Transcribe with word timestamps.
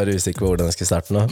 Var 0.00 0.08
usikker 0.16 0.40
på 0.40 0.48
hvordan 0.48 0.70
jeg 0.70 0.78
skulle 0.78 0.88
starte 0.88 1.12
nå. 1.12 1.22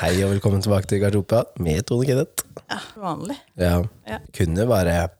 Hei 0.00 0.14
og 0.24 0.30
velkommen 0.30 0.62
tilbake 0.64 0.88
til 0.88 1.02
Garderoba 1.02 1.42
med 1.60 1.82
Tone 1.84 2.06
Kenneth. 2.08 2.46
Ja, 2.70 2.78
vanlig. 2.96 3.36
Ja, 3.60 3.82
Ja. 4.08 4.18
kunne 4.32 4.64
bare 4.66 5.10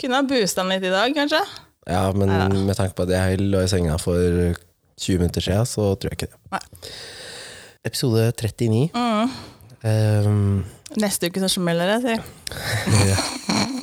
Kunne 0.00 0.16
ha 0.18 0.22
boosta 0.26 0.62
den 0.64 0.72
litt 0.74 0.82
i 0.82 0.90
dag, 0.90 1.14
kanskje? 1.14 1.38
Ja, 1.86 2.10
men 2.10 2.66
med 2.66 2.74
tanke 2.74 2.96
på 2.98 3.06
at 3.06 3.10
jeg 3.14 3.38
lå 3.46 3.62
i 3.62 3.68
senga 3.70 3.94
for 3.96 4.18
20 4.98 5.18
minutter 5.22 5.40
siden, 5.40 5.62
så 5.70 5.94
tror 5.94 6.10
jeg 6.10 6.18
ikke 6.18 6.32
det. 6.32 6.40
Nei. 6.50 6.60
Episode 7.84 8.32
39. 8.32 8.90
Mm. 8.90 9.30
Um, 9.84 10.64
Neste 10.98 11.30
uke 11.30 11.38
så 11.46 11.48
smeller 11.60 11.94
det, 11.94 12.02
sier 12.02 13.70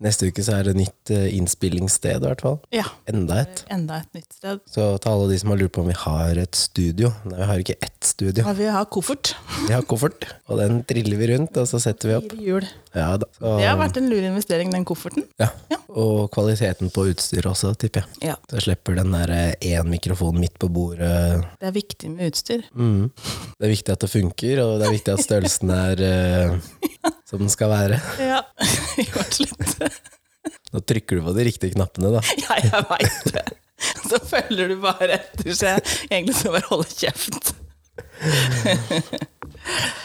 neste 0.00 0.28
uke 0.30 0.42
så 0.44 0.54
er 0.58 0.70
det 0.70 0.76
nytt 0.78 1.10
eh, 1.14 1.26
innspillingssted, 1.36 2.22
i 2.22 2.26
hvert 2.28 2.40
fall. 2.44 2.58
Ja. 2.74 2.86
Enda 3.10 3.40
et. 3.44 3.64
Enda 3.72 3.98
et 4.00 4.14
nytt 4.16 4.32
sted. 4.38 4.60
Så 4.70 4.86
til 5.02 5.12
alle 5.12 5.28
de 5.32 5.38
som 5.42 5.52
har 5.52 5.60
lurt 5.60 5.74
på 5.76 5.82
om 5.84 5.90
vi 5.90 5.96
har 6.00 6.40
et 6.40 6.56
studio 6.56 7.10
Nei, 7.28 7.36
vi 7.40 7.48
har 7.50 7.62
ikke 7.64 7.76
ett 7.84 7.98
studio. 8.08 8.44
Nei, 8.46 8.54
vi 8.58 8.68
har 8.72 8.86
koffert. 8.92 9.34
Vi 9.68 9.74
har 9.76 9.84
koffert, 9.86 10.24
og 10.50 10.58
den 10.58 10.80
triller 10.88 11.18
vi 11.20 11.26
rundt, 11.30 11.54
og 11.60 11.66
så 11.68 11.78
setter 11.82 12.08
vi 12.08 12.14
opp. 12.16 12.30
Fire 12.32 12.46
hjul. 12.48 12.64
Ja 12.96 13.10
da. 13.20 13.26
Så, 13.36 13.50
Det 13.60 13.66
har 13.68 13.76
vært 13.78 13.98
en 14.00 14.08
lur 14.10 14.24
investering, 14.24 14.72
den 14.72 14.86
kofferten. 14.88 15.26
ja. 15.38 15.50
Ja. 15.70 15.76
Og 15.90 16.30
kvaliteten 16.32 16.90
på 16.94 17.04
utstyret 17.10 17.46
også, 17.50 17.72
tipper 17.78 18.04
jeg. 18.06 18.30
Ja. 18.30 18.36
Så 18.50 18.62
slipper 18.64 18.96
den 18.98 19.12
der 19.14 19.32
én 19.60 19.88
mikrofon 19.90 20.38
midt 20.40 20.56
på 20.62 20.68
bordet. 20.72 21.44
Det 21.60 21.68
er 21.68 21.74
viktig 21.76 22.10
med 22.14 22.30
utstyr. 22.32 22.64
Mm. 22.74 23.10
Det 23.60 23.68
er 23.68 23.72
viktig 23.74 23.94
at 23.94 24.04
det 24.06 24.10
funker, 24.10 24.62
og 24.64 24.76
det 24.80 24.88
er 24.88 24.94
viktig 24.96 25.14
at 25.16 25.24
størrelsen 25.26 25.72
er 25.74 26.02
eh, 26.06 27.10
som 27.30 27.38
den 27.42 27.52
skal 27.52 27.70
være. 27.72 28.00
Ja, 28.30 28.42
gjort 29.14 29.38
litt. 29.40 30.00
Nå 30.74 30.80
trykker 30.86 31.18
du 31.20 31.24
på 31.28 31.34
de 31.36 31.44
riktige 31.46 31.74
knappene, 31.76 32.12
da. 32.18 32.22
Ja, 32.44 32.58
jeg 32.64 32.84
veit 32.90 33.34
det. 33.36 33.46
Så 34.10 34.18
følger 34.28 34.68
du 34.74 34.76
bare 34.82 35.14
etter, 35.16 35.52
så 35.56 35.70
jeg 35.74 35.84
egentlig 36.10 36.36
skal 36.36 36.56
bare 36.58 36.68
holde 36.68 36.90
kjeft. 36.92 37.54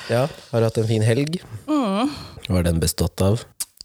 Ja, 0.09 0.27
Har 0.51 0.61
du 0.61 0.67
hatt 0.67 0.77
en 0.79 0.87
fin 0.87 1.03
helg? 1.03 1.39
Mm. 1.67 2.11
Hva 2.45 2.55
har 2.59 2.67
den 2.67 2.79
bestått 2.83 3.21
av? 3.25 3.43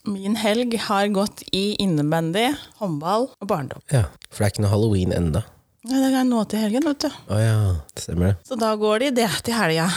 Min 0.08 0.36
helg 0.40 0.76
har 0.86 1.08
gått 1.12 1.42
i 1.56 1.74
innebandy, 1.82 2.46
håndball 2.80 3.28
og 3.32 3.48
barndom. 3.50 3.82
Ja, 3.92 4.06
For 4.30 4.42
det 4.44 4.46
er 4.50 4.54
ikke 4.54 4.64
noe 4.66 4.72
halloween 4.74 5.12
enda. 5.16 5.42
Ja, 5.88 5.96
det 5.96 6.10
er 6.12 6.26
nå 6.28 6.42
til 6.52 6.60
helgen, 6.62 6.84
vet 6.86 7.06
du. 7.06 7.18
Å 7.32 7.40
ja, 7.40 7.58
det 7.96 8.04
stemmer 8.04 8.30
det. 8.30 8.36
Så 8.48 8.56
da 8.60 8.74
går 8.80 9.06
de 9.06 9.10
det 9.22 9.28
til 9.46 9.56
helga. 9.56 9.88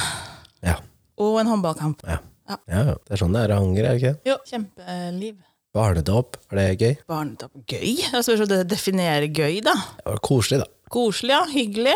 Ja. 0.64 0.78
Og 1.22 1.38
en 1.42 1.52
håndballkamp. 1.52 2.04
Ja. 2.08 2.22
Ja. 2.50 2.58
ja, 2.68 2.84
ja. 2.92 2.96
Det 3.08 3.16
er 3.16 3.22
sånn 3.22 3.36
det 3.36 3.46
er 3.46 3.54
å 3.56 3.60
angre, 3.64 3.88
er 3.88 3.98
det 3.98 4.02
ikke? 4.02 4.14
Jo, 4.30 4.38
kjempeliv. 4.50 5.36
Barnedåp, 5.74 6.38
er 6.52 6.60
det 6.60 6.66
gøy? 6.84 6.96
Barnedåp 7.10 7.54
Gøy? 7.66 7.94
Jeg 8.04 8.26
spørs 8.28 8.44
om 8.46 8.50
det 8.52 8.60
definerer 8.70 9.26
gøy, 9.34 9.58
da. 9.66 9.74
Det 9.98 10.06
var 10.12 10.22
koselig, 10.28 10.60
da. 10.62 10.68
Koselig, 10.94 11.34
ja. 11.34 11.42
Hyggelig. 11.50 11.96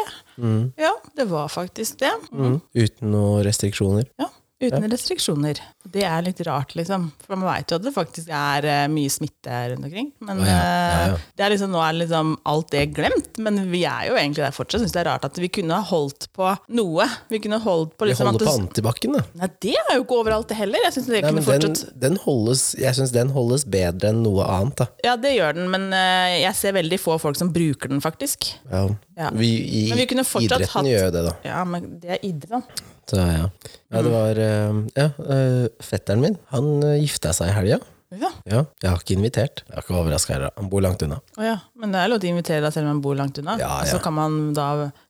Ja, 0.82 0.94
det 1.18 1.28
var 1.30 1.52
faktisk 1.54 2.00
det. 2.02 2.10
Mm. 2.32 2.58
Uten 2.74 3.12
noen 3.14 3.44
restriksjoner. 3.46 4.08
Ja, 4.18 4.32
Uten 4.58 4.88
restriksjoner. 4.90 5.60
Det 5.94 6.04
er 6.04 6.22
litt 6.26 6.40
rart, 6.48 6.74
liksom. 6.78 7.08
For 7.26 7.36
man 7.38 7.48
veit 7.54 7.72
jo 7.72 7.78
at 7.80 7.86
det 7.86 7.94
faktisk 7.96 8.30
er 8.34 8.66
eh, 8.68 8.84
mye 8.92 9.12
smitte 9.14 9.60
rundt 9.72 9.88
omkring. 9.88 10.10
Men 10.28 10.42
Å 10.44 10.48
ja, 10.48 10.58
ja, 10.58 10.88
ja. 11.08 11.14
eh, 11.16 11.26
Det 11.38 11.46
er 11.48 11.54
liksom, 11.54 11.72
nå 11.74 11.82
er 11.86 11.98
liksom 12.02 12.34
alt 12.52 12.70
det 12.76 12.84
glemt. 12.98 13.40
Men 13.44 13.62
vi 13.72 13.84
er 13.88 14.10
jo 14.10 14.18
egentlig 14.20 14.44
der 14.46 14.56
fortsatt. 14.56 14.84
Syns 14.84 14.96
det 14.96 15.02
er 15.04 15.10
rart 15.12 15.28
at 15.30 15.40
vi 15.42 15.50
kunne 15.60 15.78
ha 15.80 15.86
holdt 15.92 16.28
på 16.36 16.50
noe. 16.78 17.08
Vi 17.32 17.40
kunne 17.44 17.60
holdt 17.64 17.96
på 17.98 18.06
Vi 18.08 18.12
liksom 18.12 18.30
holder 18.32 18.44
at 18.44 18.48
på 18.48 18.54
det, 18.58 18.66
antibac-en, 18.68 19.18
da. 19.20 19.24
Nei, 19.44 19.50
det 19.68 19.76
er 19.80 19.96
jo 20.00 20.04
ikke 20.06 20.20
overalt 20.22 20.52
det 20.52 20.60
heller. 20.60 20.84
Jeg 20.88 20.98
synes 20.98 21.08
det 21.12 21.16
Nei, 21.18 21.24
kunne 21.30 21.42
men 21.42 21.48
den, 21.66 21.76
fortsatt 21.78 22.02
den 22.08 22.20
holdes, 22.26 22.66
jeg 22.82 23.00
syns 23.00 23.16
den 23.16 23.34
holdes 23.36 23.68
bedre 23.78 24.12
enn 24.14 24.24
noe 24.26 24.46
annet, 24.58 24.84
da. 24.84 24.90
Ja, 25.08 25.16
det 25.22 25.36
gjør 25.38 25.58
den, 25.62 25.70
men 25.74 25.88
eh, 25.96 26.38
jeg 26.44 26.54
ser 26.60 26.76
veldig 26.78 27.00
få 27.02 27.18
folk 27.22 27.40
som 27.40 27.54
bruker 27.56 27.92
den, 27.94 28.04
faktisk. 28.04 28.52
Ja. 28.72 28.86
Vi, 29.34 29.50
I 29.86 29.88
Men 29.90 29.98
vi 30.04 30.06
kunne 30.12 30.28
fortsatt 30.28 30.62
idretten 30.62 30.76
hatt- 30.84 30.92
gjør 30.92 31.08
jo 31.08 31.14
det, 31.16 31.24
da. 31.32 31.34
Ja, 31.48 31.64
men 31.66 31.88
det 32.04 32.12
er 32.18 32.26
idrett. 32.28 32.84
Så 33.08 33.16
ja. 33.24 33.46
ja, 33.88 34.02
det 34.04 34.10
var 34.12 34.40
eh, 34.44 34.80
Ja, 35.00 35.06
eh, 35.32 35.77
fetteren 35.84 36.24
min, 36.24 36.36
han 36.54 36.74
uh, 36.84 36.96
gifta 37.02 37.34
seg 37.36 37.52
i 37.52 37.56
helga. 37.58 37.80
Ja. 38.16 38.30
Ja, 38.48 38.62
jeg 38.80 38.88
har 38.88 39.02
ikke 39.02 39.16
invitert. 39.18 39.64
Jeg 39.68 39.76
er 39.76 39.84
ikke 39.84 39.98
overraska 40.00 40.36
heller. 40.36 40.54
Han 40.56 40.70
bor 40.72 40.84
langt 40.84 41.02
unna. 41.04 41.18
Oh, 41.36 41.44
ja. 41.44 41.58
Men 41.76 41.92
det 41.92 42.02
er 42.02 42.12
lov 42.12 42.22
til 42.24 42.32
å 42.32 42.36
invitere 42.38 42.64
deg 42.64 42.76
selv 42.76 42.88
om 42.88 42.94
han 42.94 43.02
bor 43.04 43.18
langt 43.20 43.40
unna. 43.42 43.58
Ja, 43.60 43.72
ja. 43.84 43.90
så 43.92 44.00
kan 44.04 44.16
man 44.16 44.38
da 44.56 44.68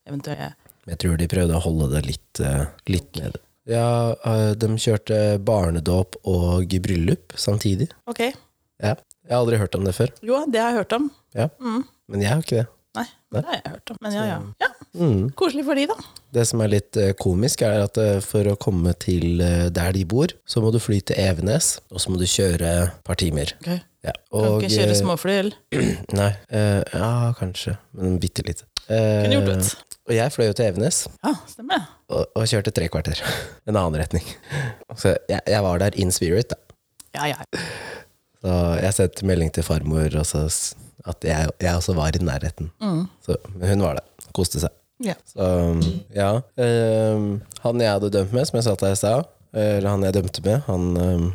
eventuelt 0.07 0.55
Jeg 0.87 0.99
tror 1.03 1.19
de 1.19 1.27
prøvde 1.29 1.57
å 1.57 1.61
holde 1.61 1.91
det 1.93 2.01
litt, 2.07 2.41
eh, 2.41 2.63
litt 2.89 3.19
nede. 3.19 3.43
Ja, 3.69 4.15
eh, 4.25 4.53
de 4.57 4.69
kjørte 4.81 5.19
barnedåp 5.45 6.17
og 6.25 6.73
bryllup 6.87 7.35
samtidig. 7.37 7.91
Ok. 8.09 8.23
Ja. 8.81 8.95
Jeg 9.27 9.35
har 9.35 9.43
aldri 9.43 9.59
hørt 9.61 9.75
om 9.77 9.85
det 9.85 9.93
før. 9.97 10.13
Jo, 10.25 10.41
det 10.49 10.63
har 10.63 10.71
jeg 10.71 10.81
hørt 10.81 10.97
om. 10.97 11.11
Ja. 11.37 11.49
Men 11.61 12.23
jeg 12.23 12.31
har 12.31 12.41
ikke 12.41 12.63
det. 12.63 12.67
Nei, 12.97 13.05
det 13.35 13.43
har 13.45 13.57
jeg 13.59 13.71
hørt 13.75 13.91
om. 13.93 13.97
Men 14.05 14.15
ja, 14.15 14.23
ja. 14.29 14.37
ja. 14.63 14.69
Mm. 14.97 15.27
Koselig 15.37 15.65
for 15.67 15.77
de, 15.77 15.85
da. 15.91 15.95
Det 16.33 16.43
som 16.49 16.61
er 16.65 16.71
litt 16.71 16.97
eh, 16.99 17.11
komisk, 17.19 17.61
er 17.67 17.83
at 17.85 17.99
eh, 18.01 18.17
for 18.25 18.49
å 18.51 18.55
komme 18.59 18.93
til 18.99 19.41
eh, 19.43 19.67
der 19.73 19.93
de 19.95 20.03
bor, 20.09 20.33
så 20.49 20.63
må 20.63 20.71
du 20.73 20.79
fly 20.81 20.99
til 21.05 21.19
Evenes, 21.21 21.75
og 21.93 22.01
så 22.03 22.13
må 22.13 22.19
du 22.21 22.25
kjøre 22.29 22.71
et 22.87 22.97
par 23.07 23.19
timer. 23.21 23.53
Okay. 23.61 23.79
Ja. 24.07 24.13
Kan 24.31 24.47
Og, 24.47 24.61
ikke 24.63 24.73
kjøre 24.77 24.95
småfly, 25.01 25.35
eller? 25.43 25.59
Nei, 26.19 26.31
Uh, 26.47 26.79
ja, 26.95 27.11
kanskje, 27.37 27.75
men 27.97 28.17
bitte 28.23 28.45
litt. 28.47 28.61
Uh, 28.87 28.95
Kunne 29.25 29.35
gjort 29.35 29.49
det. 29.51 29.71
og 30.07 30.13
jeg 30.15 30.33
fløy 30.33 30.45
jo 30.47 30.55
til 30.55 30.69
Evenes, 30.69 31.01
Ja, 31.25 31.33
stemmer 31.51 31.81
det. 31.81 31.89
og, 32.15 32.23
og 32.39 32.47
kjørte 32.47 32.71
tre 32.77 32.87
kvarter. 32.93 33.19
En 33.67 33.75
annen 33.75 33.99
retning. 33.99 34.23
Så 35.01 35.17
jeg, 35.27 35.41
jeg 35.43 35.63
var 35.65 35.83
der 35.83 35.97
in 35.99 36.13
spirit, 36.15 36.53
da. 36.55 36.61
Ja, 37.17 37.33
ja. 37.33 37.61
Så 38.37 38.55
jeg 38.79 38.93
sendte 38.93 39.25
melding 39.27 39.51
til 39.55 39.65
farmor 39.65 40.13
og 40.21 40.25
så 40.29 40.43
at 41.05 41.23
jeg, 41.27 41.49
jeg 41.61 41.75
også 41.75 41.93
var 41.97 42.15
i 42.15 42.23
nærheten. 42.23 42.71
Så, 43.25 43.37
men 43.55 43.69
hun 43.69 43.85
var 43.85 43.99
der. 43.99 44.07
Koste 44.33 44.61
seg. 44.61 44.73
ja. 45.03 45.13
Så 45.29 45.45
ja. 46.15 46.31
Um, 46.57 47.41
han 47.63 47.81
jeg 47.81 47.91
hadde 47.91 48.09
dømt 48.13 48.33
med, 48.33 48.45
som 48.49 48.57
jeg 48.57 48.65
sa 48.65 48.75
til 48.75 48.87
deg 48.87 48.97
i 48.97 48.99
stad, 49.03 49.29
eller 49.53 49.89
han 49.89 50.03
jeg 50.07 50.17
dømte 50.17 50.43
med, 50.45 50.59
han 50.67 50.89
um, 50.97 51.27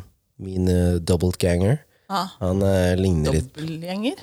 min 0.43 0.69
uh, 0.69 0.99
double 0.99 1.31
ganger, 1.39 1.79
Ah, 2.13 2.27
han 2.43 2.59
uh, 2.61 2.93
ligner 2.99 3.33
litt. 3.33 3.55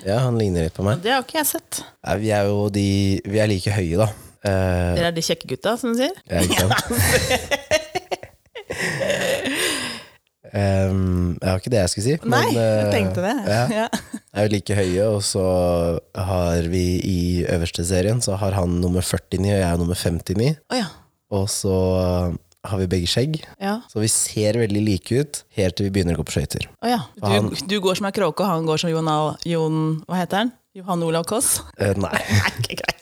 Ja, 0.05 0.21
han 0.23 0.37
ligner 0.39 0.67
litt 0.67 0.75
på 0.77 0.83
meg. 0.85 1.01
Det 1.03 1.11
har 1.11 1.25
ikke 1.25 1.39
jeg 1.41 1.47
sett. 1.49 1.81
Ja, 2.05 2.13
vi 2.21 2.29
er 2.31 2.45
jo 2.47 2.69
de 2.71 2.85
Vi 3.25 3.41
er 3.41 3.49
like 3.49 3.73
høye, 3.73 3.97
da. 3.99 4.07
Uh, 4.45 4.93
Dere 4.95 5.09
er 5.09 5.15
de 5.17 5.23
kjekke 5.25 5.49
gutta, 5.49 5.73
som 5.81 5.91
du 5.91 5.99
sier? 5.99 6.13
ja, 6.29 6.45
ikke 6.45 6.69
sant? 6.69 6.87
Ehm, 10.53 11.37
jeg 11.41 11.47
har 11.49 11.59
ikke 11.61 11.71
det 11.73 11.79
jeg 11.81 11.91
skulle 11.93 12.05
si. 12.07 12.15
Nei, 12.27 12.41
men, 12.51 12.55
jeg 12.57 12.85
eh, 12.85 12.91
tenkte 12.95 13.23
det. 13.25 13.35
Ja. 13.47 13.63
Ja. 13.81 13.87
er 14.35 14.47
jo 14.47 14.51
like 14.53 14.75
høye, 14.77 15.05
og 15.11 15.21
så 15.27 15.45
har 16.15 16.67
vi 16.71 16.83
i 17.07 17.19
øverste 17.51 17.83
serien 17.87 18.21
Så 18.23 18.35
har 18.39 18.55
han 18.55 18.77
nummer 18.83 19.01
49, 19.03 19.41
og 19.47 19.59
jeg 19.59 19.67
er 19.67 19.77
nummer 19.81 19.95
59. 19.99 20.55
Oh, 20.71 20.77
ja. 20.77 20.87
Og 21.31 21.47
så 21.51 21.75
har 22.67 22.77
vi 22.77 22.85
begge 22.91 23.09
skjegg. 23.09 23.39
Ja. 23.63 23.79
Så 23.89 23.99
vi 24.03 24.07
ser 24.11 24.59
veldig 24.61 24.81
like 24.85 25.21
ut 25.23 25.43
helt 25.57 25.75
til 25.79 25.87
vi 25.87 25.93
begynner 25.95 26.13
å 26.17 26.21
gå 26.21 26.27
på 26.29 26.35
skøyter. 26.37 26.67
Oh. 26.83 27.07
Han- 27.25 27.49
Du, 27.49 27.65
du 27.67 27.77
går 27.81 27.97
som 27.97 28.05
ei 28.11 28.13
kråke, 28.15 28.43
og 28.43 28.51
han 28.51 28.67
går 28.69 28.83
som 28.83 28.91
Jon, 28.93 29.09
Jon 29.49 29.79
Hva 30.07 30.19
heter 30.21 30.43
han? 30.43 30.51
Johan 30.77 31.01
Olav 31.03 31.25
Koss? 31.27 31.57
Uh, 31.81 31.91
nei, 31.99 32.13
Nei, 32.39 32.51
ikke 32.61 32.77
greit. 32.79 33.00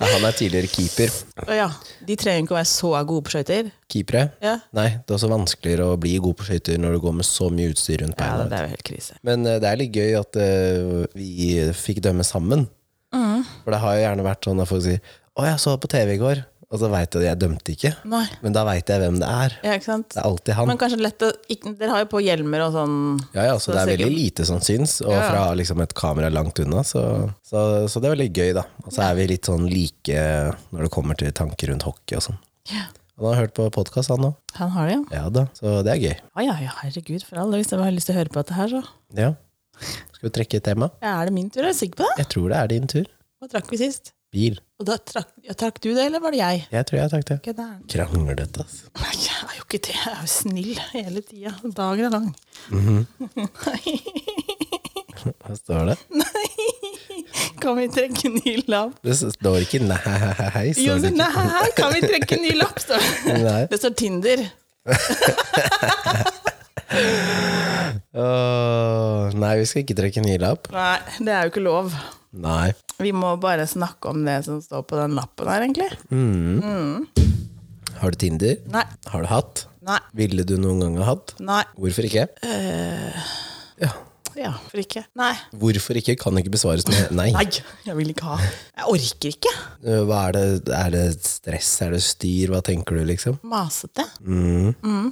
Han 0.00 0.26
er 0.26 0.36
tidligere 0.36 0.70
keeper. 0.70 1.12
Å 1.46 1.56
ja. 1.56 1.68
De 2.06 2.16
trenger 2.18 2.44
ikke 2.44 2.54
å 2.54 2.58
være 2.58 2.70
så 2.70 2.90
gode 3.08 3.26
på 3.26 3.34
skøyter. 3.34 3.70
Keepere? 3.90 4.24
Ja. 4.44 4.56
Nei, 4.76 4.88
det 4.98 5.12
er 5.12 5.18
også 5.18 5.30
vanskeligere 5.32 5.88
å 5.92 5.98
bli 6.00 6.16
god 6.22 6.38
på 6.40 6.48
skøyter 6.48 6.80
når 6.80 6.96
du 6.96 7.02
går 7.06 7.16
med 7.20 7.28
så 7.28 7.48
mye 7.54 7.72
utstyr 7.72 8.04
rundt 8.04 8.20
ja, 8.20 8.44
det 8.44 8.58
er 8.58 8.68
jo 8.68 8.74
helt 8.74 8.86
krise. 8.86 9.18
Men 9.26 9.46
eh, 9.46 9.58
det 9.62 9.70
er 9.70 9.80
litt 9.80 9.96
gøy 9.96 10.14
at 10.20 10.40
uh, 10.40 11.02
vi 11.16 11.56
fikk 11.76 12.02
dømme 12.06 12.26
sammen. 12.26 12.68
Mm. 13.14 13.42
For 13.64 13.74
det 13.74 13.82
har 13.82 13.96
jo 13.96 14.04
gjerne 14.04 14.26
vært 14.26 14.46
sånn 14.46 14.62
at 14.62 14.70
folk 14.70 14.86
sier 14.86 15.00
'Å, 15.30 15.46
jeg 15.46 15.60
så 15.62 15.76
på 15.80 15.88
TV 15.90 16.16
i 16.16 16.20
går', 16.20 16.42
og 16.70 16.78
så 16.78 16.88
veit 16.92 17.10
jeg 17.16 17.22
at 17.22 17.26
jeg 17.26 17.38
dømte 17.42 17.72
ikke. 17.74 17.90
Nei. 18.06 18.22
Men 18.44 18.54
da 18.54 18.62
veit 18.68 18.86
jeg 18.92 19.00
hvem 19.02 19.16
det 19.18 19.26
er. 19.28 19.54
Ja, 19.66 19.72
ikke 19.74 19.88
sant? 19.88 20.08
Det 20.14 20.20
er 20.22 20.28
alltid 20.28 20.54
han. 20.54 20.68
Men 20.70 20.78
kanskje 20.78 21.00
lett 21.02 21.24
å 21.26 21.30
ikke, 21.50 21.72
Dere 21.80 21.90
har 21.96 22.04
jo 22.04 22.08
på 22.12 22.20
hjelmer 22.22 22.62
og 22.68 22.76
sånn. 22.76 22.94
Ja, 23.34 23.48
ja, 23.50 23.56
så 23.58 23.70
Så 23.70 23.74
det 23.74 23.80
er 23.80 23.82
er 23.82 23.92
veldig 23.96 24.10
lite 24.14 24.46
som 24.46 24.60
syns, 24.62 25.00
og 25.02 25.10
Ja, 25.10 25.18
ja. 25.18 25.26
fra 25.32 25.42
liksom 25.58 25.82
et 25.82 25.94
kamera 25.98 26.30
langt 26.30 26.62
unna, 26.62 26.84
så, 26.86 27.02
så, 27.42 27.64
så 27.90 28.00
det 28.00 28.06
er 28.10 28.14
veldig 28.16 28.30
gøy, 28.32 28.52
da. 28.60 28.64
Og 28.86 28.94
så 28.94 29.02
er 29.08 29.18
vi 29.18 29.26
litt 29.32 29.50
sånn 29.50 29.66
like 29.68 30.22
når 30.70 30.86
det 30.86 30.92
kommer 30.94 31.18
til 31.18 31.32
tanker 31.34 31.72
rundt 31.74 31.82
hockey 31.88 32.16
og 32.20 32.22
sånn. 32.28 32.38
Ja. 32.70 32.86
Han 33.20 33.26
har 33.34 33.42
hørt 33.42 33.52
på 33.58 33.66
podkast, 33.74 34.08
han 34.14 34.30
òg. 34.30 34.38
Han 34.56 34.70
har 34.72 34.86
det, 34.88 34.94
ja. 34.94 35.02
Ja 35.24 35.28
da, 35.28 35.46
så 35.58 35.74
det 35.84 35.92
er 35.92 36.00
gøy. 36.06 36.14
Ja, 36.38 36.46
ja, 36.46 36.54
ja, 36.68 36.72
herregud, 36.84 37.26
for 37.26 37.42
alle. 37.42 37.58
Hvis 37.60 37.74
jeg 37.74 37.82
har 37.82 37.92
lyst 37.92 38.08
til 38.08 38.14
å 38.14 38.20
høre 38.22 38.32
på 38.32 38.40
dette 38.40 38.54
her, 38.56 38.68
så 38.78 38.84
Ja. 39.18 39.34
Skal 40.14 40.28
vi 40.28 40.32
trekke 40.38 40.56
et 40.60 40.64
tema? 40.64 40.90
ja, 41.02 41.18
Er 41.20 41.26
det 41.28 41.32
min 41.34 41.50
tur? 41.50 41.62
Er 41.64 41.72
du 41.72 41.76
sikker 41.78 41.96
på 42.00 42.06
det? 42.08 42.16
Jeg 42.22 42.28
tror 42.32 42.48
det 42.52 42.56
er 42.62 42.66
din 42.68 42.86
tur. 42.86 43.06
Hva 43.40 43.48
trakk 43.48 43.70
vi 43.72 43.78
sist? 43.80 44.12
Bil. 44.30 44.60
Og 44.78 44.86
da 44.86 44.94
trakk, 45.02 45.32
ja, 45.42 45.54
trakk 45.58 45.80
du 45.82 45.88
det, 45.90 46.04
eller 46.06 46.22
var 46.22 46.30
det 46.30 46.38
jeg? 46.38 46.60
Jeg 46.70 46.86
tror 46.86 46.98
jeg 47.00 47.10
trakk 47.10 47.24
det. 47.26 47.36
Okay, 47.40 47.54
det 47.58 47.64
Kranglete, 47.90 48.62
altså. 48.62 48.84
Nei, 49.00 49.14
jeg 49.24 49.38
er 49.42 49.56
jo 49.56 49.64
ikke 49.66 49.80
det. 49.86 49.94
Jeg 49.96 50.12
er 50.12 50.20
jo 50.20 50.28
snill 50.30 50.78
hele 50.92 51.20
tida. 51.26 51.52
Dagen 51.76 52.04
er 52.06 52.12
lang. 52.14 52.28
Hva 55.20 55.56
står 55.58 55.90
det? 55.90 55.98
Nei! 56.22 56.48
Kan 57.60 57.76
vi 57.76 57.88
trekke 57.92 58.30
ny 58.38 58.54
lapp? 58.70 58.94
Det 59.04 59.14
står 59.18 59.58
ikke 59.66 59.82
nei, 59.84 59.98
står 60.72 60.80
Jo, 60.86 60.94
ikke. 60.96 61.10
nei, 61.18 61.66
kan 61.76 61.92
vi 61.92 62.00
trekke 62.06 62.38
ny 62.40 62.54
lapp, 62.56 62.78
står 62.80 63.02
det. 63.02 63.10
Nei. 63.48 63.62
Det 63.68 63.76
står 63.82 63.92
Tinder. 64.00 64.38
Nei, 69.40 69.52
vi 69.60 69.68
skal 69.70 69.84
ikke 69.84 69.96
trekke 69.98 70.22
ny 70.24 70.36
lapp. 70.42 70.68
Nei, 70.74 70.98
det 71.18 71.32
er 71.34 71.46
jo 71.46 71.52
ikke 71.54 71.64
lov. 71.64 71.94
Nei. 72.44 72.70
Vi 73.00 73.10
må 73.16 73.32
bare 73.40 73.64
snakke 73.70 74.10
om 74.12 74.20
det 74.26 74.38
som 74.46 74.60
står 74.62 74.84
på 74.90 74.98
den 75.00 75.16
lappen 75.18 75.48
her, 75.50 75.64
egentlig. 75.64 75.88
Mm. 76.12 77.06
Har 78.00 78.12
du 78.14 78.20
Tinder? 78.20 78.58
Nei. 78.72 78.84
Har 79.12 79.24
du 79.24 79.30
hatt? 79.32 79.64
Nei. 79.86 79.98
Ville 80.16 80.44
du 80.46 80.54
noen 80.60 80.82
gang 80.84 80.98
ha 81.00 81.08
hatt? 81.14 81.34
Nei. 81.40 81.62
Hvorfor 81.80 82.06
ikke? 82.06 82.28
Ja. 83.80 83.90
Ja, 84.38 84.52
for 84.70 84.78
ikke. 84.80 85.02
Nei. 85.18 85.32
Hvorfor 85.58 85.98
ikke 85.98 86.14
kan 86.20 86.36
ikke 86.38 86.52
besvares 86.54 86.84
med 86.88 87.10
nei. 87.18 87.30
Nei, 87.34 87.46
jeg 87.84 87.96
vil 87.98 88.12
ikke 88.12 88.28
ha. 88.30 88.36
Jeg 88.78 88.86
orker 88.94 89.32
ikke. 89.34 89.52
Eh, 89.82 90.02
Hva 90.06 90.20
er 90.28 90.36
det? 90.36 90.44
Er 90.76 90.92
det 90.94 91.02
stress? 91.26 91.72
Er 91.84 91.96
det 91.96 92.02
styr? 92.06 92.52
Hva 92.54 92.60
tenker 92.64 93.00
du, 93.00 93.02
liksom? 93.10 93.40
Masete. 93.50 94.06
Mm. 94.22 94.70
Mm. 94.86 95.10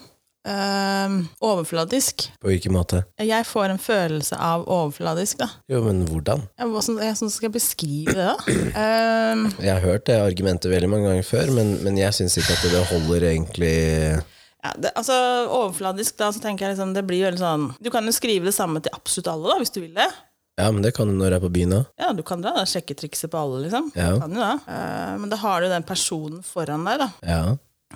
Ehm, 0.48 1.18
overfladisk. 1.44 2.28
På 2.40 2.48
hvilken 2.48 2.72
måte? 2.72 3.02
Jeg 3.20 3.46
får 3.46 3.74
en 3.74 3.80
følelse 3.82 4.38
av 4.40 4.64
overfladisk, 4.64 5.42
da. 5.42 5.48
Jo, 5.68 5.82
men 5.84 6.04
hvordan? 6.08 6.46
Jeg, 6.58 6.70
hvordan, 6.72 7.00
jeg, 7.04 7.16
hvordan 7.18 7.34
skal 7.34 7.48
jeg 7.48 7.56
beskrive 7.58 8.14
det, 8.16 8.28
da? 8.30 8.36
Um, 9.34 9.44
Jeg 9.60 9.74
har 9.74 9.84
hørt 9.84 10.06
det 10.08 10.16
argumentet 10.22 10.72
veldig 10.72 10.90
mange 10.90 11.10
ganger 11.10 11.26
før, 11.26 11.52
men, 11.58 11.76
men 11.84 12.00
jeg 12.00 12.16
syns 12.16 12.38
ikke 12.40 12.56
at 12.56 12.68
det 12.72 12.84
holder 12.92 13.28
egentlig 13.34 13.74
ja, 14.58 14.72
det, 14.74 14.90
altså, 14.98 15.14
overfladisk, 15.54 16.16
da, 16.18 16.32
så 16.34 16.40
tenker 16.42 16.66
jeg 16.66 16.74
liksom 16.74 16.90
Det 16.96 17.04
blir 17.06 17.28
veldig 17.28 17.38
sånn 17.38 17.66
Du 17.78 17.92
kan 17.94 18.08
jo 18.08 18.10
skrive 18.10 18.48
det 18.48 18.56
samme 18.56 18.80
til 18.82 18.90
absolutt 18.96 19.30
alle, 19.30 19.52
da, 19.52 19.58
hvis 19.62 19.70
du 19.70 19.78
vil 19.84 19.92
det. 19.94 20.08
Ja, 20.58 20.72
men 20.74 20.82
det 20.82 20.96
kan 20.96 21.06
du 21.06 21.14
når 21.14 21.30
jeg 21.30 21.38
er 21.38 21.44
på 21.44 21.52
byen 21.54 21.76
òg. 21.76 21.84
Ja, 22.02 22.08
du 22.16 22.24
kan 22.26 22.42
dra 22.42 22.56
det 22.56 22.64
sjekketrikset 22.72 23.30
på 23.30 23.38
alle, 23.38 23.60
liksom. 23.68 23.92
Ja. 23.94 24.16
Kan 24.18 24.34
jo 24.34 24.42
da. 24.42 24.56
Uh, 24.66 25.14
men 25.22 25.30
da 25.30 25.38
har 25.38 25.62
du 25.62 25.68
den 25.70 25.86
personen 25.86 26.40
foran 26.42 26.88
deg, 26.88 27.04
da. 27.04 27.08
Ja. 27.22 27.42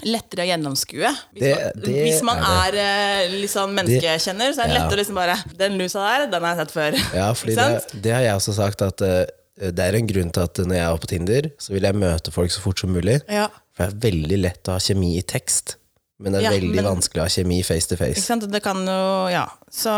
Lettere 0.04 0.42
å 0.42 0.48
gjennomskue. 0.50 1.10
Hvis, 1.32 1.42
Det- 1.42 1.74
man, 1.76 1.94
hvis 2.02 2.22
man 2.26 2.38
er 2.38 2.74
er, 2.82 3.34
sånn 3.46 3.74
menneskekjenner, 3.76 4.50
så 4.56 4.64
er 4.64 4.72
det 4.72 4.74
lettere 4.80 4.96
å 4.96 5.00
liksom 5.02 5.14
bare 5.20 5.36
Den 5.56 5.76
lusa 5.78 6.00
der, 6.02 6.26
den 6.32 6.42
har 6.42 6.56
jeg 6.56 6.66
sett 6.66 6.74
før. 6.74 6.96
Ja, 7.14 7.28
fordi 7.38 7.54
det, 7.54 8.02
det 8.02 8.12
har 8.16 8.22
jeg 8.26 8.34
også 8.40 8.54
sagt, 8.56 8.82
at 8.82 9.00
uh, 9.02 9.24
det 9.70 9.78
er 9.78 9.94
en 9.94 10.06
grunn 10.10 10.32
til 10.34 10.42
at 10.42 10.58
når 10.58 10.74
jeg 10.74 10.86
er 10.88 10.98
på 11.04 11.06
Tinder, 11.12 11.50
så 11.60 11.72
vil 11.76 11.82
jeg 11.86 11.94
møte 11.94 12.32
folk 12.34 12.50
så 12.50 12.60
fort 12.64 12.80
som 12.82 12.90
mulig. 12.92 13.20
Ja. 13.30 13.46
For 13.76 13.86
det 13.86 13.92
er 13.92 14.10
veldig 14.10 14.38
lett 14.42 14.68
å 14.68 14.74
ha 14.74 14.78
kjemi 14.82 15.12
i 15.18 15.22
tekst, 15.22 15.76
men 16.18 16.32
det 16.34 16.40
er 16.42 16.48
Ja, 16.50 16.50
veldig 16.58 16.74
men- 16.74 16.84
vanskelig 16.90 17.22
å 17.22 17.26
ha 17.28 17.32
kjemi 17.36 17.62
face 17.64 17.86
to 17.86 17.94
Ikke 17.94 18.14
face. 18.14 18.26
sant? 18.26 18.50
Det 18.50 18.62
kan 18.62 18.82
jo 18.84 19.28
Ja. 19.30 19.46
Så 19.70 19.90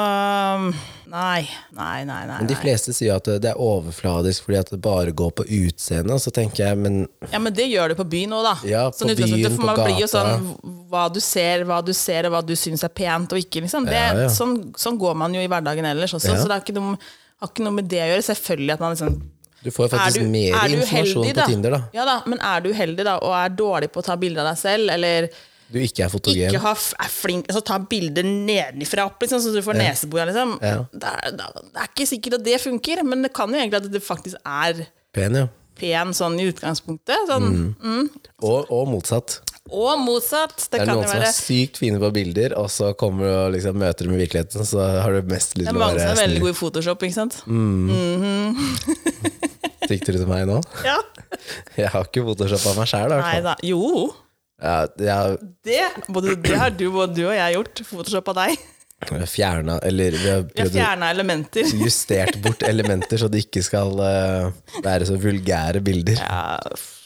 Nei, 1.14 1.44
nei, 1.70 2.02
nei. 2.02 2.22
nei, 2.26 2.38
Men 2.40 2.48
de 2.50 2.56
fleste 2.58 2.90
sier 2.96 3.14
at 3.14 3.28
det 3.38 3.46
er 3.52 3.60
overfladisk 3.62 4.48
fordi 4.48 4.58
at 4.58 4.70
det 4.72 4.80
bare 4.82 5.12
går 5.14 5.30
på 5.38 5.44
utseendet, 5.60 6.22
så 6.24 6.32
tenker 6.34 6.64
jeg, 6.64 6.78
men 6.80 7.04
Ja, 7.30 7.38
men 7.38 7.54
det 7.54 7.68
gjør 7.70 7.92
du 7.92 7.98
på 8.00 8.06
byen 8.16 8.34
òg, 8.34 8.48
da. 8.48 8.54
Ja, 8.66 8.80
på 8.90 9.04
Sånn 9.04 9.12
byen, 9.20 9.44
på 9.54 9.68
man 9.68 9.78
blir 9.78 10.00
jo 10.02 10.08
sånn 10.10 10.48
hva 10.90 11.04
du 11.14 11.20
ser, 11.22 11.62
hva 11.68 11.78
du 11.86 11.92
ser, 11.94 12.26
og 12.26 12.34
hva 12.34 12.42
du 12.42 12.56
syns 12.58 12.82
er 12.82 12.90
pent 12.90 13.30
og 13.30 13.38
ikke. 13.38 13.62
Liksom. 13.62 13.86
Det, 13.86 14.00
Ja, 14.00 14.24
ja. 14.24 14.32
Sånn, 14.32 14.56
sånn 14.80 14.98
går 14.98 15.14
man 15.22 15.38
jo 15.38 15.44
i 15.44 15.50
hverdagen 15.50 15.86
ellers 15.92 16.16
også, 16.18 16.34
så 16.34 16.50
det 16.50 16.60
ikke, 16.64 16.74
noe, 16.80 16.98
har 17.38 17.54
ikke 17.54 17.68
noe 17.68 17.78
med 17.78 17.88
det 17.94 18.02
å 18.02 18.10
gjøre. 18.10 18.26
Selvfølgelig 18.32 18.74
at 18.74 18.84
man 18.84 18.98
liksom 18.98 19.22
du 19.64 19.70
får 19.72 19.86
jo 19.86 19.90
faktisk 19.94 20.20
du, 20.20 20.28
mer 20.28 20.58
er 20.58 20.72
informasjon 20.76 21.24
heldig, 21.24 21.34
på 21.38 21.50
Tinder, 21.54 21.72
da. 21.78 21.82
Ja 21.96 22.04
da, 22.04 22.18
men 22.28 22.42
er 22.44 22.60
du 22.60 22.72
uheldig 22.74 23.06
da, 23.06 23.14
og 23.24 23.32
er 23.38 23.54
dårlig 23.56 23.88
på 23.94 24.02
å 24.02 24.04
ta 24.04 24.16
bilder 24.20 24.42
av 24.42 24.50
deg 24.50 24.60
selv, 24.60 24.90
eller 24.92 25.30
Du 25.74 25.80
ikke 25.82 26.04
er 26.06 26.10
fotogen. 26.12 26.52
ikke 26.52 26.62
har, 26.62 26.78
er 27.02 27.10
flink 27.10 27.48
altså, 27.50 27.64
ta 27.66 27.80
bilder 27.90 28.26
nedenfra 28.30 29.08
opp, 29.08 29.18
liksom, 29.24 29.40
så 29.42 29.50
du 29.50 29.58
får 29.66 29.74
nesebor, 29.80 30.22
liksom. 30.30 30.54
Ja. 30.62 30.84
det, 30.92 31.10
er, 31.10 31.34
det 31.34 31.82
er 31.82 31.88
ikke 31.90 32.06
sikkert 32.06 32.38
at 32.38 32.44
det 32.46 32.60
funker, 32.62 33.02
men 33.06 33.26
det 33.26 33.32
kan 33.34 33.50
jo 33.50 33.58
egentlig 33.58 33.82
at 33.82 33.90
det 33.90 34.02
faktisk 34.04 34.38
er 34.46 34.84
Pen, 35.14 35.34
ja. 35.38 35.48
pen 35.78 36.14
sånn 36.14 36.38
i 36.42 36.46
utgangspunktet. 36.50 37.26
Sånn, 37.30 37.74
Og, 38.42 38.70
og 38.70 38.88
motsatt. 38.90 39.40
Og 39.74 39.98
motsatt. 40.02 40.56
Det, 40.58 40.68
Det 40.70 40.80
er 40.82 40.88
kan 40.90 40.98
noen 40.98 41.08
som 41.08 41.22
er 41.24 41.32
sykt 41.34 41.78
fine 41.80 41.98
på 42.02 42.10
bilder, 42.14 42.54
og 42.60 42.66
så 42.70 42.92
kommer 42.98 43.24
du 43.24 43.30
og 43.32 43.54
liksom 43.54 43.78
møter 43.80 44.06
dem 44.06 44.14
i 44.14 44.20
virkeligheten, 44.22 44.66
så 44.68 44.86
har 45.02 45.14
du 45.14 45.30
mest 45.30 45.56
lyst 45.58 45.70
Det 45.70 45.74
er 45.74 45.78
mange 45.80 45.98
som 46.02 46.10
er 46.14 46.20
veldig 46.22 46.42
gode 46.44 46.54
i 46.54 46.58
Photoshop, 46.58 47.06
ikke 47.06 47.18
sant? 47.18 47.40
Sikter 49.88 50.16
du 50.16 50.22
til 50.22 50.28
meg 50.30 50.46
nå? 50.48 50.60
Ja. 50.84 50.98
Jeg 51.76 51.90
har 51.92 52.06
ikke 52.06 52.22
photoshoppa 52.24 52.72
meg 52.78 52.88
sjæl, 52.88 53.12
i 53.12 53.18
hvert 53.18 53.44
fall. 53.44 53.64
Jo, 53.68 53.80
Ja, 54.62 54.84
jeg 54.98 55.38
det, 55.66 55.80
både, 56.08 56.36
det 56.40 56.56
har 56.60 56.70
du, 56.70 56.86
både 56.94 57.14
du 57.16 57.24
og 57.26 57.34
jeg 57.34 57.56
gjort. 57.56 57.82
Photoshop 57.88 58.30
av 58.32 58.38
deg. 58.44 58.62
fjerna 59.28 59.78
Eller 59.84 60.14
vi 60.16 60.30
har 60.30 60.44
prøvd 60.48 60.76
fjerna 60.78 61.10
elementer. 61.12 61.66
justert 61.82 62.38
bort 62.44 62.62
elementer 62.64 63.20
så 63.20 63.28
det 63.28 63.42
ikke 63.44 63.62
skal 63.66 63.92
uh, 63.98 64.78
være 64.84 65.08
så 65.10 65.18
vulgære 65.20 65.82
bilder. 65.84 66.22
Ja, 66.22 66.58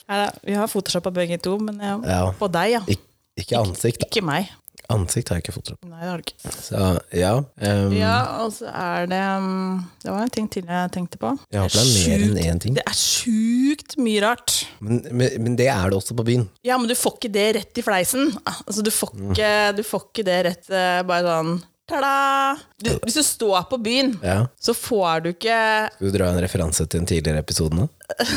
ja, 0.09 0.29
vi 0.45 0.55
har 0.57 0.69
Photoshoppa 0.71 1.11
begge 1.13 1.37
to, 1.41 1.57
men 1.61 1.81
ja, 1.83 1.97
Ja. 2.07 2.21
på 2.39 2.47
deg, 2.53 2.77
ja. 2.77 2.81
Ik 2.87 3.03
ikke 3.39 3.55
ansikt. 3.59 4.01
da. 4.01 4.07
Ikke 4.09 4.25
meg. 4.25 4.49
Ansikt 4.89 5.29
har 5.29 5.37
jeg 5.39 5.43
ikke 5.45 5.53
photoshop. 5.57 5.85
Nei, 5.85 5.99
det 6.01 6.09
har 6.09 6.21
du 6.21 6.25
ikke. 6.25 6.53
Så 6.55 6.83
ja. 7.19 7.31
Um, 7.61 7.93
Ja, 7.97 8.15
og 8.43 8.53
så 8.55 8.71
er 8.71 9.09
det 9.11 9.19
um, 9.37 9.83
Det 10.03 10.11
var 10.13 10.23
en 10.25 10.33
ting 10.33 10.47
til 10.51 10.65
jeg 10.69 10.91
tenkte 10.95 11.19
på. 11.21 11.33
Jeg 11.53 11.61
håper 11.65 11.75
det 11.77 11.83
er 11.85 12.09
mer 12.09 12.25
enn 12.29 12.39
én 12.55 12.61
ting. 12.63 12.77
Det 12.77 12.85
er 12.87 12.97
sjukt 12.97 13.97
mye 14.01 14.23
rart. 14.23 14.55
Men, 14.79 15.01
men, 15.11 15.35
men 15.45 15.57
det 15.59 15.67
er 15.71 15.89
det 15.91 15.99
også 15.99 16.17
på 16.17 16.25
byen. 16.31 16.47
Ja, 16.65 16.77
men 16.81 16.89
du 16.89 16.95
får 16.97 17.19
ikke 17.19 17.33
det 17.35 17.47
rett 17.59 17.81
i 17.81 17.85
fleisen. 17.85 18.31
Altså, 18.45 18.81
du, 18.85 18.91
får 18.93 19.13
ikke, 19.29 19.51
du 19.77 19.83
får 19.85 20.07
ikke 20.09 20.25
det 20.27 20.39
rett 20.49 20.71
eh, 20.73 21.01
bare 21.07 21.27
sånn 21.27 21.53
Ta-da! 21.89 22.93
Hvis 23.03 23.17
du 23.19 23.23
står 23.25 23.65
på 23.71 23.79
byen, 23.83 24.13
Ja. 24.23 24.43
så 24.61 24.75
får 24.77 25.23
du 25.25 25.29
ikke 25.33 25.57
Skal 25.95 26.11
du 26.11 26.17
dra 26.17 26.29
en 26.31 26.41
referanse 26.43 26.85
til 26.87 27.01
en 27.01 27.09
tidligere 27.09 27.41
episode 27.43 27.75
nå? 27.75 27.89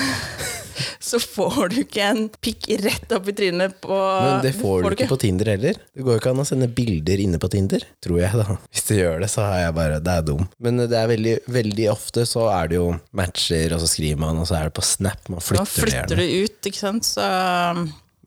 Så 1.03 1.19
får 1.21 1.69
du 1.73 1.77
ikke 1.83 2.03
en 2.07 2.21
pikk 2.43 2.69
rett 2.83 3.11
opp 3.13 3.27
i 3.29 3.33
trynet 3.37 3.75
på 3.83 3.93
Men 3.93 4.39
det 4.45 4.53
får 4.57 4.85
du 4.87 4.95
ikke 4.95 5.09
på 5.11 5.19
Tinder 5.21 5.51
heller. 5.53 5.77
Det 5.93 6.05
går 6.07 6.17
jo 6.17 6.21
ikke 6.23 6.31
an 6.33 6.41
å 6.43 6.47
sende 6.49 6.69
bilder 6.73 7.21
inne 7.23 7.41
på 7.43 7.51
Tinder, 7.53 7.83
tror 8.03 8.21
jeg 8.23 8.39
da. 8.39 8.57
Hvis 8.73 8.87
du 8.89 8.95
gjør 8.97 9.21
det, 9.25 9.29
så 9.33 9.45
er 9.51 9.65
jeg 9.67 9.75
bare 9.77 9.99
Det 10.03 10.15
er 10.15 10.25
dum. 10.31 10.47
Men 10.63 10.81
det 10.81 10.97
er 10.99 11.11
veldig, 11.11 11.35
veldig 11.59 11.89
ofte 11.93 12.25
så 12.29 12.47
er 12.55 12.71
det 12.73 12.79
jo 12.79 12.87
matcher, 13.19 13.75
og 13.77 13.83
så 13.83 13.91
skriver 13.91 14.23
man, 14.23 14.39
og 14.43 14.49
så 14.49 14.57
er 14.61 14.71
det 14.71 14.77
på 14.79 14.87
Snap. 14.87 15.29
Man 15.33 15.43
flytter, 15.45 15.67
det 15.67 15.75
flytter 15.75 16.17
gjerne. 16.17 16.31
du 16.31 16.47
ut, 16.49 16.71
ikke 16.73 16.83
sant, 16.87 17.11
så 17.11 17.29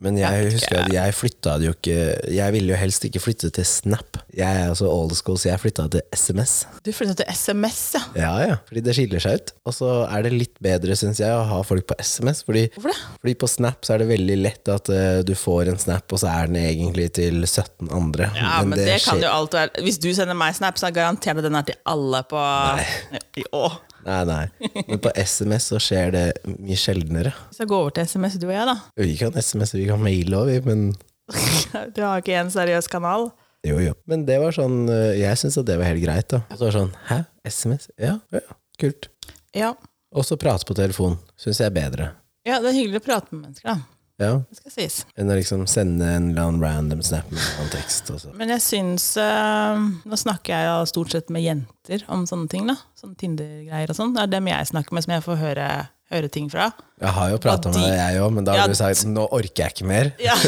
Men 0.05 0.19
jeg 0.21 0.51
husker 0.53 0.77
at 0.83 0.93
jeg 0.93 1.15
flytta 1.17 1.55
det 1.61 1.67
jo 1.69 1.73
ikke 1.75 1.95
Jeg 2.35 2.53
ville 2.55 2.73
jo 2.73 2.77
helst 2.79 3.05
ikke 3.07 3.21
flytte 3.23 3.49
til 3.55 3.65
Snap. 3.67 4.19
Jeg 4.35 4.45
er 4.61 4.69
altså 4.69 4.89
old 4.91 5.15
school, 5.17 5.37
så 5.41 5.49
jeg 5.49 5.61
flytta 5.63 5.87
til 5.95 6.03
SMS. 6.15 6.53
Du 6.85 6.91
flytta 6.93 7.15
til 7.23 7.29
SMS, 7.33 7.79
ja. 7.97 8.01
Ja, 8.19 8.31
ja, 8.51 8.57
fordi 8.67 8.83
det 8.85 8.95
skiller 8.97 9.23
seg 9.23 9.39
ut. 9.41 9.53
Og 9.65 9.75
så 9.77 9.89
er 10.05 10.25
det 10.27 10.33
litt 10.35 10.55
bedre, 10.63 10.97
syns 10.99 11.21
jeg, 11.23 11.31
å 11.33 11.45
ha 11.49 11.61
folk 11.65 11.87
på 11.89 11.97
SMS. 12.03 12.43
Fordi, 12.47 12.67
Hvorfor 12.75 12.93
det? 12.93 12.99
fordi 13.23 13.35
på 13.41 13.49
Snap 13.55 13.87
så 13.87 13.95
er 13.95 14.03
det 14.03 14.09
veldig 14.13 14.37
lett 14.43 14.71
at 14.75 14.91
uh, 14.93 15.19
du 15.25 15.33
får 15.39 15.71
en 15.73 15.81
snap, 15.81 16.05
og 16.13 16.21
så 16.21 16.29
er 16.31 16.51
den 16.51 16.59
egentlig 16.61 17.09
til 17.17 17.41
17 17.47 17.89
andre. 17.89 18.29
Ja, 18.37 18.59
men, 18.67 18.77
det, 18.77 18.99
kan 19.01 19.17
skjer- 19.17 19.25
jo 19.25 19.33
alt 19.33 19.57
være 19.57 19.83
Hvis 19.87 19.99
du 20.03 20.09
sender 20.15 20.37
meg 20.37 20.55
snap, 20.57 20.77
så 20.79 20.89
er 20.89 20.95
garantert 20.99 21.41
at 21.41 21.47
den 21.47 21.57
er 21.59 21.67
til 21.71 21.79
alle 21.89 22.21
på 22.29 22.45
Nei. 22.77 22.87
Jo. 23.45 23.65
Nei, 24.05 24.19
nei. 24.29 24.43
Men 24.87 24.99
på 25.01 25.09
SMS 25.17 25.69
så 25.71 25.79
skjer 25.81 26.11
det 26.13 26.23
mye 26.45 26.77
sjeldnere. 26.77 27.31
Så 27.55 27.65
gå 27.69 27.77
over 27.79 27.93
til 27.95 28.05
SMS, 28.05 28.35
du 28.41 28.45
og 28.47 28.53
jeg, 28.53 28.67
da. 28.69 28.75
Vi 29.01 29.15
kan 29.17 29.33
SMS, 29.41 29.73
vi 29.73 29.87
kan 29.89 30.01
maile 30.03 30.37
òg, 30.43 30.51
vi, 30.51 30.59
men 30.67 30.83
Du 31.95 32.03
har 32.05 32.21
ikke 32.21 32.35
en 32.37 32.51
seriøs 32.53 32.85
kanal. 32.91 33.31
jo, 33.65 33.79
jo. 33.81 33.95
Men 34.05 34.27
det 34.27 34.37
var 34.43 34.53
sånn 34.53 34.83
eh, 34.93 35.15
Jeg 35.23 35.39
syns 35.41 35.57
at 35.57 35.65
det 35.65 35.79
var 35.81 35.89
helt 35.89 36.03
greit, 36.05 36.27
da. 36.29 36.43
Og 36.51 36.59
Så 36.59 36.67
var 36.67 36.71
det 36.75 36.77
sånn 36.83 36.93
Hæ? 37.09 37.17
SMS? 37.49 37.89
Ja, 37.97 38.13
ja, 38.35 38.43
kult. 38.81 39.09
Ja. 39.57 39.71
Og 40.15 40.23
så 40.27 40.37
prate 40.39 40.67
på 40.69 40.77
telefon 40.77 41.17
syns 41.41 41.59
jeg 41.63 41.71
er 41.71 41.75
bedre. 41.75 42.11
ja, 42.45 42.59
det 42.61 42.69
er 42.71 42.77
hyggelig 42.77 43.01
å 43.01 43.05
prate 43.09 43.33
med 43.33 43.47
mennesker, 43.47 43.73
da. 43.73 43.94
Ja, 44.21 44.37
Det 44.47 44.55
skal 44.61 44.71
sies. 44.71 45.01
Enn 45.19 45.27
å 45.27 45.35
liksom 45.35 45.65
sende 45.67 46.07
en 46.07 46.29
eller 46.31 46.45
annen 46.47 46.61
random 46.63 47.01
snap 47.03 47.27
med 47.35 47.41
en 47.59 47.71
tekst. 47.73 48.07
Og 48.15 48.21
så. 48.23 48.31
Men 48.39 48.53
jeg 48.53 48.63
syns 48.63 49.09
uh, 49.19 49.75
Nå 50.07 50.15
snakker 50.21 50.53
jeg 50.55 50.69
jo 50.69 50.85
stort 50.93 51.11
sett 51.11 51.33
med 51.35 51.43
jenter 51.43 52.05
om 52.07 52.23
sånne 52.29 52.47
ting. 52.51 52.63
da 52.71 52.77
Sånne 52.95 53.17
Tinder-greier 53.19 53.91
og 53.91 53.97
sånn. 53.99 54.13
Det 54.15 54.23
er 54.23 54.31
dem 54.37 54.47
jeg 54.53 54.69
snakker 54.71 54.95
med, 54.95 55.03
som 55.03 55.13
jeg 55.17 55.25
får 55.25 55.41
høre, 55.41 55.67
høre 56.15 56.29
ting 56.31 56.47
fra. 56.53 56.69
Jeg 57.03 57.11
har 57.11 57.33
jo 57.33 57.41
prata 57.43 57.67
med 57.73 57.75
de- 57.75 57.89
deg, 57.91 57.97
jeg 57.99 58.21
òg, 58.23 58.31
men 58.37 58.45
da 58.47 58.53
har 58.55 58.61
Ja, 58.63 58.67
du 58.71 58.77
sagt 58.79 59.03
nå 59.11 59.25
orker 59.35 59.65
jeg 59.65 59.73
ikke 59.75 59.87
mer. 59.89 60.13
Ja, 60.23 60.37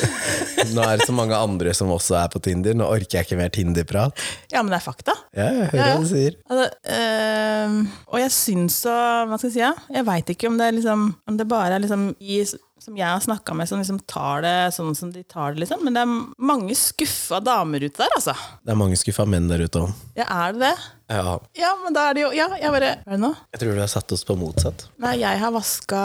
Nå 0.73 0.81
er 0.83 0.97
det 0.97 1.05
så 1.07 1.13
mange 1.15 1.35
andre 1.37 1.71
som 1.77 1.91
også 1.93 2.15
er 2.17 2.31
på 2.33 2.39
Tinder. 2.43 2.73
Nå 2.75 2.87
orker 2.89 3.19
jeg 3.19 3.27
ikke 3.27 3.37
mer 3.39 3.51
Tinder-prat. 3.53 4.15
ja 4.51 4.63
men 4.63 4.71
det 4.71 4.79
er 4.79 4.85
fakta. 4.87 5.13
Ja, 5.35 5.45
jeg 5.51 5.67
hører 5.73 5.77
Ja, 5.77 5.85
ja. 5.91 5.97
hva 5.97 6.01
du 6.01 6.09
sier. 6.09 6.39
Altså, 6.49 6.65
uh, 6.95 8.07
og 8.15 8.19
jeg 8.23 8.31
syns 8.35 8.79
så 8.87 8.95
Hva 9.27 9.37
skal 9.37 9.49
jeg 9.51 9.55
si? 9.57 9.61
Ja? 9.61 9.73
Jeg 9.99 10.07
veit 10.07 10.31
ikke 10.33 10.47
om 10.49 10.57
det, 10.57 10.71
er 10.71 10.77
liksom, 10.79 11.05
om 11.27 11.37
det 11.37 11.47
bare 11.51 11.75
er 11.77 11.83
liksom 11.83 12.09
i, 12.19 12.39
som 12.79 12.95
jeg 12.97 13.07
har 13.07 13.19
snakka 13.23 13.55
med, 13.57 13.67
som 13.69 13.79
liksom 13.81 13.99
tar 14.07 14.41
det 14.45 14.53
sånn 14.75 14.93
som 14.95 15.09
de 15.11 15.23
tar 15.23 15.53
det, 15.55 15.63
liksom. 15.65 15.81
Men 15.83 15.95
det 15.97 16.03
er 16.05 16.11
mange 16.51 16.75
skuffa 16.77 17.39
damer 17.43 17.83
ute 17.83 17.97
der, 18.03 18.13
altså. 18.15 18.35
Det 18.63 18.71
er 18.73 18.79
mange 18.79 18.97
skuffa 18.99 19.25
menn 19.27 19.47
der 19.49 19.63
ute 19.65 19.81
òg. 19.85 19.93
Ja, 20.19 20.27
er 20.45 20.53
det 20.55 20.61
det? 20.67 20.73
Ja. 21.17 21.37
Ja, 21.57 21.71
men 21.83 21.95
da 21.95 22.09
er 22.09 22.17
det 22.17 22.21
jo 22.25 22.29
Ja, 22.35 22.49
jeg 22.59 22.71
bare 22.73 22.89
Hva 23.05 23.13
er 23.13 23.15
det 23.15 23.21
nå? 23.23 23.29
Jeg 23.55 23.61
tror 23.61 23.75
du 23.77 23.79
har 23.79 23.91
satt 23.91 24.11
oss 24.11 24.25
på 24.27 24.35
motsatt. 24.39 24.87
Nei, 24.99 25.15
jeg 25.21 25.39
har 25.39 25.51
vaska 25.55 26.01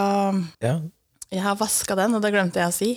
Ja. 0.63 0.77
Jeg 1.33 1.41
har 1.43 1.57
vaska 1.57 1.97
den, 1.97 2.15
og 2.15 2.23
det 2.23 2.31
glemte 2.35 2.61
jeg 2.61 2.69
å 2.69 2.77
si. 2.77 2.91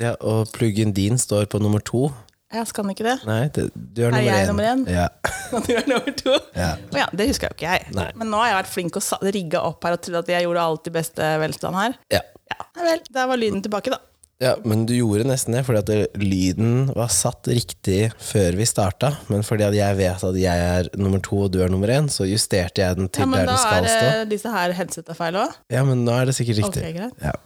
ja 0.00 0.14
og 0.20 0.48
pluggen 0.54 0.92
din 0.96 1.18
står 1.18 1.46
på 1.50 1.58
nummer 1.60 1.80
to. 1.84 2.06
Jeg 2.52 2.66
skal 2.66 2.82
den 2.86 2.90
ikke 2.96 3.04
det? 3.06 3.16
Nei, 3.28 3.40
det, 3.54 3.64
du 3.74 4.00
er 4.02 4.08
Er 4.08 4.10
nummer 4.16 4.26
jeg 4.34 4.46
nummer 4.50 4.68
én? 4.72 4.80
Ja. 4.90 5.06
Og 5.54 5.66
du 5.66 5.72
er 5.76 5.84
nummer 5.86 6.14
to? 6.18 6.34
Ja. 6.58 6.70
Ja, 6.98 7.06
det 7.14 7.28
husker 7.30 7.48
jo 7.52 7.54
ikke 7.58 7.68
jeg. 7.76 7.86
Nei. 7.94 8.08
Men 8.18 8.30
nå 8.32 8.40
har 8.42 8.48
jeg 8.50 8.58
vært 8.60 8.72
flink 8.74 8.98
og 8.98 9.26
rigga 9.36 9.60
opp 9.70 9.86
her 9.86 9.94
og 9.94 10.02
trodd 10.02 10.18
at 10.24 10.32
jeg 10.34 10.46
gjorde 10.48 10.64
alt 10.66 10.90
i 10.90 10.94
beste 10.98 11.32
velstand 11.44 11.78
her. 11.78 11.98
ja. 12.16 12.22
Ja, 12.50 12.64
vel. 12.82 13.02
Der 13.14 13.28
var 13.30 13.38
lyden 13.38 13.60
tilbake, 13.62 13.92
da. 13.94 14.00
Ja, 14.42 14.54
men 14.66 14.82
du 14.88 14.94
gjorde 14.96 15.22
nesten 15.28 15.54
det, 15.54 15.60
fordi 15.68 15.78
at 15.84 16.16
lyden 16.18 16.88
var 16.96 17.10
satt 17.14 17.46
riktig 17.52 18.08
før 18.18 18.56
vi 18.58 18.66
starta. 18.66 19.12
Men 19.30 19.44
fordi 19.46 19.66
at 19.68 19.76
jeg 19.76 19.98
vet 20.00 20.24
at 20.26 20.38
jeg 20.40 20.64
er 20.80 20.88
nummer 20.98 21.20
to 21.22 21.44
og 21.44 21.52
du 21.54 21.60
er 21.62 21.70
nummer 21.70 21.92
én, 21.94 22.08
så 22.10 22.26
justerte 22.26 22.82
jeg 22.82 22.98
den 22.98 23.06
til 23.12 23.22
Ja, 23.22 23.28
men 23.30 23.38
der 23.44 23.52
da 23.52 23.54
den 23.54 23.62
skal 23.62 23.84
er 23.84 23.92
stå. 23.92 24.08
det 24.24 24.30
disse 24.32 24.54
her 24.56 24.74
headseta 24.80 25.14
feil 25.14 25.38
òg? 25.44 25.54
Ja, 25.70 25.84
men 25.86 26.02
nå 26.08 26.16
er 26.18 26.26
det 26.32 26.34
sikkert 26.40 26.64
Ok, 26.66 26.80
riktig. 26.80 26.96
greit. 26.98 27.14
Ja. 27.22 27.36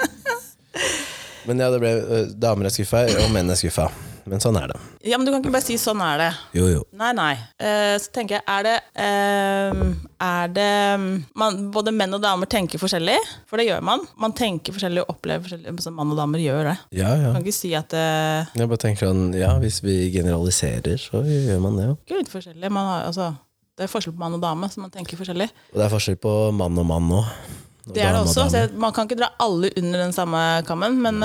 Men 1.46 1.60
ja, 1.60 1.70
det 1.70 1.80
ble 1.82 1.92
ø, 2.00 2.24
damer 2.40 2.66
er 2.70 2.74
skuffa, 2.74 3.04
og 3.20 3.30
menn 3.34 3.50
er 3.52 3.58
skuffa. 3.60 3.90
Men 4.24 4.40
sånn 4.40 4.56
er 4.56 4.70
det. 4.72 4.76
Ja, 5.04 5.18
men 5.20 5.26
du 5.26 5.32
kan 5.34 5.42
ikke 5.42 5.52
bare 5.52 5.66
si 5.66 5.74
'sånn 5.76 6.00
er 6.00 6.16
det'. 6.18 6.36
Jo, 6.56 6.64
jo. 6.70 6.84
Nei, 6.96 7.10
nei. 7.12 7.32
Eh, 7.60 7.98
så 8.00 8.08
tenker 8.10 8.38
jeg, 8.38 8.42
er 8.48 8.62
det 8.64 8.76
eh, 8.96 9.82
Er 10.24 10.48
det 10.48 11.28
man, 11.36 11.70
Både 11.70 11.92
menn 11.92 12.14
og 12.16 12.22
damer 12.22 12.48
tenker 12.48 12.80
forskjellig? 12.80 13.18
For 13.46 13.60
det 13.60 13.66
gjør 13.68 13.82
man. 13.84 14.00
Man 14.16 14.32
tenker 14.32 14.72
forskjellig 14.72 15.02
og 15.04 15.12
opplever 15.12 15.44
forskjellig. 15.44 15.74
Så 15.84 15.92
mann 15.92 16.10
og 16.14 16.16
damer 16.16 16.40
gjør 16.40 16.70
det. 16.70 16.76
Ja, 16.96 17.10
ja. 17.20 17.28
Du 17.28 17.36
kan 17.36 17.44
ikke 17.44 17.52
si 17.52 17.74
at 17.76 17.92
det 17.92 18.48
Jeg 18.56 18.68
bare 18.70 18.80
tenker 18.80 19.10
sånn, 19.10 19.34
ja, 19.36 19.52
hvis 19.60 19.82
vi 19.84 20.10
generaliserer, 20.14 20.96
så 20.96 21.20
gjør 21.20 21.60
man 21.60 21.76
det 21.76 21.84
jo. 21.90 21.98
er 22.08 22.22
litt 22.22 22.32
forskjellig. 22.32 22.70
Man 22.72 22.86
har, 22.86 23.04
altså, 23.10 23.34
det 23.76 23.84
er 23.84 23.92
forskjell 23.92 24.14
på 24.16 24.24
mann 24.24 24.34
og 24.38 24.40
dame, 24.40 24.70
så 24.72 24.80
man 24.80 24.90
tenker 24.94 25.18
forskjellig. 25.20 25.50
Og 25.74 25.76
det 25.80 25.84
er 25.84 25.92
forskjell 25.92 26.16
på 26.16 26.34
mann 26.56 26.78
og 26.78 26.86
mann 26.86 27.12
òg. 27.12 27.28
Det 27.84 28.02
er 28.02 28.14
det 28.14 28.20
også. 28.24 28.46
Så 28.50 28.68
man 28.80 28.94
kan 28.96 29.08
ikke 29.08 29.20
dra 29.20 29.32
alle 29.44 29.70
under 29.78 30.04
den 30.04 30.12
samme 30.16 30.62
kammen, 30.66 31.00
men 31.02 31.20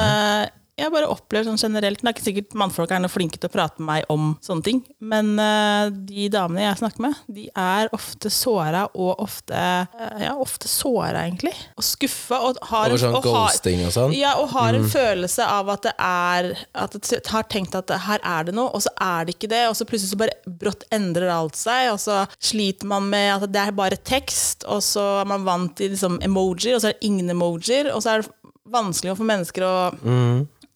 jeg 0.79 0.91
bare 0.93 1.09
opplever 1.11 1.45
sånn 1.49 1.59
generelt 1.59 2.01
Det 2.01 2.07
er 2.09 2.15
ikke 2.15 2.25
sikkert 2.25 2.55
mannfolk 2.59 2.91
er 2.95 3.01
noe 3.03 3.11
flinke 3.11 3.39
til 3.39 3.49
å 3.49 3.53
prate 3.53 3.81
med 3.81 3.87
meg 3.89 4.09
om 4.13 4.29
sånne 4.45 4.65
ting, 4.65 4.79
men 4.99 5.31
eh, 5.41 5.89
de 6.09 6.27
damene 6.33 6.63
jeg 6.65 6.79
snakker 6.81 7.03
med, 7.05 7.19
de 7.27 7.45
er 7.59 7.89
ofte 7.95 8.31
såra 8.33 8.85
og 8.93 9.21
ofte 9.23 9.55
eh, 9.59 10.23
Ja, 10.25 10.33
ofte 10.39 10.69
såra, 10.71 11.25
egentlig. 11.27 11.53
Og 11.79 11.85
skuffa. 11.85 12.39
Og 12.49 12.59
har, 12.71 12.89
Over 12.91 13.01
sånn 13.01 13.17
og 13.17 13.27
har, 13.27 13.49
ghosting 13.49 13.85
og 13.87 13.93
sånn. 13.95 14.15
ja, 14.17 14.35
og 14.41 14.49
har 14.53 14.77
en 14.77 14.87
følelse 14.89 15.45
av 15.49 15.69
at 15.75 15.87
det 15.87 15.95
er 15.97 16.49
At 16.85 16.97
det 16.99 17.21
har 17.31 17.47
tenkt 17.51 17.75
at 17.77 17.91
her 18.05 18.21
er 18.23 18.49
det 18.49 18.55
noe, 18.57 18.71
og 18.75 18.83
så 18.85 18.91
er 19.03 19.25
det 19.27 19.35
ikke 19.37 19.49
det. 19.51 19.63
Og 19.69 19.75
så 19.79 19.87
plutselig 19.89 20.13
så 20.13 20.19
bare 20.21 20.55
brått 20.61 20.85
endrer 20.95 21.31
alt 21.33 21.57
seg, 21.59 21.91
og 21.93 21.99
så 22.01 22.21
sliter 22.39 22.87
man 22.89 23.09
med 23.11 23.31
at 23.35 23.47
det 23.53 23.61
er 23.63 23.75
bare 23.75 23.97
tekst, 23.97 24.65
og 24.69 24.83
så 24.85 25.05
er 25.23 25.29
man 25.29 25.45
vant 25.47 25.75
til 25.79 25.93
liksom 25.93 26.19
emojier, 26.25 26.75
og 26.77 26.83
så 26.83 26.91
er 26.91 26.97
det 26.97 27.07
ingen 27.09 27.29
emojier, 27.33 27.91
og 27.93 28.03
så 28.03 28.13
er 28.17 28.23
det 28.23 28.31
vanskelig 28.69 29.15
for 29.17 29.25
mennesker 29.25 29.65
å, 29.65 29.73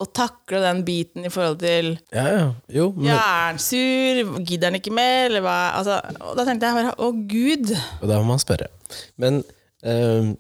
å 0.04 0.10
takle 0.12 0.62
den 0.64 0.84
biten 0.88 1.28
i 1.28 1.32
forhold 1.34 1.60
til 1.64 1.94
Ja, 2.14 2.26
ja. 2.28 2.46
Jo, 2.72 2.90
men, 2.96 3.10
ja, 3.10 3.18
er 3.18 3.50
han 3.52 3.62
sur? 3.64 4.22
Gidder 4.44 4.72
han 4.72 4.80
ikke 4.80 4.94
mer? 4.96 5.28
Eller 5.32 5.46
hva? 5.46 5.58
Altså, 5.80 6.00
og 6.22 6.38
da 6.40 6.48
tenkte 6.48 6.70
jeg 6.70 6.80
bare 6.80 6.96
å 7.00 7.12
gud. 7.32 7.76
og 8.02 8.08
da 8.12 8.22
må 8.22 8.34
man 8.34 8.44
spørre. 8.44 8.70
Men 9.22 9.42
uh... 9.88 10.34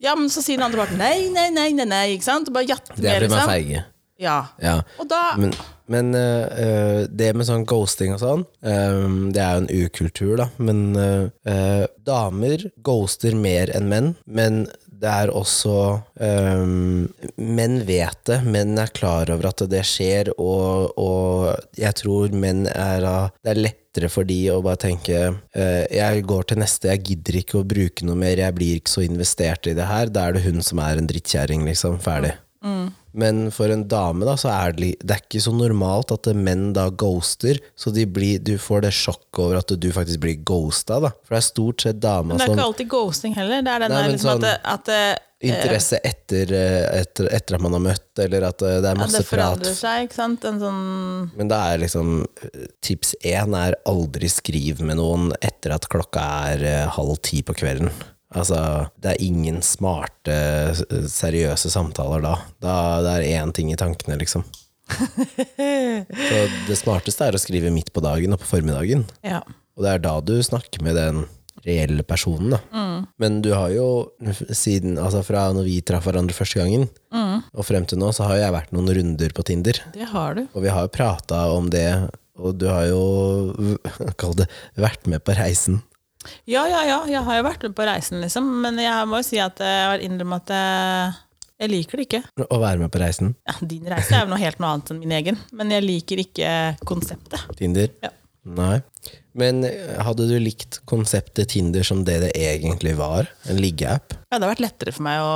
Ja, 0.00 0.14
men 0.16 0.30
så 0.32 0.40
sier 0.44 0.56
den 0.60 0.66
andre 0.68 0.84
parten 0.84 1.00
nei, 1.00 1.28
nei, 1.32 1.50
nei, 1.52 1.68
nei, 1.76 1.88
nei, 1.88 2.06
ikke 2.16 2.30
sant? 2.30 2.48
Og 2.48 2.56
bare 2.56 2.70
jatter 2.70 2.96
det 2.96 3.10
er 3.12 3.26
Det 3.26 3.28
fordi 3.28 3.34
man 3.34 3.42
liksom. 3.42 3.54
feige. 3.54 3.84
Ja. 4.16 4.36
Ja. 4.62 4.78
Og 4.96 5.08
da 5.10 5.36
Men, 5.36 5.52
men 5.92 6.14
øh, 6.16 7.04
det 7.12 7.34
med 7.36 7.46
sånn 7.48 7.66
ghosting 7.68 8.14
og 8.16 8.22
sånn, 8.22 8.46
um, 8.64 9.18
det 9.34 9.42
er 9.42 9.58
jo 9.58 9.62
en 9.62 9.84
ukultur, 9.84 10.32
da. 10.40 10.48
Men 10.56 10.80
øh, 10.96 11.84
damer 12.06 12.64
ghoster 12.86 13.36
mer 13.36 13.70
enn 13.76 13.90
menn. 13.92 14.14
Men 14.24 14.64
det 15.00 15.12
er 15.12 15.32
også 15.34 15.74
um, 16.20 17.06
Menn 17.36 17.80
vet 17.88 18.20
det, 18.28 18.40
menn 18.46 18.76
er 18.80 18.92
klar 18.96 19.30
over 19.32 19.50
at 19.50 19.64
det 19.70 19.82
skjer, 19.86 20.32
og, 20.40 20.96
og 21.00 21.76
jeg 21.78 21.98
tror 22.00 22.34
menn 22.36 22.64
er 22.70 23.06
av 23.06 23.34
Det 23.42 23.52
er 23.52 23.62
lettere 23.62 24.10
for 24.12 24.28
de 24.28 24.38
å 24.52 24.60
bare 24.64 24.80
tenke 24.86 25.20
øh, 25.32 25.84
Jeg 25.92 26.24
går 26.28 26.48
til 26.50 26.60
neste, 26.62 26.90
jeg 26.92 27.04
gidder 27.10 27.40
ikke 27.42 27.60
å 27.60 27.68
bruke 27.68 28.08
noe 28.08 28.18
mer, 28.20 28.40
jeg 28.40 28.56
blir 28.56 28.80
ikke 28.80 28.96
så 28.96 29.04
investert 29.06 29.68
i 29.70 29.76
det 29.76 29.86
her. 29.88 30.10
Da 30.12 30.26
er 30.26 30.36
det 30.36 30.46
hun 30.48 30.64
som 30.64 30.82
er 30.84 31.00
en 31.00 31.08
drittkjerring, 31.08 31.64
liksom. 31.68 32.00
Ferdig. 32.04 32.34
Men 33.16 33.46
for 33.54 33.72
en 33.72 33.86
dame 33.88 34.26
da, 34.28 34.34
så 34.36 34.50
er 34.52 34.74
det, 34.76 34.90
det 35.00 35.14
er 35.14 35.22
ikke 35.22 35.40
så 35.40 35.52
normalt 35.56 36.12
at 36.12 36.28
menn 36.36 36.72
da 36.76 36.88
ghoster, 36.90 37.60
så 37.78 37.92
de 37.94 38.04
blir, 38.06 38.42
du 38.44 38.56
får 38.60 38.84
det 38.84 38.92
sjokket 38.96 39.40
over 39.40 39.60
at 39.62 39.72
du 39.80 39.86
faktisk 39.94 40.20
blir 40.20 40.36
ghosta. 40.44 40.98
da. 41.00 41.12
For 41.24 41.36
det 41.36 41.40
er 41.40 41.46
stort 41.48 41.86
sett 41.86 42.02
damer 42.02 42.34
Men 42.34 42.42
det 42.42 42.44
er 42.44 42.52
som 42.52 42.58
ikke 42.58 42.66
alltid 42.70 42.90
ghosting 42.92 43.38
heller. 43.38 43.64
Det 43.64 43.72
er 43.72 43.86
den 43.86 43.96
der 43.96 44.12
liksom 44.12 44.34
sånn- 44.34 44.50
at, 44.52 44.90
at 44.90 45.22
Interesse 45.46 45.98
etter, 46.00 46.48
eh, 46.56 47.00
etter, 47.02 47.26
etter 47.28 47.58
at 47.58 47.60
man 47.60 47.74
har 47.76 47.82
møtt, 47.84 48.20
eller 48.24 48.46
at 48.48 48.62
eh, 48.64 48.78
det 48.80 48.88
er 48.88 48.96
masse 48.96 49.20
det 49.20 49.28
prat. 49.28 49.66
seg. 49.68 50.06
ikke 50.06 50.16
sant? 50.16 50.46
Sånn 50.62 51.30
Men 51.36 51.50
da 51.52 51.58
er 51.74 51.82
liksom 51.82 52.22
eh, 52.24 52.64
tips 52.80 53.12
én 53.20 53.52
er 53.58 53.76
aldri 53.84 54.30
skriv 54.32 54.80
med 54.80 54.96
noen 54.96 55.34
etter 55.44 55.76
at 55.76 55.88
klokka 55.92 56.24
er 56.54 56.88
halv 56.96 57.20
ti 57.20 57.42
på 57.44 57.52
kvelden. 57.52 57.92
Altså, 58.34 58.58
det 58.98 59.12
er 59.12 59.22
ingen 59.22 59.60
smarte, 59.62 60.34
seriøse 61.10 61.70
samtaler 61.70 62.24
da. 62.24 62.34
Da 62.62 62.76
det 63.04 63.12
er 63.20 63.42
én 63.42 63.52
ting 63.54 63.70
i 63.72 63.78
tankene, 63.78 64.18
liksom. 64.20 64.44
Så 66.28 66.42
det 66.66 66.78
smarteste 66.78 67.26
er 67.26 67.36
å 67.36 67.42
skrive 67.42 67.72
midt 67.74 67.92
på 67.94 68.02
dagen 68.04 68.34
og 68.34 68.42
på 68.42 68.50
formiddagen. 68.56 69.06
Ja. 69.26 69.42
Og 69.76 69.86
det 69.86 69.94
er 69.94 70.04
da 70.04 70.18
du 70.24 70.36
snakker 70.42 70.84
med 70.86 70.98
den 70.98 71.24
reelle 71.66 72.04
personen, 72.06 72.54
da. 72.54 72.60
Men 73.18 73.40
du 73.42 73.50
har 73.54 73.72
jo, 73.74 73.86
siden, 74.54 74.98
altså 75.02 75.22
fra 75.26 75.48
når 75.56 75.66
vi 75.66 75.80
traff 75.86 76.06
hverandre 76.06 76.36
første 76.36 76.60
gangen, 76.60 76.86
og 77.10 77.66
frem 77.66 77.86
til 77.88 78.00
nå, 78.00 78.12
så 78.14 78.28
har 78.28 78.40
jeg 78.40 78.54
vært 78.54 78.74
noen 78.76 78.92
runder 78.98 79.34
på 79.34 79.44
Tinder. 79.48 79.80
Det 79.94 80.06
har 80.12 80.38
du. 80.38 80.44
Og 80.52 80.62
vi 80.62 80.70
har 80.72 80.86
jo 80.86 80.94
prata 80.94 81.42
om 81.54 81.70
det, 81.72 81.88
og 82.38 82.58
du 82.60 82.68
har 82.70 82.86
jo, 82.90 83.02
kall 84.20 84.36
det, 84.38 84.48
vært 84.78 85.08
med 85.10 85.24
på 85.26 85.34
reisen. 85.38 85.80
Ja, 86.50 86.66
ja, 86.70 86.82
ja. 86.88 86.98
Jeg 87.10 87.22
har 87.26 87.38
jo 87.40 87.46
vært 87.46 87.68
med 87.68 87.76
på 87.78 87.86
reisen, 87.88 88.20
liksom. 88.24 88.48
Men 88.64 88.80
jeg 88.82 89.08
må 89.10 89.22
jo 89.22 89.28
si 89.28 89.40
at 89.42 89.62
jeg 89.62 89.88
har 89.90 90.04
innrømme 90.04 90.40
at 90.42 90.52
jeg, 90.54 91.16
jeg 91.64 91.72
liker 91.72 92.02
det 92.02 92.06
ikke. 92.08 92.22
Å 92.46 92.60
være 92.62 92.82
med 92.84 92.92
på 92.94 93.00
reisen. 93.02 93.34
Ja, 93.48 93.56
din 93.62 93.88
reise 93.90 94.14
er 94.14 94.26
jo 94.26 94.32
noe 94.34 94.42
helt 94.42 94.62
noe 94.62 94.74
annet 94.74 94.92
enn 94.94 95.02
min 95.02 95.16
egen. 95.18 95.40
Men 95.56 95.74
jeg 95.74 95.86
liker 95.86 96.22
ikke 96.26 96.52
konseptet. 96.88 97.46
Tinder. 97.58 97.92
Ja. 98.04 98.12
Nei. 98.46 98.78
Men 99.36 99.64
eh, 99.66 99.96
hadde 100.06 100.28
du 100.30 100.36
likt 100.40 100.78
konseptet 100.88 101.50
Tinder 101.52 101.84
som 101.86 102.04
det 102.06 102.20
det 102.22 102.30
egentlig 102.38 102.94
var? 102.98 103.28
En 103.50 103.58
liggeapp? 103.60 104.14
Ja, 104.14 104.20
det 104.22 104.36
hadde 104.36 104.50
vært 104.52 104.62
lettere 104.64 104.94
for 104.94 105.06
meg 105.06 105.22
å 105.24 105.32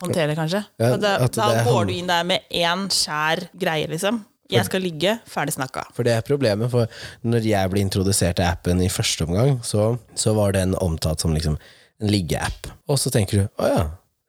håndtere, 0.00 0.36
kanskje. 0.38 0.62
Mm. 0.78 0.84
Ja, 0.84 0.92
da, 1.02 1.16
da 1.34 1.48
går 1.66 1.90
du 1.90 1.96
inn 1.96 2.08
der 2.10 2.24
med 2.28 2.46
én 2.54 2.86
skjær 2.94 3.48
greie, 3.58 3.90
liksom. 3.90 4.22
Jeg 4.52 4.66
skal 4.68 4.84
ligge, 4.84 5.14
ferdig 5.30 5.54
snakka. 5.56 5.86
For 5.96 6.06
det 6.06 6.18
er 6.18 6.26
problemet, 6.26 6.68
for 6.72 6.90
når 7.24 7.46
jeg 7.48 7.72
ble 7.72 7.84
introdusert 7.84 8.36
til 8.40 8.46
appen 8.46 8.82
i 8.84 8.90
første 8.92 9.24
omgang, 9.24 9.56
så, 9.64 9.94
så 10.18 10.34
var 10.36 10.52
den 10.56 10.76
omtalt 10.84 11.24
som 11.24 11.32
liksom 11.36 11.56
en 12.02 12.10
liggeapp. 12.10 12.68
Og 12.90 13.00
så 13.00 13.12
tenker 13.14 13.44
du 13.44 13.62
å 13.62 13.70
ja, 13.70 13.84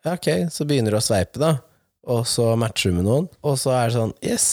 ja, 0.06 0.14
ok, 0.14 0.30
så 0.54 0.68
begynner 0.70 0.94
du 0.96 1.00
å 1.00 1.04
sveipe, 1.04 1.42
da. 1.42 1.56
Og 2.06 2.24
så 2.30 2.52
matcher 2.62 2.94
du 2.94 3.00
med 3.00 3.08
noen, 3.08 3.28
og 3.42 3.58
så 3.58 3.74
er 3.74 3.90
det 3.90 3.98
sånn 3.98 4.14
yes, 4.24 4.50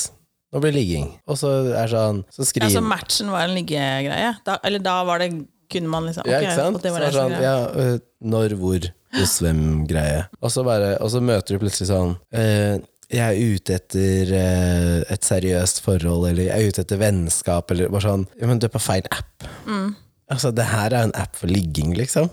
nå 0.52 0.60
blir 0.60 0.72
det 0.72 0.80
ligging. 0.80 1.10
Og 1.28 1.38
så 1.40 1.50
er 1.70 1.84
det 1.84 1.90
sånn, 1.92 2.22
så 2.32 2.46
skriver 2.48 2.70
Altså, 2.70 2.84
matchen 2.84 3.32
var 3.32 3.46
en 3.46 3.56
liggegreie. 3.56 4.32
Da, 4.46 4.56
eller 4.64 4.82
da 4.84 4.96
var 5.08 5.22
det 5.22 5.30
kunne 5.72 5.88
man 5.88 6.08
liksom 6.08 6.28
Ja, 6.28 6.40
ikke 6.44 6.56
sant? 6.56 6.80
det 6.84 6.92
var 6.92 7.04
det 7.04 7.12
sånn, 7.16 7.36
ja, 7.40 7.54
øh, 7.80 7.94
når, 8.32 8.56
hvor, 8.60 8.88
hos 9.16 9.36
hvem 9.44 9.62
greie. 9.88 10.26
Og 10.40 10.52
så, 10.52 10.64
og 10.64 11.08
så 11.12 11.22
møter 11.24 11.56
du 11.56 11.62
plutselig 11.62 11.88
sånn 11.92 12.16
øh, 12.36 12.80
Jeg 13.12 13.36
er 13.36 13.56
ute 13.56 13.76
etter 13.76 14.30
øh, 14.38 15.00
et 15.12 15.26
seriøst 15.26 15.82
forhold, 15.84 16.30
eller 16.30 16.48
jeg 16.48 16.54
er 16.54 16.72
ute 16.72 16.84
etter 16.84 17.00
vennskap, 17.00 17.72
eller 17.72 17.92
bare 17.92 18.06
sånn 18.06 18.24
Ja, 18.40 18.48
men 18.48 18.62
du 18.62 18.68
er 18.68 18.72
på 18.72 18.82
feil 18.82 19.04
app. 19.12 19.48
Mm. 19.68 19.92
Altså, 20.32 20.52
det 20.54 20.64
her 20.70 20.94
er 20.94 21.08
en 21.08 21.16
app 21.18 21.36
for 21.36 21.50
ligging, 21.50 21.92
liksom. 21.98 22.30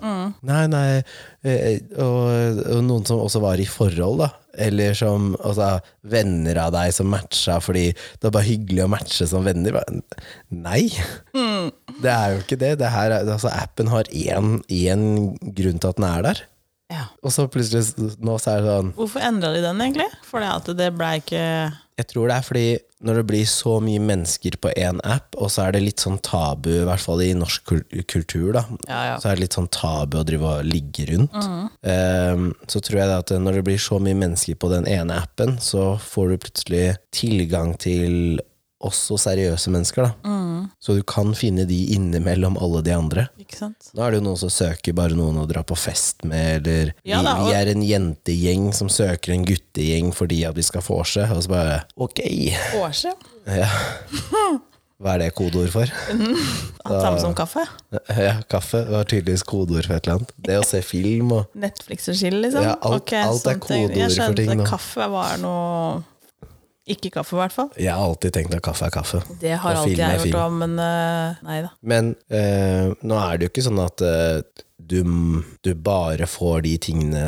Nei, 0.48 0.62
nei 0.71 1.01
øh, 1.01 1.79
og, 2.00 2.62
og 2.77 2.83
noen 2.88 3.07
som 3.07 3.19
også 3.19 3.41
var 3.43 3.59
i 3.59 3.67
forhold, 3.67 4.21
da. 4.24 4.29
Eller 4.59 4.95
som 4.98 5.33
altså, 5.36 5.81
venner 6.12 6.57
av 6.63 6.71
deg 6.75 6.93
som 6.95 7.12
matcha 7.12 7.59
fordi 7.63 7.89
det 7.91 8.25
var 8.25 8.33
bare 8.39 8.50
hyggelig 8.50 8.86
å 8.86 8.91
matche 8.91 9.27
som 9.29 9.43
venner. 9.48 9.81
Nei! 10.55 10.86
Mm. 11.36 11.71
Det 12.00 12.13
er 12.13 12.33
jo 12.33 12.43
ikke 12.45 12.59
det. 12.62 12.74
det 12.79 12.93
her 12.93 13.12
er, 13.17 13.27
altså, 13.27 13.51
appen 13.51 13.91
har 13.91 14.07
én, 14.15 14.62
én 14.71 15.05
grunn 15.59 15.81
til 15.81 15.91
at 15.91 16.00
den 16.00 16.07
er 16.07 16.25
der. 16.29 16.43
Ja. 16.89 17.05
Og 17.22 17.34
så 17.34 17.46
plutselig 17.51 18.15
nå 18.17 18.38
så 18.41 18.55
er 18.55 18.63
det 18.65 18.72
sånn 18.74 18.93
Hvorfor 18.98 19.22
endra 19.22 19.51
de 19.53 19.62
den, 19.62 19.81
egentlig? 19.86 20.08
Fordi 20.25 20.48
at 20.50 20.69
det 20.79 20.88
ble 20.98 21.10
ikke 21.22 21.41
Jeg 22.00 22.08
tror 22.10 22.31
det 22.31 22.38
er 22.39 22.48
fordi 22.48 22.69
når 23.00 23.15
det 23.22 23.25
blir 23.29 23.46
så 23.48 23.77
mye 23.79 24.00
mennesker 24.03 24.58
på 24.60 24.74
én 24.75 24.98
app, 25.08 25.38
og 25.39 25.48
så 25.53 25.67
er 25.69 25.72
det 25.77 25.81
litt 25.86 26.01
sånn 26.03 26.17
tabu, 26.25 26.67
i 26.81 26.88
hvert 26.88 27.00
fall 27.00 27.22
i 27.24 27.29
norsk 27.38 27.69
kultur, 28.12 28.50
da, 28.58 28.65
Ja, 28.89 28.98
ja. 29.08 29.13
så 29.24 29.29
er 29.29 29.38
det 29.38 29.46
litt 29.46 29.55
sånn 29.55 29.69
tabu 29.72 30.17
å 30.19 30.25
drive 30.27 30.50
og 30.58 30.67
ligge 30.67 31.05
rundt. 31.08 31.38
Ehm, 31.88 32.50
så 32.67 32.81
tror 32.84 33.00
jeg 33.00 33.13
at 33.22 33.31
når 33.39 33.62
det 33.62 33.63
blir 33.69 33.79
så 33.79 34.01
mye 34.03 34.19
mennesker 34.19 34.60
på 34.60 34.72
den 34.74 34.89
ene 34.91 35.15
appen, 35.15 35.55
så 35.63 35.93
får 35.96 36.34
du 36.34 36.38
plutselig 36.43 36.84
tilgang 37.15 37.72
til 37.79 38.41
også 38.79 39.17
seriøse 39.19 39.71
mennesker, 39.74 40.07
da. 40.07 40.36
Så 40.79 40.93
du 40.95 41.01
kan 41.03 41.33
finne 41.36 41.65
de 41.67 41.77
innimellom 41.95 42.55
alle 42.62 42.79
de 42.86 42.93
andre. 42.95 43.25
Ikke 43.41 43.57
sant? 43.59 43.89
Nå 43.95 44.03
er 44.05 44.12
det 44.13 44.19
jo 44.21 44.25
noen 44.29 44.39
som 44.39 44.51
søker 44.53 44.95
bare 44.95 45.17
noen 45.17 45.39
å 45.41 45.48
dra 45.50 45.63
på 45.67 45.75
fest 45.79 46.24
med, 46.27 46.63
eller 46.67 46.93
Ja 47.07 47.19
da, 47.25 47.33
vi, 47.41 47.50
vi 47.50 47.57
er 47.59 47.71
en 47.74 47.83
jentegjeng 47.83 48.69
som 48.75 48.88
søker 48.91 49.33
en 49.36 49.43
guttegjeng 49.48 50.13
fordi 50.15 50.43
at 50.48 50.55
vi 50.55 50.63
skal 50.63 50.83
vorse, 50.86 51.25
og 51.27 51.43
så 51.43 51.51
bare 51.51 51.81
ok. 52.00 52.24
Årse. 52.79 53.12
Ja. 53.51 53.67
Hva 55.00 55.13
er 55.15 55.21
det 55.24 55.29
kodeord 55.38 55.71
for? 55.71 55.91
Mm, 56.89 57.01
samme 57.03 57.19
som 57.21 57.33
kaffe. 57.38 57.62
Ja, 58.17 58.31
kaffe 58.50 58.79
var 58.89 59.03
tydeligvis 59.05 59.43
kodeord 59.45 59.86
for 59.86 59.93
et 60.00 60.07
eller 60.07 60.15
annet. 60.17 60.31
Det 60.41 60.55
å 60.57 60.63
se 60.65 60.79
film 60.81 61.36
og 61.36 61.51
Netflix 61.59 62.07
og 62.09 62.15
chill, 62.17 62.39
liksom. 62.41 62.63
Ja, 62.65 62.71
alt- 62.81 63.03
okay, 63.03 63.21
alt 63.27 63.45
er 63.45 63.59
sånne 63.59 63.67
ting. 63.67 63.83
nå. 63.91 64.00
Jeg 64.00 64.15
skjønte 64.15 64.65
kaffe 64.71 65.05
var 65.12 65.36
noe 65.43 66.00
Ikke 66.89 67.12
kaffe, 67.13 67.36
i 67.36 67.41
hvert 67.43 67.53
fall. 67.53 67.69
Jeg 67.77 67.93
har 67.93 68.01
alltid 68.01 68.34
tenkt 68.34 68.55
at 68.58 68.63
kaffe 68.65 68.88
er 68.88 68.93
kaffe. 68.93 69.19
Det 69.41 69.53
har 69.62 69.75
Og 69.77 69.84
alltid 69.84 70.01
jeg 70.01 70.24
gjort 70.24 70.39
òg, 70.41 70.55
men 70.63 70.74
uh, 70.81 71.38
nei 71.46 71.60
da. 71.65 71.69
Men 71.86 72.15
uh, 72.34 72.96
nå 73.05 73.19
er 73.22 73.38
det 73.38 73.46
jo 73.46 73.51
ikke 73.53 73.65
sånn 73.67 73.84
at 73.84 74.01
uh, 74.01 74.65
du, 74.79 75.03
du 75.65 75.72
bare 75.77 76.25
får 76.29 76.63
de 76.65 76.74
tingene 76.89 77.27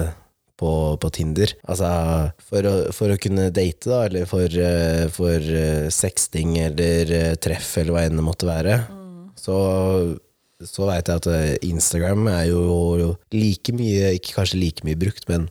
på, 0.58 0.72
på 1.02 1.12
Tinder. 1.14 1.54
Altså, 1.70 1.92
for 2.50 2.70
å, 2.70 2.74
for 2.96 3.14
å 3.14 3.20
kunne 3.22 3.52
date, 3.54 3.86
da, 3.86 4.02
eller 4.10 4.28
for, 4.30 4.58
for 5.14 5.54
sexting 5.94 6.58
eller 6.62 7.38
treff, 7.42 7.72
eller 7.82 7.96
hva 7.96 8.06
enn 8.06 8.20
det 8.22 8.26
måtte 8.26 8.50
være, 8.50 8.78
så, 9.42 9.58
så 10.62 10.90
veit 10.90 11.10
jeg 11.10 11.22
at 11.22 11.66
Instagram 11.66 12.30
er 12.30 12.46
jo 12.52 13.16
like 13.34 13.74
mye, 13.74 14.14
ikke 14.20 14.38
kanskje 14.38 14.62
like 14.62 14.86
mye 14.86 15.02
brukt, 15.02 15.26
men 15.30 15.50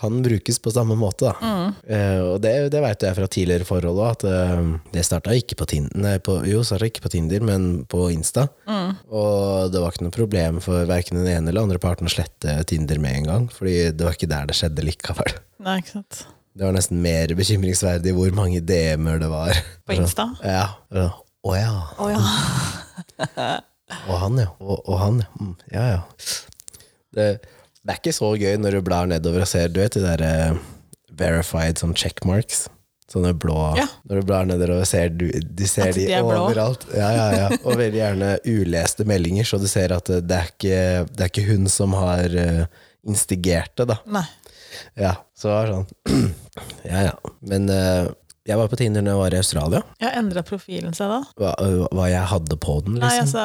kan 0.00 0.22
brukes 0.24 0.58
på 0.62 0.72
samme 0.74 0.96
måte. 0.98 1.30
Da. 1.30 1.52
Uh, 1.84 2.20
og 2.32 2.40
det, 2.44 2.54
det 2.72 2.82
veit 2.84 3.04
jeg 3.06 3.18
fra 3.18 3.28
tidligere 3.30 3.68
forhold 3.68 4.00
òg, 4.00 4.16
at 4.16 4.26
uh, 4.26 4.72
det 4.94 5.04
starta 5.06 5.36
ikke 5.36 5.58
på 5.60 5.68
Tinder, 5.70 6.18
på, 6.24 6.40
jo, 6.48 6.64
ikke 6.86 7.04
på 7.04 7.12
Tinder, 7.12 7.44
men 7.46 7.70
på 7.90 8.08
Insta. 8.14 8.48
Og 9.10 9.70
det 9.72 9.82
var 9.82 9.94
ikke 9.94 10.08
noe 10.08 10.16
problem 10.16 10.60
for 10.64 10.88
verken 10.88 11.20
den 11.20 11.30
ene 11.30 11.52
eller 11.52 11.68
andre 11.68 11.80
parten 11.82 12.08
å 12.08 12.12
slette 12.12 12.60
Tinder 12.70 13.00
med 13.02 13.20
en 13.20 13.30
gang, 13.30 13.48
fordi 13.54 13.90
det 13.94 14.06
var 14.06 14.16
ikke 14.16 14.30
der 14.30 14.50
det 14.50 14.58
skjedde 14.58 14.86
likevel. 14.86 15.40
Nei, 15.60 15.80
ikke 15.82 15.98
sant. 16.00 16.22
Det 16.56 16.66
var 16.66 16.74
nesten 16.74 16.98
mer 17.02 17.30
bekymringsverdig 17.38 18.12
hvor 18.16 18.32
mange 18.34 18.60
DM-er 18.66 19.20
det 19.22 19.30
var. 19.30 19.54
På 19.86 19.94
Insta? 19.94 20.26
Ja. 20.42 20.66
Å 20.90 21.56
ja. 21.56 21.74
Oh, 21.96 22.10
ja. 22.10 23.60
Og 24.10 24.16
han, 24.22 24.38
ja. 24.38 24.50
Og, 24.60 24.76
og 24.84 24.98
han, 25.00 25.22
ja. 25.22 25.30
Mm, 25.40 25.54
ja, 25.72 25.84
ja. 25.94 26.00
Det, 27.16 27.26
det 27.84 27.94
er 27.94 28.02
ikke 28.02 28.16
så 28.16 28.34
gøy 28.36 28.58
når 28.60 28.76
du 28.76 28.84
blar 28.84 29.08
nedover 29.08 29.46
og 29.46 29.48
ser 29.48 29.70
Du 29.72 29.80
vet 29.80 29.96
de 29.96 30.02
der 30.04 30.22
uh, 30.52 30.60
verified 31.16 31.80
sånn 31.80 31.96
checkmarks? 31.96 32.66
Sånne 33.10 33.32
blå 33.34 33.56
Ja. 33.78 33.86
Når 34.06 34.20
du 34.20 34.28
blar 34.28 34.46
nedover 34.46 34.82
og 34.82 34.88
ser 34.88 35.10
du, 35.14 35.26
du 35.30 35.64
ser 35.66 35.90
At 35.90 35.98
de, 35.98 36.04
de 36.06 36.18
er 36.18 36.26
overalt. 36.26 36.84
Ja, 36.94 37.08
ja, 37.16 37.24
ja. 37.34 37.48
Og 37.64 37.80
veldig 37.80 37.98
gjerne 37.98 38.34
uleste 38.46 39.06
meldinger, 39.08 39.48
så 39.48 39.58
du 39.58 39.66
ser 39.70 39.96
at 39.96 40.12
det 40.12 40.36
er 40.36 40.52
ikke, 40.52 40.82
det 41.10 41.24
er 41.26 41.32
ikke 41.32 41.48
hun 41.48 41.66
som 41.72 41.96
har 41.98 42.36
uh, 42.36 42.84
instigert 43.08 43.74
det, 43.80 43.88
da. 43.94 43.98
Nei. 44.20 44.26
Ja, 44.94 45.16
så 45.36 45.50
var 45.50 45.66
det 45.66 45.80
sånn 45.80 46.30
Ja, 46.92 47.08
ja. 47.08 47.34
Men 47.42 47.66
uh, 47.72 48.12
jeg 48.48 48.56
var 48.58 48.70
på 48.72 48.78
Tinder 48.80 49.04
når 49.04 49.12
jeg 49.12 49.20
var 49.20 49.34
i 49.34 49.40
Australia. 49.40 49.80
Ja, 50.00 50.10
Endra 50.18 50.42
profilen 50.46 50.94
seg 50.96 51.10
da? 51.12 51.20
Hva, 51.38 51.52
hva 51.92 52.06
jeg 52.10 52.22
hadde 52.32 52.56
på 52.62 52.78
den, 52.86 52.96
liksom? 52.98 53.04
Nei, 53.04 53.20
altså 53.26 53.44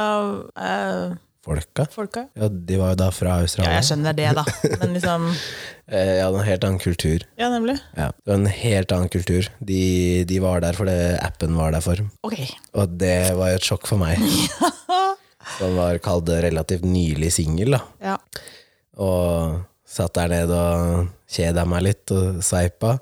eh, 0.55 1.17
Folka. 1.45 1.85
Folka? 1.93 2.23
Ja, 2.33 2.47
de 2.49 2.77
var 2.81 2.95
jo 2.95 2.97
da 3.03 3.11
fra 3.13 3.35
Ja, 3.45 3.75
jeg 3.77 3.85
skjønner 3.85 4.15
det, 4.17 4.31
da. 4.33 4.43
Men 4.81 4.95
liksom 4.97 5.27
Ja, 5.29 5.99
det 6.01 6.23
hadde 6.23 6.39
en 6.39 6.47
helt 6.47 6.65
annen 6.65 6.81
kultur. 6.81 7.25
Ja, 7.37 7.51
nemlig. 7.53 7.75
Ja, 7.93 8.07
det 8.09 8.31
var 8.31 8.39
en 8.39 8.49
helt 8.49 8.95
annen 8.95 9.11
kultur. 9.13 9.49
De, 9.61 9.81
de 10.25 10.39
var 10.41 10.63
der 10.65 10.77
fordi 10.77 10.95
appen 11.21 11.53
var 11.59 11.75
der 11.75 11.85
for. 11.85 12.01
Ok. 12.25 12.39
Og 12.73 12.97
det 12.97 13.19
var 13.37 13.53
jo 13.53 13.59
et 13.61 13.69
sjokk 13.69 13.85
for 13.91 14.01
meg. 14.01 14.17
Som 15.59 15.77
var 15.77 16.01
kalt 16.01 16.33
relativt 16.47 16.87
nylig 16.89 17.29
singel, 17.37 17.77
da. 17.77 17.83
Ja. 18.01 18.17
Og 18.97 19.61
satt 19.85 20.15
der 20.17 20.31
nede 20.31 20.55
og 20.55 21.11
kjeda 21.29 21.65
meg 21.69 21.83
litt 21.85 22.11
og 22.13 22.41
sveipa. 22.45 22.95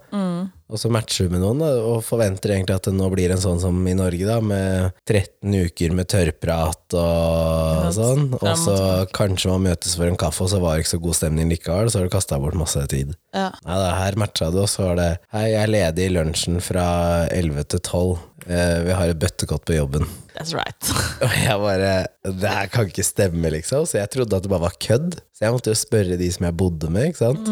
Og 0.74 0.80
så 0.82 0.90
matcher 0.90 1.28
du 1.28 1.34
med 1.36 1.44
noen 1.44 1.60
da, 1.62 1.68
og 1.86 2.00
forventer 2.02 2.56
egentlig 2.56 2.74
at 2.80 2.88
det 2.88 2.96
nå 2.98 3.06
blir 3.14 3.30
en 3.36 3.42
sånn 3.42 3.60
som 3.62 3.76
i 3.86 3.94
Norge, 3.94 4.26
da, 4.26 4.40
med 4.42 4.96
13 5.06 5.54
uker 5.68 5.94
med 5.94 6.10
tørrprat 6.10 6.96
og 6.98 7.92
sånn. 7.94 8.26
Og 8.40 8.56
så 8.58 8.78
kanskje 9.14 9.52
man 9.52 9.68
møtes 9.68 9.94
for 10.00 10.10
en 10.10 10.18
kaffe, 10.18 10.48
og 10.48 10.50
så 10.50 10.62
var 10.64 10.76
det 10.80 10.86
ikke 10.88 10.96
så 10.96 11.02
god 11.04 11.20
stemning 11.20 11.52
likevel, 11.54 11.92
så 11.94 12.02
har 12.02 12.10
du 12.10 12.16
kasta 12.16 12.40
bort 12.42 12.58
masse 12.58 12.82
tid. 12.92 13.14
ja. 13.36 13.52
Nei 13.68 13.78
da, 13.84 13.94
her 14.00 14.18
matcha 14.20 14.50
det, 14.50 14.66
og 14.66 14.72
så 14.72 14.90
var 14.90 15.00
det 15.00 15.10
Hei, 15.36 15.46
jeg 15.52 15.62
er 15.62 15.74
ledig 15.76 16.10
i 16.10 16.16
lunsjen 16.18 16.60
fra 16.64 16.88
11 17.30 17.70
til 17.76 17.84
12. 17.86 18.18
Eh, 18.48 18.78
vi 18.90 18.98
har 18.98 19.14
et 19.14 19.22
bøttekott 19.22 19.68
på 19.70 19.78
jobben. 19.78 20.10
That's 20.34 20.54
right. 20.58 20.90
Og 21.26 21.36
jeg 21.38 21.58
bare 21.62 21.92
Det 22.26 22.54
her 22.56 22.72
kan 22.74 22.90
ikke 22.90 23.06
stemme, 23.06 23.52
liksom. 23.54 23.86
Så 23.90 24.00
jeg 24.00 24.12
trodde 24.14 24.40
at 24.40 24.46
det 24.46 24.52
bare 24.52 24.66
var 24.66 24.80
kødd. 24.82 25.20
Så 25.36 25.46
jeg 25.46 25.56
måtte 25.56 25.74
jo 25.74 25.78
spørre 25.78 26.18
de 26.20 26.30
som 26.34 26.48
jeg 26.48 26.58
bodde 26.58 26.90
med, 26.94 27.12
ikke 27.12 27.22
sant. 27.22 27.52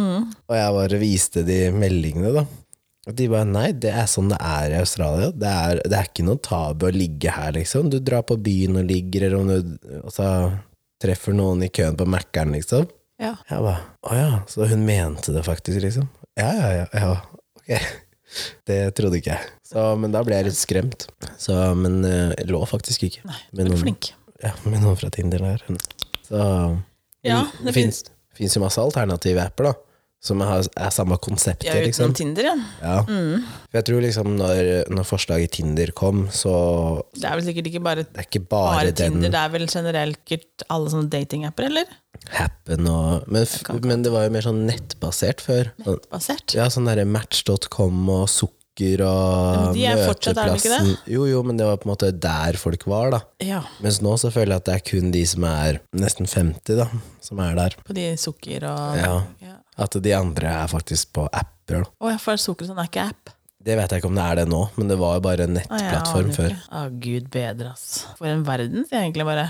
Og 0.50 0.58
jeg 0.58 0.76
bare 0.80 1.02
viste 1.02 1.46
de 1.48 1.60
meldingene, 1.76 2.34
da. 2.42 2.46
Og 3.10 3.16
de 3.18 3.26
bare 3.32 3.48
nei, 3.50 3.68
det 3.74 3.90
er 3.98 4.10
sånn 4.10 4.30
det 4.30 4.38
er 4.46 4.76
i 4.76 4.82
Australia. 4.82 5.32
Det 5.34 5.52
er, 5.52 5.80
det 5.90 5.98
er 5.98 6.10
ikke 6.10 6.26
noe 6.28 6.42
tabu 6.46 6.86
å 6.86 6.94
ligge 6.94 7.34
her, 7.34 7.54
liksom. 7.58 7.90
Du 7.90 7.98
drar 7.98 8.26
på 8.30 8.38
byen 8.42 8.78
og 8.82 8.90
ligger, 8.90 9.26
eller 9.28 9.40
om 9.40 9.50
du 9.50 10.02
og 10.02 10.14
så 10.14 10.28
treffer 11.02 11.34
noen 11.34 11.66
i 11.66 11.72
køen 11.74 11.98
på 11.98 12.06
Mækkern, 12.10 12.54
liksom. 12.58 12.86
Ja. 13.22 13.36
Jeg 13.50 13.62
bare 13.62 13.82
Å 14.02 14.18
ja, 14.18 14.30
så 14.50 14.66
hun 14.70 14.86
mente 14.86 15.34
det 15.34 15.44
faktisk, 15.46 15.82
liksom? 15.84 16.08
Ja, 16.40 16.54
ja, 16.58 16.70
ja. 16.82 16.86
ja. 16.94 17.12
Ok. 17.62 17.92
Det 18.68 18.80
trodde 18.98 19.20
ikke 19.20 19.34
jeg. 19.36 19.52
Så, 19.72 19.84
men 20.00 20.14
da 20.16 20.22
ble 20.28 20.38
jeg 20.40 20.50
litt 20.50 20.60
skremt. 20.60 21.08
Så, 21.40 21.56
men 21.80 22.02
eh, 22.08 22.34
jeg 22.40 22.50
lå 22.52 22.64
faktisk 22.70 23.06
ikke. 23.08 23.24
Nei, 23.30 23.40
med 23.58 23.72
noen, 23.72 23.82
flink. 23.84 24.12
ja, 24.44 24.54
med 24.66 24.82
noen 24.84 24.98
fra 25.00 25.12
Tinder 25.14 25.44
der. 25.46 25.64
Så 26.28 26.42
Ja, 27.28 27.44
det, 27.64 27.74
fins 27.76 28.56
jo 28.56 28.64
masse 28.64 28.82
alternative 28.82 29.44
apper, 29.44 29.72
da. 29.72 29.74
Som 30.22 30.42
er, 30.46 30.68
er 30.78 30.92
samme 30.94 31.16
konseptet, 31.18 31.66
Ja, 31.66 31.80
liksom. 31.82 32.12
utenom 32.12 32.18
Tinder, 32.20 32.48
ja. 32.52 32.56
Ja. 32.86 32.98
For 33.72 33.80
jeg 33.80 33.86
tror 33.88 34.04
liksom 34.06 34.36
når, 34.38 34.68
når 34.94 35.08
forslaget 35.10 35.56
Tinder 35.58 35.90
kom, 35.98 36.28
så 36.30 36.52
Det 37.18 37.26
er 37.26 37.40
vel 37.40 37.48
sikkert 37.48 37.70
ikke 37.72 37.82
bare, 37.88 38.04
det 38.06 38.22
er 38.22 38.28
ikke 38.28 38.44
bare, 38.46 38.76
bare 38.76 38.92
den 38.92 39.16
Tinder, 39.16 39.34
det 39.34 39.40
er 39.42 39.56
vel 39.56 39.66
generelt 39.72 40.36
alle 40.70 40.94
sånne 40.94 41.10
datingapper, 41.10 41.72
eller? 41.72 41.90
Happen 42.30 42.88
og 42.90 43.28
men, 43.32 43.46
men 43.88 44.04
det 44.06 44.12
var 44.14 44.28
jo 44.28 44.34
mer 44.36 44.46
sånn 44.46 44.64
nettbasert 44.68 45.44
før. 45.44 45.72
Nettbasert? 45.82 46.56
Ja, 46.58 46.68
sånn 46.72 46.90
derre 46.90 47.06
match.com 47.10 48.02
og 48.14 48.28
sukker 48.32 49.04
og 49.06 49.58
Men 49.58 49.76
de 49.76 49.84
er 49.90 50.04
fortsatt, 50.08 50.38
er 50.40 50.54
det 50.54 50.62
ikke 50.62 50.78
det? 50.78 50.94
Jo, 51.12 51.26
jo, 51.28 51.42
men 51.46 51.60
det 51.60 51.68
var 51.68 51.82
på 51.82 51.86
en 51.90 51.92
måte 51.92 52.12
der 52.16 52.58
folk 52.58 52.86
var, 52.90 53.12
da. 53.14 53.20
Ja, 53.44 53.60
Mens 53.84 54.00
nå 54.02 54.16
så 54.22 54.32
føler 54.34 54.56
jeg 54.56 54.64
at 54.64 54.70
det 54.70 54.78
er 54.78 54.86
kun 54.94 55.12
de 55.14 55.26
som 55.28 55.46
er 55.50 55.82
nesten 55.98 56.30
50, 56.30 56.80
da, 56.80 56.88
som 57.22 57.42
er 57.44 57.58
der. 57.60 57.76
på 57.86 57.98
de 57.98 58.08
sukker 58.22 58.66
og 58.70 59.02
Ja. 59.02 59.14
ja. 59.44 59.58
At 59.82 59.96
de 60.04 60.14
andre 60.14 60.56
er 60.64 60.72
faktisk 60.72 61.14
på 61.16 61.28
apper. 61.28 61.84
da. 61.84 61.86
Å, 62.00 62.12
ja, 62.14 62.18
for 62.22 62.40
sukker 62.40 62.70
sånn 62.70 62.80
er 62.82 62.90
ikke 62.90 63.10
app. 63.12 63.36
Det 63.62 63.76
vet 63.78 63.92
jeg 63.94 64.02
ikke 64.02 64.10
om 64.10 64.18
det 64.18 64.24
er 64.26 64.40
det 64.42 64.48
nå, 64.50 64.62
men 64.80 64.90
det 64.90 64.98
var 64.98 65.20
jo 65.20 65.24
bare 65.28 65.46
en 65.46 65.54
nettplattform 65.54 65.78
ah, 65.78 65.92
nettplattform 65.92 66.32
før. 66.38 66.56
Å 66.58 66.80
ah, 66.80 66.88
gud 67.04 67.28
bedre, 67.34 67.74
ass. 67.76 68.08
For 68.18 68.30
en 68.32 68.46
verden, 68.48 68.88
sier 68.88 68.98
jeg 68.98 69.12
egentlig 69.12 69.28
bare. 69.28 69.46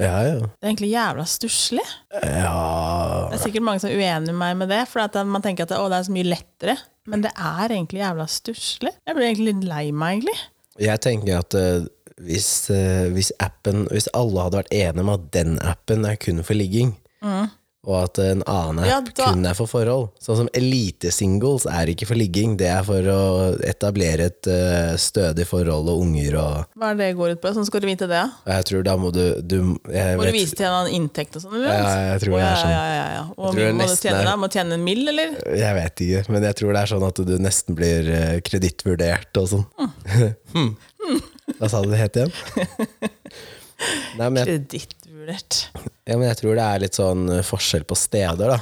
Ja, 0.00 0.22
ja. 0.24 0.38
Det 0.40 0.64
er 0.64 0.70
egentlig 0.70 0.92
jævla 0.92 1.24
stusslig. 1.28 1.84
Ja 2.16 3.28
Det 3.28 3.36
er 3.36 3.42
sikkert 3.42 3.66
mange 3.66 3.82
som 3.82 3.90
er 3.90 4.00
uenig 4.00 4.32
med 4.32 4.40
meg 4.40 4.56
med 4.62 4.72
det, 4.72 4.80
for 4.90 5.04
at 5.04 5.18
man 5.28 5.44
tenker 5.44 5.68
at 5.68 5.74
å, 5.76 5.84
det 5.92 5.98
er 5.98 6.06
så 6.08 6.14
mye 6.14 6.30
lettere. 6.30 6.76
Men 7.10 7.24
det 7.24 7.32
er 7.34 7.74
egentlig 7.74 8.00
jævla 8.02 8.26
stusslig. 8.30 8.92
Jeg 9.06 9.18
blir 9.18 9.28
egentlig 9.28 9.48
litt 9.50 9.66
lei 9.68 9.84
meg, 9.92 10.20
egentlig. 10.20 10.38
Jeg 10.80 11.02
tenker 11.04 11.42
at 11.42 11.56
uh, 11.58 11.84
hvis, 12.22 12.48
uh, 12.72 13.10
hvis 13.12 13.28
appen 13.42 13.84
Hvis 13.92 14.06
alle 14.16 14.46
hadde 14.46 14.62
vært 14.62 14.72
enige 14.72 15.02
om 15.04 15.10
at 15.12 15.26
den 15.36 15.58
appen 15.60 16.06
er 16.08 16.16
kun 16.22 16.40
for 16.46 16.56
ligging, 16.56 16.94
og 17.82 17.96
at 17.98 18.18
en 18.22 18.42
annen 18.46 18.84
Ja, 18.86 18.98
app 19.00 19.08
da- 19.18 19.32
kun 19.32 19.46
er 19.48 19.56
for 19.58 19.66
forhold 19.66 20.10
Sånn 20.22 20.36
som 20.38 20.48
elitesingles 20.54 21.64
er 21.66 21.90
ikke 21.90 22.06
for 22.06 22.14
ligging, 22.14 22.52
det 22.60 22.68
er 22.70 22.84
for 22.86 23.02
å 23.10 23.22
etablere 23.66 24.28
et 24.30 24.46
uh, 24.46 24.92
stødig 25.02 25.46
forhold 25.50 25.90
og 25.90 26.04
unger 26.04 26.36
og 26.38 26.76
Hva 26.78 26.92
er 26.92 27.00
det 27.00 27.08
går 27.18 27.34
ut 27.34 27.42
på? 27.42 27.50
Sånn 27.56 27.66
skal 27.66 27.82
du 27.82 27.88
vite 27.90 28.06
det? 28.06 28.22
Jeg 28.46 28.68
tror 28.70 28.86
da 28.86 28.94
må 29.02 29.10
du, 29.14 29.24
du 29.42 29.56
jeg 29.90 30.20
Må 30.20 30.28
du 30.28 30.34
vise 30.36 30.54
til 30.54 30.68
en 30.68 30.76
annen 30.78 30.94
inntekt 31.00 31.40
og 31.40 31.42
sånn? 31.48 31.58
Ja, 31.58 31.80
jeg 32.12 32.22
tror 32.22 32.38
det 32.38 32.44
er 32.46 32.60
sånn. 32.62 32.74
Ja, 32.76 32.84
ja, 32.94 33.08
ja. 33.16 33.24
Og 33.36 33.58
Jeg 33.58 33.74
må 33.74 33.88
du 33.90 33.96
tjene 33.98 34.20
er- 34.22 34.30
da? 34.30 34.36
Må 34.38 34.46
du 34.52 34.56
tjene 34.60 34.78
en 34.78 34.84
mill, 34.86 35.02
eller? 35.10 35.34
Jeg 35.58 35.74
vet 35.80 36.04
ikke, 36.06 36.22
men 36.36 36.46
jeg 36.46 36.58
tror 36.62 36.72
det 36.78 36.82
er 36.84 36.92
sånn 36.94 37.08
at 37.10 37.22
du 37.32 37.34
nesten 37.42 37.74
blir 37.82 38.12
uh, 38.14 38.38
kredittvurdert 38.46 39.42
og 39.42 39.50
sånn. 39.56 39.66
Mm. 41.02 41.18
Hva 41.58 41.66
sa 41.72 41.80
du 41.82 41.88
det 41.90 41.98
het 41.98 42.14
igjen? 42.20 42.30
Nei, 44.20 44.28
Kredittvurdert. 45.22 45.58
ja, 46.08 46.16
men 46.18 46.26
jeg 46.28 46.36
tror 46.40 46.56
det 46.58 46.64
er 46.66 46.82
litt 46.82 46.98
sånn 46.98 47.24
eh, 47.30 47.42
forskjell 47.46 47.84
på 47.88 47.96
steder, 47.98 48.56
da. 48.56 48.58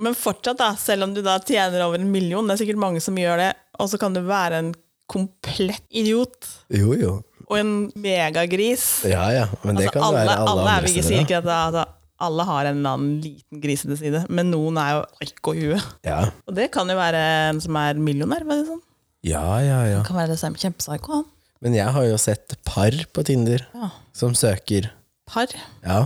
Men 0.00 0.14
fortsatt, 0.14 0.58
da, 0.60 0.70
selv 0.78 1.08
om 1.08 1.14
du 1.14 1.22
da 1.26 1.38
tjener 1.42 1.82
over 1.84 1.98
en 1.98 2.10
million, 2.12 2.46
det 2.46 2.54
er 2.54 2.60
sikkert 2.64 2.78
mange 2.80 3.00
som 3.02 3.16
gjør 3.18 3.40
det, 3.42 3.48
og 3.82 3.88
så 3.90 3.98
kan 3.98 4.14
du 4.14 4.20
være 4.26 4.60
en 4.62 4.72
komplett 5.10 5.82
idiot 5.90 6.46
Jo, 6.70 6.92
jo. 6.94 7.12
og 7.48 7.54
en 7.58 7.70
megagris. 7.98 9.04
Ja, 9.08 9.24
ja. 9.34 9.46
Men 9.64 9.78
det 9.78 9.88
Altså, 9.88 9.94
kan 9.96 10.02
alle, 10.06 10.18
være 10.20 10.34
alle, 10.36 10.50
alle 10.52 10.66
er 10.68 10.74
andre 10.76 10.92
steder. 10.92 11.08
sier 11.08 11.24
ikke 11.24 11.38
at 11.40 11.48
altså, 11.54 11.84
alle 12.28 12.44
har 12.48 12.66
en 12.68 12.78
eller 12.80 12.96
annen 12.98 13.16
liten 13.24 13.62
grisete 13.62 13.96
side, 13.98 14.20
men 14.28 14.50
noen 14.52 14.78
er 14.82 14.92
jo 14.98 15.02
ikke 15.26 15.54
i 15.56 15.64
huet. 15.70 15.88
Ja. 16.06 16.20
Og 16.46 16.54
det 16.58 16.68
kan 16.74 16.90
jo 16.90 16.96
være 16.98 17.24
en 17.50 17.60
som 17.64 17.76
er 17.80 17.98
millionær. 17.98 18.44
Vet 18.46 18.62
du, 18.62 18.70
sånn. 18.74 18.84
ja, 19.26 19.42
ja, 19.64 19.80
ja. 19.96 20.00
Kan 20.06 20.18
være 20.18 20.34
det 20.34 20.40
samme 20.42 20.58
kjempepsyko, 20.60 21.20
han. 21.20 21.26
Men 21.64 21.74
jeg 21.74 21.90
har 21.90 22.04
jo 22.06 22.18
sett 22.22 22.54
par 22.68 22.94
på 23.10 23.24
Tinder 23.26 23.64
Ja. 23.74 23.88
som 24.14 24.34
søker. 24.38 24.92
Par. 25.28 25.50
Ja. 25.84 25.98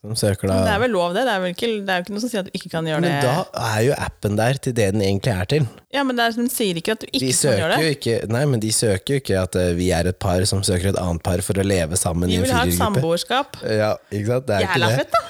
Som 0.00 0.14
søker 0.16 0.48
da 0.48 0.54
Det 0.64 0.70
er 0.72 0.80
vel 0.80 0.92
lov, 0.96 1.12
det. 1.12 1.22
Det 1.28 1.32
er, 1.34 1.40
vel 1.44 1.52
ikke, 1.52 1.68
det 1.84 1.92
er 1.92 1.98
jo 2.00 2.04
ikke 2.06 2.14
noe 2.14 2.22
som 2.24 2.30
sier 2.32 2.40
at 2.40 2.48
du 2.48 2.54
ikke 2.56 2.70
kan 2.72 2.86
gjøre 2.88 3.02
Men 3.04 3.12
det. 3.12 3.22
da 3.28 3.66
er 3.74 3.80
jo 3.84 3.92
appen 4.06 4.38
der 4.40 4.60
til 4.64 4.72
det 4.78 4.86
den 4.94 5.02
egentlig 5.04 5.32
er 5.34 5.50
til. 5.52 5.66
Ja, 5.92 6.02
men 6.08 6.16
det 6.16 6.24
er, 6.24 6.36
Den 6.38 6.48
sier 6.52 6.80
ikke 6.80 6.96
at 6.96 7.04
du 7.04 7.06
ikke 7.12 7.20
De 7.26 7.32
kan 7.36 7.58
gjøre 7.60 7.76
det. 7.76 7.90
ikke 7.98 8.14
Nei, 8.32 8.44
men 8.54 8.62
de 8.64 8.70
søker 8.72 9.14
jo 9.18 9.20
ikke 9.22 9.36
at 9.42 9.58
eh, 9.60 9.70
vi 9.76 9.90
er 9.94 10.08
et 10.10 10.18
par 10.18 10.40
som 10.48 10.64
søker 10.66 10.94
et 10.94 11.00
annet 11.02 11.22
par 11.26 11.44
for 11.44 11.60
å 11.60 11.66
leve 11.66 11.96
sammen 12.00 12.28
Vi 12.32 12.38
i 12.38 12.40
en 12.40 12.46
vil 12.48 12.56
ha 12.56 12.64
et 12.64 12.76
samboerskap. 12.78 13.60
Ja, 13.68 13.92
ikke 14.10 14.32
sant? 14.32 14.48
Det 14.48 14.56
er 14.56 14.64
Jævla 14.64 14.88
ikke 14.88 14.96
det. 14.96 15.04
fett, 15.04 15.12
da! 15.12 15.20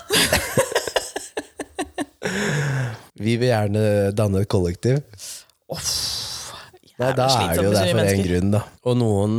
Vi 3.24 3.36
vil 3.38 3.48
gjerne 3.50 3.82
danne 4.16 4.42
et 4.42 4.50
kollektiv. 4.50 4.98
Uff, 5.72 5.90
Nei, 6.98 7.10
da 7.18 7.26
er 7.26 7.56
det 7.58 7.64
jo 7.66 7.72
der 7.74 7.88
for 7.90 8.06
en 8.06 8.24
grunn, 8.26 8.50
da. 8.54 8.60
Og 8.86 8.96
noen, 9.00 9.36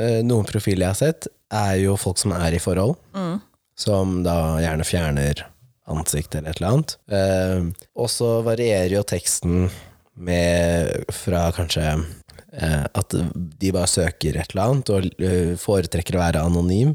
eh, 0.00 0.20
noen 0.24 0.46
profiler 0.48 0.86
jeg 0.86 0.92
har 0.94 0.98
sett, 1.00 1.28
er 1.52 1.76
jo 1.82 1.96
folk 2.00 2.18
som 2.18 2.32
er 2.32 2.54
i 2.56 2.58
forhold, 2.62 2.96
Mm. 3.14 3.40
som 3.76 4.22
da 4.24 4.56
gjerne 4.60 4.84
fjerner 4.88 5.44
ansikt 5.88 6.34
eller 6.34 6.50
et 6.50 6.56
eller 6.60 6.72
annet. 6.72 6.96
Eh, 7.12 7.88
og 7.96 8.08
så 8.10 8.42
varierer 8.42 8.90
jo 8.96 9.02
teksten 9.06 9.68
med 10.16 11.04
fra 11.12 11.50
kanskje 11.52 11.84
eh, 12.56 12.86
at 12.94 13.14
de 13.60 13.72
bare 13.72 13.86
søker 13.86 14.38
et 14.40 14.50
eller 14.54 14.64
annet 14.72 14.90
og 14.90 15.10
eh, 15.20 15.52
foretrekker 15.60 16.16
å 16.16 16.22
være 16.24 16.42
anonym. 16.46 16.94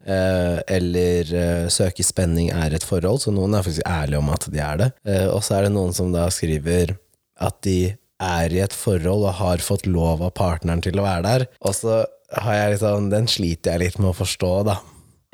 Eh, 0.00 0.58
eller 0.66 1.30
eh, 1.36 1.68
søker 1.72 2.04
spenning 2.04 2.50
er 2.56 2.72
et 2.74 2.84
forhold, 2.84 3.20
så 3.22 3.32
noen 3.32 3.54
er 3.54 3.62
faktisk 3.66 3.86
ærlige 3.86 4.18
om 4.22 4.30
at 4.32 4.46
de 4.50 4.62
er 4.64 4.76
det. 4.80 4.90
Eh, 5.06 5.26
og 5.28 5.42
så 5.44 5.58
er 5.58 5.68
det 5.68 5.74
noen 5.76 5.92
som 5.96 6.10
da 6.12 6.26
skriver 6.32 6.96
at 7.40 7.60
de 7.64 7.94
er 8.20 8.52
i 8.52 8.62
et 8.62 8.76
forhold 8.76 9.26
og 9.26 9.38
har 9.40 9.64
fått 9.64 9.88
lov 9.88 10.22
av 10.26 10.34
partneren 10.36 10.82
til 10.84 11.00
å 11.00 11.06
være 11.06 11.26
der. 11.26 11.46
Og 11.64 11.76
så 11.76 12.02
har 12.40 12.56
jeg 12.56 12.76
liksom, 12.76 13.10
den 13.12 13.28
sliter 13.30 13.74
jeg 13.74 13.84
litt 13.84 14.00
med 14.00 14.12
å 14.12 14.18
forstå, 14.20 14.54
da. 14.68 14.78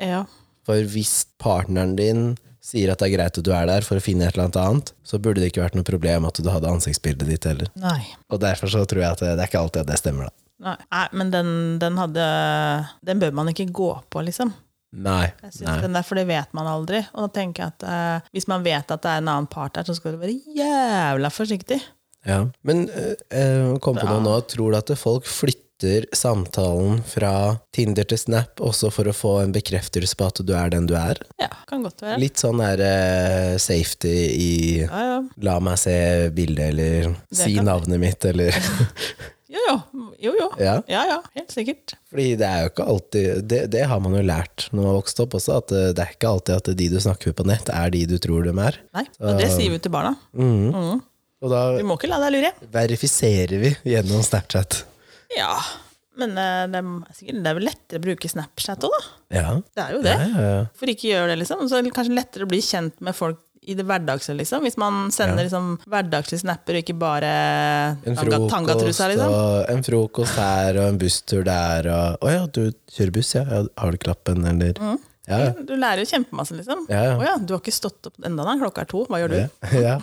Ja. 0.03 0.25
For 0.67 0.83
hvis 0.91 1.21
partneren 1.41 1.95
din 1.99 2.35
sier 2.67 2.91
at 2.91 2.99
det 2.99 3.07
er 3.07 3.15
greit 3.15 3.37
at 3.39 3.45
du 3.45 3.53
er 3.55 3.67
der 3.69 3.85
for 3.85 3.99
å 3.99 4.03
finne 4.03 4.27
et 4.27 4.35
eller 4.35 4.49
annet 4.51 4.91
så 5.07 5.19
burde 5.23 5.39
det 5.39 5.53
ikke 5.53 5.63
vært 5.63 5.77
noe 5.77 5.87
problem 5.87 6.27
at 6.27 6.41
du 6.43 6.49
hadde 6.51 6.71
ansiktsbildet 6.71 7.29
ditt 7.29 7.47
heller. 7.47 7.71
Nei. 7.79 8.01
Og 8.33 8.41
derfor 8.43 8.71
så 8.73 8.83
tror 8.89 9.03
jeg 9.03 9.15
at 9.15 9.23
det, 9.23 9.33
det 9.37 9.45
er 9.45 9.51
ikke 9.51 9.63
alltid 9.63 9.85
at 9.85 9.91
det 9.93 9.99
stemmer, 10.01 10.27
da. 10.27 10.43
Nei, 10.67 11.03
men 11.13 11.29
den, 11.29 11.49
den 11.77 11.99
hadde 12.01 12.23
Den 13.05 13.19
bør 13.21 13.35
man 13.37 13.51
ikke 13.51 13.67
gå 13.69 13.91
på, 14.09 14.23
liksom. 14.25 14.49
Nei. 14.97 15.27
Jeg 15.43 15.53
synes 15.53 15.67
nei. 15.69 15.81
den 15.83 15.97
der, 15.99 16.05
For 16.07 16.17
det 16.17 16.25
vet 16.29 16.55
man 16.57 16.69
aldri. 16.71 17.03
Og 17.13 17.27
da 17.27 17.29
tenker 17.35 17.63
jeg 17.63 17.75
at 17.75 17.85
eh, 17.85 18.29
hvis 18.33 18.47
man 18.49 18.65
vet 18.65 18.89
at 18.89 19.03
det 19.03 19.11
er 19.11 19.21
en 19.21 19.29
annen 19.35 19.49
part 19.51 19.75
der, 19.77 19.85
så 19.85 19.93
skal 19.97 20.15
du 20.15 20.23
være 20.23 20.33
jævla 20.57 21.29
forsiktig. 21.33 21.77
Ja. 22.27 22.41
Men 22.67 22.87
øh, 22.91 23.15
øh, 23.31 23.77
kom 23.83 23.97
på 23.99 24.05
noe 24.09 24.19
nå. 24.25 24.35
Tror 24.51 24.73
du 24.75 24.77
at 24.79 24.91
folk 24.99 25.25
flytter 25.29 26.07
samtalen 26.17 26.99
fra 27.05 27.31
Tinder 27.75 28.07
til 28.09 28.17
Snap 28.17 28.59
også 28.65 28.89
for 28.91 29.07
å 29.09 29.13
få 29.15 29.33
en 29.43 29.53
bekreftelse 29.55 30.17
på 30.17 30.25
at 30.27 30.41
du 30.41 30.53
er 30.57 30.71
den 30.73 30.87
du 30.89 30.95
er? 30.97 31.21
Ja, 31.39 31.51
kan 31.69 31.85
godt 31.85 32.01
være. 32.01 32.17
Litt 32.21 32.41
sånn 32.41 32.59
der 32.63 32.81
uh, 32.81 33.55
safety 33.61 34.13
i 34.33 34.51
Ja, 34.81 35.01
ja. 35.13 35.17
La 35.45 35.59
meg 35.63 35.77
se 35.81 35.95
bildet, 36.33 36.73
eller 36.73 37.11
si 37.29 37.59
navnet 37.61 38.01
mitt, 38.01 38.25
eller 38.25 38.57
Jo, 39.47 39.61
jo. 39.69 39.77
jo, 40.19 40.31
jo. 40.35 40.47
Ja. 40.59 40.73
Ja, 40.91 41.03
ja, 41.07 41.17
helt 41.37 41.53
sikkert. 41.55 41.93
Fordi 42.11 42.33
det 42.41 42.47
er 42.47 42.65
jo 42.65 42.71
ikke 42.73 42.87
alltid 42.91 43.45
det, 43.47 43.59
det 43.71 43.85
har 43.87 44.01
man 44.03 44.17
jo 44.17 44.23
lært 44.27 44.65
når 44.71 44.81
man 44.81 44.89
har 44.89 44.97
vokst 44.97 45.21
opp 45.23 45.37
også, 45.39 45.59
at 45.61 45.71
det 45.95 46.03
er 46.03 46.11
ikke 46.17 46.31
alltid 46.33 46.57
at 46.57 46.71
de 46.81 46.89
du 46.91 46.97
snakker 46.99 47.31
med 47.31 47.37
på 47.39 47.45
nett, 47.47 47.71
er 47.71 47.93
de 47.93 48.01
du 48.11 48.17
tror 48.21 48.43
de 48.49 48.51
er. 48.65 48.81
Nei, 48.97 49.05
og 49.21 49.39
det 49.39 49.47
sier 49.53 49.71
vi 49.71 49.79
til 49.85 49.93
barna. 49.93 50.17
Mm. 50.33 50.73
Mhm. 50.73 51.05
Og 51.43 51.51
da 51.53 51.59
Du 51.77 51.83
må 51.85 51.97
ikke 51.99 52.09
la 52.09 52.17
deg 52.23 52.33
lure. 52.37 52.53
verifiserer 52.73 53.59
vi 53.61 53.73
gjennom 53.91 54.23
Snapchat. 54.25 54.79
Ja, 55.37 55.51
men 56.17 56.31
eh, 56.39 56.63
det 56.71 56.79
er, 56.81 56.87
sikkert, 57.13 57.41
det 57.43 57.51
er 57.51 57.57
vel 57.59 57.67
lettere 57.69 57.99
å 58.01 58.05
bruke 58.07 58.29
Snapchat 58.31 58.85
òg, 58.87 58.93
da. 58.95 59.03
Ja. 59.37 59.49
Det 59.75 59.83
er 59.83 59.91
jo 59.93 59.99
det. 60.05 60.15
Ja, 60.17 60.29
ja, 60.31 60.47
ja. 60.55 60.63
Hvorfor 60.71 60.93
ikke 60.95 61.11
gjøre 61.11 61.27
det, 61.33 61.35
liksom? 61.43 61.67
Så 61.69 61.77
er 61.77 61.85
det 61.85 61.91
kanskje 61.93 62.15
lettere 62.17 62.47
å 62.47 62.49
bli 62.49 62.61
kjent 62.65 62.97
med 63.05 63.13
folk 63.17 63.43
i 63.67 63.75
det 63.75 63.83
hverdagslige, 63.83 64.37
liksom. 64.39 64.63
Hvis 64.63 64.77
man 64.79 65.11
sender 65.11 65.43
liksom, 65.43 65.73
hverdagslige 65.91 66.39
snapper, 66.45 66.77
og 66.79 66.85
ikke 66.85 66.95
bare 66.97 67.31
En 68.07 68.15
tanga- 68.15 68.23
frokost, 68.23 68.53
tangatrusa, 68.55 69.09
liksom. 69.11 69.33
og 69.35 69.69
en 69.75 69.83
frokost 69.83 70.39
her, 70.39 70.79
og 70.81 70.87
en 70.93 70.97
busstur 71.01 71.43
der, 71.45 71.89
og 71.91 72.23
Å 72.23 72.31
ja, 72.33 72.45
du 72.47 72.63
kjører 72.95 73.13
buss, 73.19 73.33
ja. 73.35 73.43
ja. 73.51 73.61
Har 73.77 73.91
du 73.93 73.97
klappen, 74.01 74.41
eller 74.55 74.73
Mm. 74.79 74.97
Ja, 75.27 75.37
ja. 75.43 75.51
Du 75.67 75.73
lærer 75.75 75.99
jo 75.99 76.07
kjempemasse, 76.07 76.55
liksom. 76.55 76.85
Ja, 76.87 77.01
ja. 77.11 77.15
Å 77.19 77.23
ja, 77.27 77.33
du 77.43 77.51
har 77.53 77.59
ikke 77.59 77.73
stått 77.75 78.07
opp 78.07 78.15
enda 78.23 78.45
da, 78.47 78.53
klokka 78.61 78.85
er 78.85 78.87
to. 78.87 79.01
Hva 79.11 79.19
gjør 79.19 79.33
du? 79.35 79.39
Ja. 79.75 79.97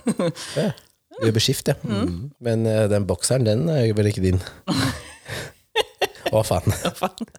ja. 0.61 0.67
Du 1.21 1.29
jobber 1.29 1.43
skift, 1.43 1.69
ja. 1.71 1.77
Mm. 1.83 2.31
Men 2.45 2.67
uh, 2.69 2.85
den 2.91 3.07
bokseren, 3.09 3.47
den 3.47 3.69
er 3.73 3.91
vel 3.97 4.11
ikke 4.11 4.25
din. 4.25 4.41
Å, 6.35 6.43
faen. 6.47 6.75
Faen? 6.99 7.31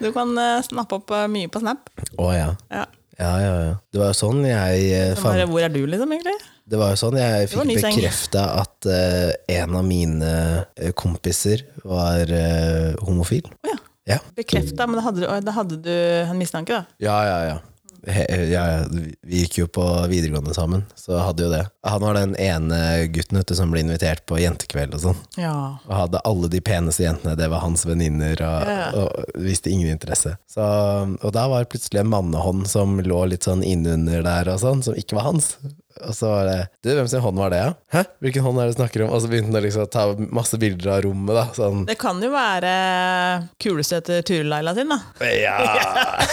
Du 0.00 0.08
kan 0.14 0.32
uh, 0.38 0.62
snappe 0.66 0.98
opp 0.98 1.12
uh, 1.14 1.26
mye 1.30 1.50
på 1.52 1.62
Snap. 1.62 1.90
Å 2.18 2.30
ja. 2.34 2.48
Ja. 2.72 2.86
Ja, 3.20 3.34
ja, 3.36 3.52
ja. 3.66 3.72
Det 3.92 4.00
var 4.00 4.14
jo 4.14 4.16
sånn 4.16 4.38
jeg 4.48 5.10
Så 5.18 5.26
bare, 5.26 5.44
hvor 5.50 5.60
er 5.60 5.72
du, 5.72 5.82
liksom, 5.84 6.14
egentlig? 6.16 6.38
Det 6.70 6.78
var 6.80 6.94
jo 6.94 7.00
sånn 7.02 7.18
jeg 7.20 7.50
fikk 7.52 7.74
bekrefta 7.82 8.46
at 8.62 8.88
uh, 8.88 9.28
en 9.58 9.76
av 9.76 9.84
mine 9.84 10.32
kompiser 10.96 11.66
var 11.84 12.32
homofil. 13.04 13.44
Oh, 13.60 13.74
ja. 13.74 13.76
Ja. 14.08 14.16
Bekrefta, 14.34 14.86
men 14.88 14.98
da 14.98 15.04
hadde, 15.04 15.20
du, 15.20 15.26
da 15.44 15.52
hadde 15.54 15.76
du 15.84 15.92
en 15.92 16.38
mistanke, 16.40 16.80
da. 16.80 16.96
Ja, 17.02 17.18
ja, 17.28 17.36
ja. 17.50 17.58
Ja, 18.06 18.62
ja. 18.70 18.84
Vi 19.22 19.42
gikk 19.42 19.58
jo 19.58 19.66
på 19.68 19.84
videregående 20.08 20.54
sammen, 20.56 20.84
så 20.96 21.18
hadde 21.20 21.44
jo 21.44 21.50
det. 21.52 21.62
Han 21.84 22.00
var 22.00 22.14
den 22.16 22.32
ene 22.40 22.78
gutten 23.12 23.36
vet 23.40 23.52
som 23.58 23.70
ble 23.74 23.82
invitert 23.84 24.22
på 24.30 24.38
jentekveld 24.40 24.94
og 24.96 25.02
sånn. 25.04 25.18
Ja. 25.40 25.52
Og 25.86 25.92
hadde 25.96 26.22
alle 26.24 26.48
de 26.52 26.60
peneste 26.64 27.04
jentene, 27.04 27.36
det 27.36 27.50
var 27.52 27.60
hans 27.64 27.84
venninner, 27.88 28.40
og, 28.40 28.70
Ja. 28.70 28.90
og 28.96 29.36
viste 29.44 29.70
ingen 29.70 29.90
interesse. 29.92 30.36
Så, 30.48 30.64
og 31.20 31.32
da 31.36 31.46
var 31.48 31.64
det 31.64 31.72
plutselig 31.74 32.00
en 32.00 32.12
mannehånd 32.14 32.66
som 32.68 32.98
lå 33.04 33.24
litt 33.28 33.44
sånn 33.48 33.62
innunder 33.66 34.22
der, 34.24 34.48
og 34.54 34.60
sånn, 34.64 34.82
som 34.82 34.94
ikke 34.96 35.18
var 35.20 35.28
hans. 35.32 35.56
Og 36.06 36.14
så 36.16 36.28
var 36.30 36.48
det 36.48 36.58
Du, 36.84 36.90
hvem 36.96 37.08
sin 37.10 37.22
hånd 37.24 37.38
var 37.40 37.52
det, 37.52 37.60
ja? 37.62 37.72
Hæ? 37.94 38.02
Hvilken 38.24 38.44
hånd 38.46 38.60
er 38.60 38.68
det 38.68 38.74
du 38.74 38.78
snakker 38.80 39.04
om? 39.04 39.12
Og 39.14 39.22
så 39.22 39.30
begynte 39.30 39.50
han 39.52 39.60
å 39.60 39.64
liksom 39.64 39.88
ta 39.92 40.04
masse 40.40 40.60
bilder 40.60 40.92
av 40.96 41.02
rommet, 41.06 41.34
da. 41.36 41.44
Sånn 41.56 41.84
Det 41.88 41.96
kan 42.00 42.20
jo 42.24 42.30
være 42.34 42.72
kulestøter 43.62 44.24
Turelaila 44.26 44.74
sin, 44.78 44.92
da. 44.92 45.00
Ja! 45.28 45.56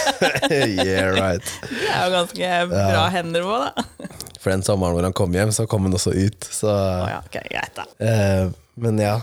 yeah, 0.50 1.10
right. 1.16 1.44
Det 1.68 1.90
er 1.92 2.06
jo 2.06 2.14
ganske 2.14 2.52
bra 2.72 3.04
hender 3.14 3.48
på, 3.48 3.58
da. 3.66 4.08
For 4.38 4.54
den 4.54 4.62
sommeren 4.66 4.94
hvor 4.96 5.08
han 5.08 5.16
kom 5.18 5.34
hjem, 5.34 5.52
så 5.54 5.66
kom 5.70 5.88
han 5.88 5.96
også 5.98 6.14
ut. 6.14 6.46
Så, 6.46 6.70
oh, 6.70 7.08
ja, 7.10 7.18
ok, 7.26 7.40
greit, 7.50 7.74
da. 7.76 7.86
eh, 8.04 8.48
men 8.78 9.00
ja. 9.02 9.18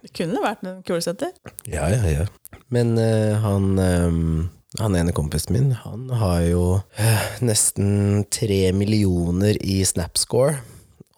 Det 0.00 0.12
kunne 0.16 0.40
vært 0.44 0.64
en 0.64 0.80
kulesetter? 0.86 1.32
Ja, 1.68 1.88
ja, 1.92 2.00
ja. 2.08 2.26
Men 2.72 2.94
eh, 3.00 3.34
han 3.42 3.70
eh, 3.80 4.08
han 4.78 4.94
ene 4.94 5.12
kompisen 5.16 5.56
min, 5.56 5.70
han 5.82 6.10
har 6.14 6.44
jo 6.46 6.64
eh, 6.94 7.30
nesten 7.42 8.22
tre 8.30 8.68
millioner 8.76 9.58
i 9.58 9.80
Snapscore. 9.86 10.60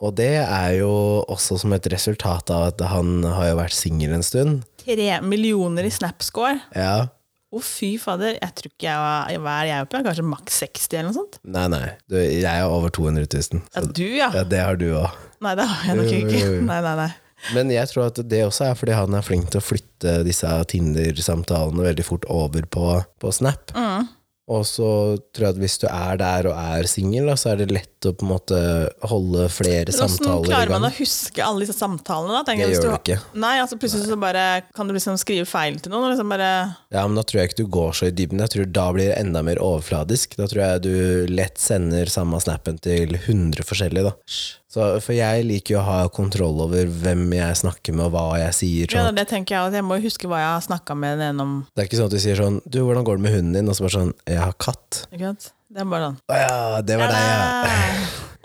Og 0.02 0.16
det 0.18 0.34
er 0.40 0.78
jo 0.80 0.92
også 1.30 1.60
som 1.62 1.74
et 1.76 1.86
resultat 1.92 2.50
av 2.50 2.72
at 2.72 2.80
han 2.90 3.20
har 3.22 3.52
jo 3.52 3.58
vært 3.60 3.76
singel 3.76 4.16
en 4.16 4.24
stund. 4.26 4.62
Tre 4.82 5.18
millioner 5.22 5.86
i 5.86 5.92
Snapscore. 5.94 6.56
Ja. 6.74 7.12
Å, 7.52 7.60
fy 7.60 7.92
fader. 8.00 8.38
Jeg 8.40 8.56
tror 8.56 8.72
ikke 8.72 8.86
jeg 8.88 9.00
var 9.02 9.42
Hva 9.44 9.54
er 9.60 9.66
jeg 9.68 9.84
oppe 9.84 9.98
i? 10.00 10.04
Kanskje 10.06 10.24
maks 10.24 10.54
60 10.62 10.96
eller 10.96 11.10
noe 11.10 11.16
sånt? 11.18 11.36
Nei, 11.44 11.66
nei. 11.68 11.82
Du, 12.08 12.16
jeg 12.16 12.48
er 12.48 12.64
over 12.64 12.94
200 12.96 13.28
000. 13.28 13.60
Ja, 13.76 13.82
du, 13.84 14.06
ja. 14.08 14.30
ja, 14.40 14.44
det 14.48 14.62
har 14.64 14.80
du 14.80 14.88
òg. 14.96 15.20
Nei, 15.44 15.52
det 15.60 15.66
har 15.68 15.90
jeg 15.90 15.98
nok 16.00 16.14
ikke. 16.16 16.40
Nei, 16.70 16.80
nei, 16.86 16.94
nei. 17.02 17.10
Men 17.56 17.72
jeg 17.74 17.90
tror 17.90 18.08
at 18.08 18.22
det 18.30 18.44
også 18.46 18.70
er 18.70 18.78
fordi 18.78 18.96
han 18.96 19.18
er 19.18 19.26
flink 19.26 19.50
til 19.50 19.58
å 19.58 19.66
flytte 19.66 20.18
disse 20.26 20.50
Tinder-samtalene 20.70 21.88
veldig 21.90 22.06
fort 22.06 22.26
over 22.30 22.66
på, 22.70 22.88
på 23.22 23.32
Snap. 23.34 23.74
Mm. 23.74 24.10
Og 24.50 24.64
så 24.66 24.86
tror 25.30 25.46
jeg 25.46 25.54
at 25.54 25.58
hvis 25.62 25.76
du 25.78 25.84
er 25.86 26.16
der 26.18 26.48
og 26.50 26.56
er 26.58 26.86
singel, 26.90 27.30
så 27.38 27.52
er 27.52 27.60
det 27.60 27.68
lett 27.70 28.08
å 28.08 28.10
på 28.10 28.26
en 28.26 28.32
måte 28.32 28.58
holde 29.06 29.46
flere 29.54 29.94
samtaler 29.94 29.94
Hvordan 29.94 30.16
samtaler 30.18 30.48
i 30.48 30.50
klarer 30.50 30.72
man 30.74 30.86
å 30.88 30.90
huske 30.96 31.44
alle 31.46 31.62
disse 31.62 31.76
samtalene? 31.78 32.34
da? 32.34 32.42
Det 32.48 32.56
jeg, 32.58 32.72
gjør 32.74 32.88
du 32.88 32.96
ikke. 32.96 33.18
Nei, 33.38 33.52
altså 33.62 33.78
Plutselig 33.78 34.10
så 34.10 34.18
bare 34.20 34.46
kan 34.74 34.90
du 34.90 34.96
liksom 34.96 35.20
skrive 35.22 35.46
feil 35.48 35.78
til 35.78 35.94
noen. 35.94 36.10
liksom 36.10 36.34
bare... 36.34 36.50
Ja, 36.90 37.04
men 37.06 37.14
da 37.18 37.24
tror 37.24 37.40
jeg 37.40 37.52
ikke 37.52 37.60
du 37.62 37.70
går 37.78 37.94
så 37.96 38.10
i 38.10 38.16
dybden. 38.18 38.42
Jeg 38.42 38.54
tror 38.56 38.72
Da 38.80 38.88
blir 38.96 39.12
det 39.12 39.20
enda 39.22 39.44
mer 39.46 39.62
overfladisk. 39.62 40.34
Da 40.40 40.50
tror 40.50 40.64
jeg 40.64 40.84
du 40.88 41.30
lett 41.30 41.62
sender 41.62 42.10
samme 42.10 42.42
snappen 42.42 42.82
til 42.82 43.14
100 43.22 43.62
forskjellige. 43.68 44.10
da. 44.10 44.34
Så, 44.72 44.86
for 45.04 45.12
jeg 45.12 45.44
liker 45.44 45.74
jo 45.74 45.80
å 45.82 45.84
ha 45.84 45.96
kontroll 46.08 46.62
over 46.64 46.86
hvem 46.88 47.26
jeg 47.36 47.56
snakker 47.60 47.92
med, 47.92 48.06
og 48.06 48.14
hva 48.14 48.38
jeg 48.40 48.54
sier. 48.56 48.86
Ja, 48.94 49.02
Sånn. 49.04 49.18
det 49.18 49.26
tenker 49.28 49.58
Jeg 49.58 49.68
at 49.68 49.74
jeg 49.76 49.84
må 49.84 49.98
huske 50.00 50.30
hva 50.30 50.38
jeg 50.40 50.48
har 50.48 50.62
snakka 50.64 50.96
med 50.96 51.20
den 51.20 51.42
om. 51.44 51.50
Det 51.76 51.82
er 51.84 51.90
ikke 51.90 51.98
sånn 52.00 52.08
at 52.08 52.14
du 52.16 52.22
sier 52.24 52.38
sånn 52.40 52.56
Du, 52.64 52.78
hvordan 52.86 53.04
går 53.04 53.18
det 53.20 53.24
med 53.26 53.34
hunden 53.36 53.52
din? 53.58 53.68
Og 53.68 53.76
så 53.76 53.84
bare 53.84 53.98
sånn 53.98 54.14
Jeg 54.30 54.40
har 54.40 54.54
katt. 54.56 55.02
Ikke 55.12 55.26
sant? 55.28 55.50
Det 55.72 55.80
er 55.84 55.90
bare 55.92 56.06
sånn. 56.08 56.16
Å 56.24 56.38
ja, 56.40 56.56
det 56.88 56.96
var 57.02 57.12
deg, 57.12 57.26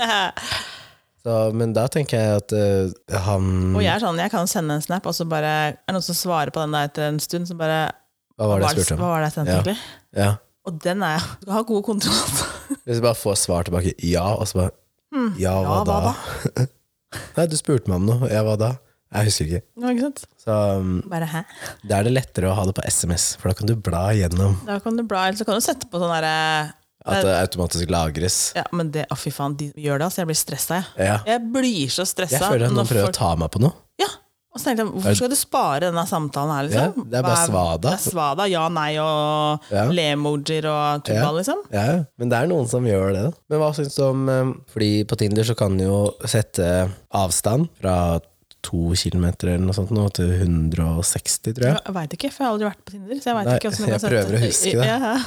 ja. 0.03 0.17
Så, 1.27 1.37
men 1.59 1.73
da 1.75 1.85
tenker 1.91 2.19
jeg 2.21 2.41
at 2.41 2.53
uh, 2.55 3.17
han 3.25 3.47
Og 3.75 3.81
jeg 3.83 3.91
er 3.95 4.03
sånn, 4.03 4.19
jeg 4.21 4.31
kan 4.31 4.47
sende 4.47 4.77
en 4.77 4.83
snap, 4.83 5.07
og 5.09 5.15
så 5.15 5.25
bare 5.27 5.49
er 5.63 5.73
det 5.79 5.95
noen 5.95 6.05
som 6.05 6.15
svarer 6.15 6.53
på 6.55 6.61
den 6.63 6.75
der 6.75 6.87
etter 6.87 7.07
en 7.09 7.17
stund. 7.23 7.47
Så 7.49 7.55
bare 7.59 7.81
Hva 8.39 8.47
var 8.51 8.61
det 8.63 8.69
jeg 8.69 8.85
spurte 8.85 8.95
om? 8.95 9.01
Hva 9.01 9.09
var 9.11 9.23
det 9.23 9.27
jeg 9.31 9.35
sendte, 9.39 9.55
Ja. 9.55 9.63
egentlig? 9.63 9.77
Ja. 10.21 10.29
Og 10.67 10.77
den 10.83 11.03
er 11.07 11.15
jeg. 11.17 11.25
Du 11.43 11.51
har 11.55 11.65
god 11.67 11.83
kontroll. 11.87 12.43
Hvis 12.83 12.99
du 12.99 13.03
bare 13.07 13.19
får 13.19 13.39
svar 13.43 13.67
tilbake 13.67 13.95
ja, 14.07 14.23
og 14.35 14.47
så 14.47 14.61
bare 14.61 14.75
Ja, 15.39 15.53
hva 15.63 15.77
Ja, 15.79 15.83
da? 15.87 16.65
Nei, 17.37 17.45
du 17.47 17.55
spurte 17.59 17.87
meg 17.89 18.01
om 18.01 18.07
noe. 18.09 18.29
Ja, 18.31 18.41
hva 18.45 18.57
da? 18.59 18.73
Jeg 19.15 19.29
husker 19.29 19.47
ikke. 19.47 19.61
Ja, 19.79 19.91
ikke 19.93 20.03
sant? 20.09 20.25
Så 20.43 20.55
um, 20.81 20.97
Bare 21.07 21.27
hæ? 21.31 21.41
da 21.87 22.01
er 22.01 22.09
det 22.09 22.11
lettere 22.17 22.49
å 22.51 22.55
ha 22.57 22.65
det 22.67 22.73
på 22.75 22.83
SMS, 22.83 23.29
for 23.39 23.47
da 23.47 23.55
kan 23.55 23.69
du 23.69 23.75
bla 23.79 24.09
gjennom 24.17 24.57
Da 24.67 24.81
kan 24.83 24.97
du 24.99 25.05
bla, 25.07 25.29
eller 25.29 25.39
så 25.39 25.47
kan 25.47 25.55
du 25.55 25.63
sette 25.63 25.87
på 25.87 26.01
sånn 26.01 26.11
derre 26.11 26.33
at 27.07 27.23
det 27.23 27.35
automatisk 27.39 27.87
lagres. 27.93 28.37
Ja, 28.57 28.65
men 28.75 28.89
det, 28.91 29.05
å 29.07 29.15
fy 29.15 29.31
faen, 29.31 29.53
de 29.55 29.69
gjør 29.79 30.01
det, 30.01 30.09
altså. 30.09 30.19
Jeg 30.25 30.27
blir 30.27 30.39
stressa, 30.41 30.81
jeg. 30.81 31.05
Ja. 31.07 31.13
Jeg 31.29 31.39
blir 31.53 31.93
så 31.93 32.03
stressa. 32.09 32.35
Jeg 32.35 32.43
føler 32.43 32.67
at 32.67 32.75
noen 32.75 32.89
prøver 32.89 33.07
folk- 33.07 33.15
å 33.15 33.19
ta 33.21 33.29
meg 33.39 33.51
på 33.53 33.61
noe. 33.63 33.71
Ja. 34.01 34.09
Og 34.57 34.61
så 34.63 34.71
tenkte 34.71 34.81
jeg, 34.83 34.89
hvorfor 34.95 35.15
skal 35.19 35.29
du 35.29 35.35
spare 35.37 35.79
denne 35.85 36.03
samtalen 36.09 36.53
her, 36.55 36.63
liksom? 36.65 36.95
Ja, 36.97 37.03
det 37.13 37.19
er 37.19 37.25
bare 37.27 37.41
svada. 37.45 37.81
Det 37.83 37.91
er 37.93 38.03
svada, 38.09 38.47
ja, 38.49 38.63
nei 38.73 38.89
og 38.97 39.67
Ja. 39.69 39.83
le-emojier 39.93 40.65
og 40.71 41.03
tuba, 41.05 41.19
Ja. 41.21 41.31
liksom. 41.37 41.61
Ja, 41.71 41.83
ja. 41.93 41.99
men 42.17 42.29
det 42.33 42.39
er 42.41 42.47
noen 42.49 42.67
som 42.67 42.83
gjør 42.89 43.13
det. 43.13 43.25
Men 43.53 43.59
hva 43.61 43.69
syns 43.77 43.93
du 43.95 44.01
om 44.07 44.27
um, 44.27 44.53
Fordi 44.73 45.03
på 45.05 45.15
Tinder 45.21 45.43
så 45.45 45.55
kan 45.55 45.77
du 45.77 45.83
jo 45.85 45.99
sette 46.25 46.89
avstand 47.13 47.69
fra 47.79 48.19
to 48.65 48.89
kilometer 48.97 49.53
eller 49.53 49.67
noe 49.69 49.77
sånt 49.77 49.91
nå, 49.93 50.09
til 50.17 50.33
160, 50.41 51.53
tror 51.53 51.67
jeg. 51.69 51.81
Jeg 51.85 51.93
veit 51.95 52.15
ikke, 52.17 52.31
for 52.33 52.43
jeg 52.43 52.47
har 52.49 52.55
aldri 52.57 52.67
vært 52.71 52.81
på 52.87 52.91
Tinder. 52.97 53.19
Så 53.21 53.29
jeg 53.29 53.37
vet 53.37 53.45
Nei, 53.47 53.57
ikke 53.61 53.69
hvordan 53.71 53.85
du 53.85 53.91
jeg 53.91 53.93
kan 53.93 54.01
sette- 54.01 54.15
prøver 54.15 54.39
å 54.39 54.45
huske 54.47 54.79
det. 54.81 54.87
Ja, 54.87 55.17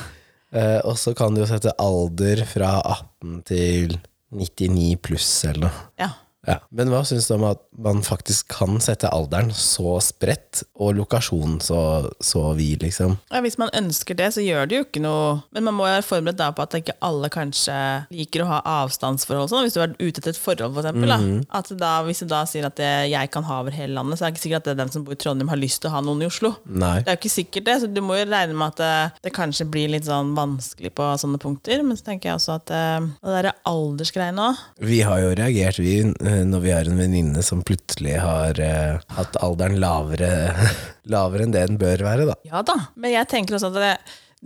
Eh, 0.53 0.81
og 0.83 0.97
så 0.99 1.13
kan 1.15 1.31
du 1.33 1.39
jo 1.41 1.47
sette 1.47 1.71
alder 1.79 2.41
fra 2.45 2.83
18 2.83 3.37
til 3.47 3.93
99 4.35 4.97
pluss 4.99 5.29
eller 5.47 5.69
noe. 5.69 5.85
ja. 5.97 6.09
Ja. 6.49 6.57
Men 6.73 6.89
hva 6.93 7.03
syns 7.05 7.29
du 7.29 7.35
om 7.37 7.45
at 7.51 7.61
man 7.77 8.01
faktisk 8.05 8.49
kan 8.53 8.79
sette 8.83 9.11
alderen 9.13 9.51
så 9.57 9.99
spredt, 10.05 10.63
og 10.81 10.95
lokasjonen 10.97 11.59
så, 11.63 11.81
så 12.25 12.51
vid, 12.57 12.81
liksom? 12.85 13.17
Ja, 13.31 13.43
Hvis 13.45 13.59
man 13.61 13.73
ønsker 13.77 14.17
det, 14.17 14.31
så 14.35 14.45
gjør 14.45 14.69
det 14.69 14.79
jo 14.79 14.87
ikke 14.87 15.03
noe 15.05 15.41
Men 15.55 15.67
man 15.67 15.77
må 15.77 15.87
jo 15.87 15.95
være 15.95 16.07
forberedt 16.07 16.41
da 16.41 16.51
på 16.57 16.65
at 16.65 16.77
ikke 16.79 16.97
alle 17.05 17.31
kanskje 17.33 17.77
liker 18.15 18.45
å 18.45 18.49
ha 18.51 18.61
avstandsforhold. 18.81 19.51
Sånn. 19.53 19.67
Hvis 19.67 19.77
du 19.77 19.83
er 19.85 19.95
ute 19.99 20.21
etter 20.23 20.33
et 20.33 20.41
forhold, 20.41 20.75
for 20.75 20.83
eksempel. 20.85 21.11
-hmm. 21.11 21.45
da. 21.45 21.61
At 21.61 21.73
da, 21.79 21.93
hvis 22.07 22.23
du 22.25 22.27
da 22.31 22.43
sier 22.49 22.67
at 22.67 22.77
det, 22.81 23.11
jeg 23.13 23.31
kan 23.31 23.45
ha 23.45 23.61
over 23.61 23.75
hele 23.75 23.95
landet, 23.95 24.19
så 24.19 24.25
er 24.25 24.31
det 24.31 24.39
ikke 24.39 24.47
sikkert 24.47 24.63
at 24.63 24.65
det 24.65 24.75
er 24.75 24.83
den 24.85 24.93
som 24.93 25.05
bor 25.05 25.13
i 25.13 25.21
Trondheim, 25.21 25.49
har 25.49 25.61
lyst 25.61 25.83
til 25.83 25.91
å 25.91 25.95
ha 25.95 26.01
noen 26.01 26.23
i 26.23 26.29
Oslo. 26.31 26.55
Nei. 26.65 26.97
Det 27.01 27.09
er 27.09 27.17
jo 27.17 27.21
ikke 27.21 27.35
sikkert 27.37 27.67
det, 27.67 27.77
så 27.81 27.87
du 27.87 28.01
må 28.01 28.17
jo 28.17 28.25
regne 28.31 28.57
med 28.57 28.75
at 28.75 28.81
det, 28.81 29.23
det 29.29 29.35
kanskje 29.37 29.69
blir 29.71 29.93
litt 29.93 30.09
sånn 30.09 30.35
vanskelig 30.35 30.93
på 30.95 31.11
sånne 31.21 31.39
punkter. 31.43 31.83
Men 31.83 31.97
så 31.97 32.11
tenker 32.11 32.31
jeg 32.31 32.41
også 32.41 32.57
at 32.59 32.75
eh, 32.75 33.09
det 33.21 33.37
derre 33.37 33.55
aldersgreiene 33.69 34.51
òg 34.51 34.87
Vi 34.91 35.01
har 35.07 35.21
jo 35.21 35.35
reagert, 35.39 35.79
vi, 35.83 36.01
eh, 36.01 36.30
når 36.51 36.63
vi 36.65 36.73
har 36.75 36.89
en 36.91 36.99
venninne 37.01 37.43
som 37.47 37.63
plutselig 37.67 38.17
har 38.23 38.59
eh, 38.63 38.99
hatt 39.17 39.37
alderen 39.45 39.79
lavere, 39.83 40.31
lavere 41.15 41.47
enn 41.47 41.55
det 41.55 41.67
den 41.71 41.79
bør 41.81 42.05
være, 42.07 42.27
da. 42.31 42.37
Ja 42.49 42.63
da, 42.67 42.77
men 42.97 43.13
jeg 43.15 43.29
tenker 43.33 43.57
også 43.59 43.71
at 43.73 43.79
det, 43.83 43.93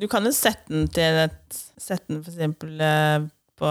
du 0.01 0.09
kan 0.11 0.27
jo 0.27 0.33
sette 0.35 0.69
den 0.73 0.89
til 0.95 1.25
et 1.29 1.61
Sette 1.85 2.07
den 2.09 2.21
for 2.25 2.31
eksempel 2.33 2.79
eh, 2.81 3.25
på 3.61 3.71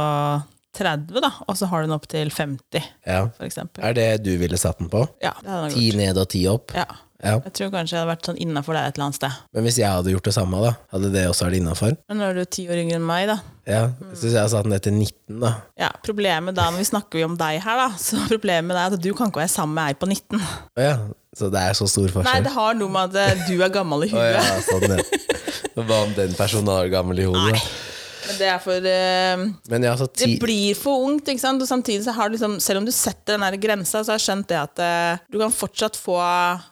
30, 0.77 1.19
da, 1.23 1.29
og 1.47 1.55
så 1.57 1.67
har 1.71 1.81
du 1.83 1.87
den 1.87 1.95
opp 1.95 2.05
til 2.11 2.29
50, 2.33 2.83
Ja. 3.07 3.23
for 3.37 3.45
eksempel. 3.47 3.83
Er 3.85 3.93
det 3.97 4.07
du 4.25 4.31
ville 4.41 4.57
satt 4.59 4.79
den 4.81 4.89
på? 4.91 5.03
Ja, 5.23 5.31
det 5.41 5.49
hadde 5.49 5.69
jeg 5.69 5.73
Ti 5.77 5.85
gjort. 5.87 5.99
ned 6.01 6.19
og 6.21 6.27
ti 6.33 6.41
opp? 6.51 6.73
Ja. 6.77 6.85
Ja. 7.23 7.37
Jeg 7.47 7.53
tror 7.55 7.69
kanskje 7.71 7.95
jeg 7.95 8.01
hadde 8.01 8.11
vært 8.11 8.27
sånn 8.27 8.39
innafor 8.43 8.75
der 8.75 8.89
et 8.89 8.97
eller 8.97 9.05
annet 9.07 9.17
sted. 9.21 9.35
Men 9.55 9.63
hvis 9.63 9.77
jeg 9.79 9.87
hadde 9.87 10.11
gjort 10.11 10.27
det 10.27 10.33
samme, 10.35 10.59
da? 10.59 10.73
Hadde 10.91 11.11
det 11.13 11.23
også 11.29 11.45
vært 11.47 11.57
innafor? 11.61 11.95
Men 12.11 12.19
nå 12.19 12.27
er 12.27 12.39
du 12.41 12.43
ti 12.51 12.65
år 12.67 12.81
yngre 12.83 12.97
enn 12.99 13.05
meg, 13.07 13.29
da. 13.31 13.37
Ja. 13.69 13.81
Hvis 14.11 14.25
jeg 14.27 14.35
hadde 14.41 14.51
satt 14.51 14.67
den 14.67 14.75
ned 14.75 14.83
til 14.83 14.95
19, 14.97 15.39
da? 15.39 15.53
Ja, 15.79 15.89
Problemet 16.03 16.57
da, 16.59 16.67
når 16.73 16.83
vi 16.83 16.89
snakker 16.91 17.23
om 17.29 17.37
deg 17.39 17.61
her, 17.63 17.79
da, 17.85 17.87
så 17.95 18.19
problemet 18.27 18.75
er 18.75 18.91
at 18.91 18.99
du 18.99 19.11
kan 19.15 19.31
ikke 19.31 19.43
være 19.45 19.53
sammen 19.55 19.77
med 19.79 19.93
ei 19.93 19.99
på 20.03 20.09
19. 20.11 20.43
Å 20.75 20.83
ja. 20.89 20.97
Så 21.33 21.47
det 21.49 21.63
er 21.65 21.73
så 21.73 21.87
stor 21.89 22.11
forskjell? 22.13 22.27
Nei, 22.29 22.43
det 22.45 22.51
har 22.53 22.75
noe 22.77 22.91
med 22.93 23.15
at 23.15 23.33
eh, 23.33 23.47
du 23.47 23.63
er 23.63 23.71
gammel 23.73 24.03
i 24.05 24.11
huet. 24.11 24.19
huet. 24.19 24.35
ja, 24.37 24.59
sånn, 24.67 24.99
ja. 24.99 25.31
Hva 25.79 26.03
om 26.03 26.11
den 26.13 26.35
personen 26.37 26.69
er 26.75 26.91
gammel 26.93 27.23
i 27.23 27.25
hodet? 27.25 27.55
da? 27.55 27.92
Men 28.27 28.39
det 28.39 28.49
er 28.49 28.59
for 28.63 28.87
uh, 28.87 29.45
Men 29.71 29.87
ja, 29.87 29.93
så 29.99 30.07
Det 30.07 30.29
blir 30.41 30.77
for 30.79 31.07
ungt, 31.07 31.27
ikke 31.31 31.43
sant? 31.43 31.63
Og 31.63 31.69
samtidig 31.69 32.05
så 32.05 32.15
har 32.15 32.29
du 32.29 32.37
liksom, 32.37 32.59
selv 32.63 32.81
om 32.81 32.87
du 32.87 32.93
setter 32.95 33.35
den 33.35 33.45
der 33.45 33.59
grensa, 33.61 34.01
så 34.01 34.13
har 34.13 34.21
jeg 34.21 34.27
skjønt 34.27 34.51
det 34.51 34.59
at 34.59 34.83
uh, 34.83 35.23
du 35.33 35.39
kan 35.41 35.55
fortsatt 35.55 35.99
få 35.99 36.19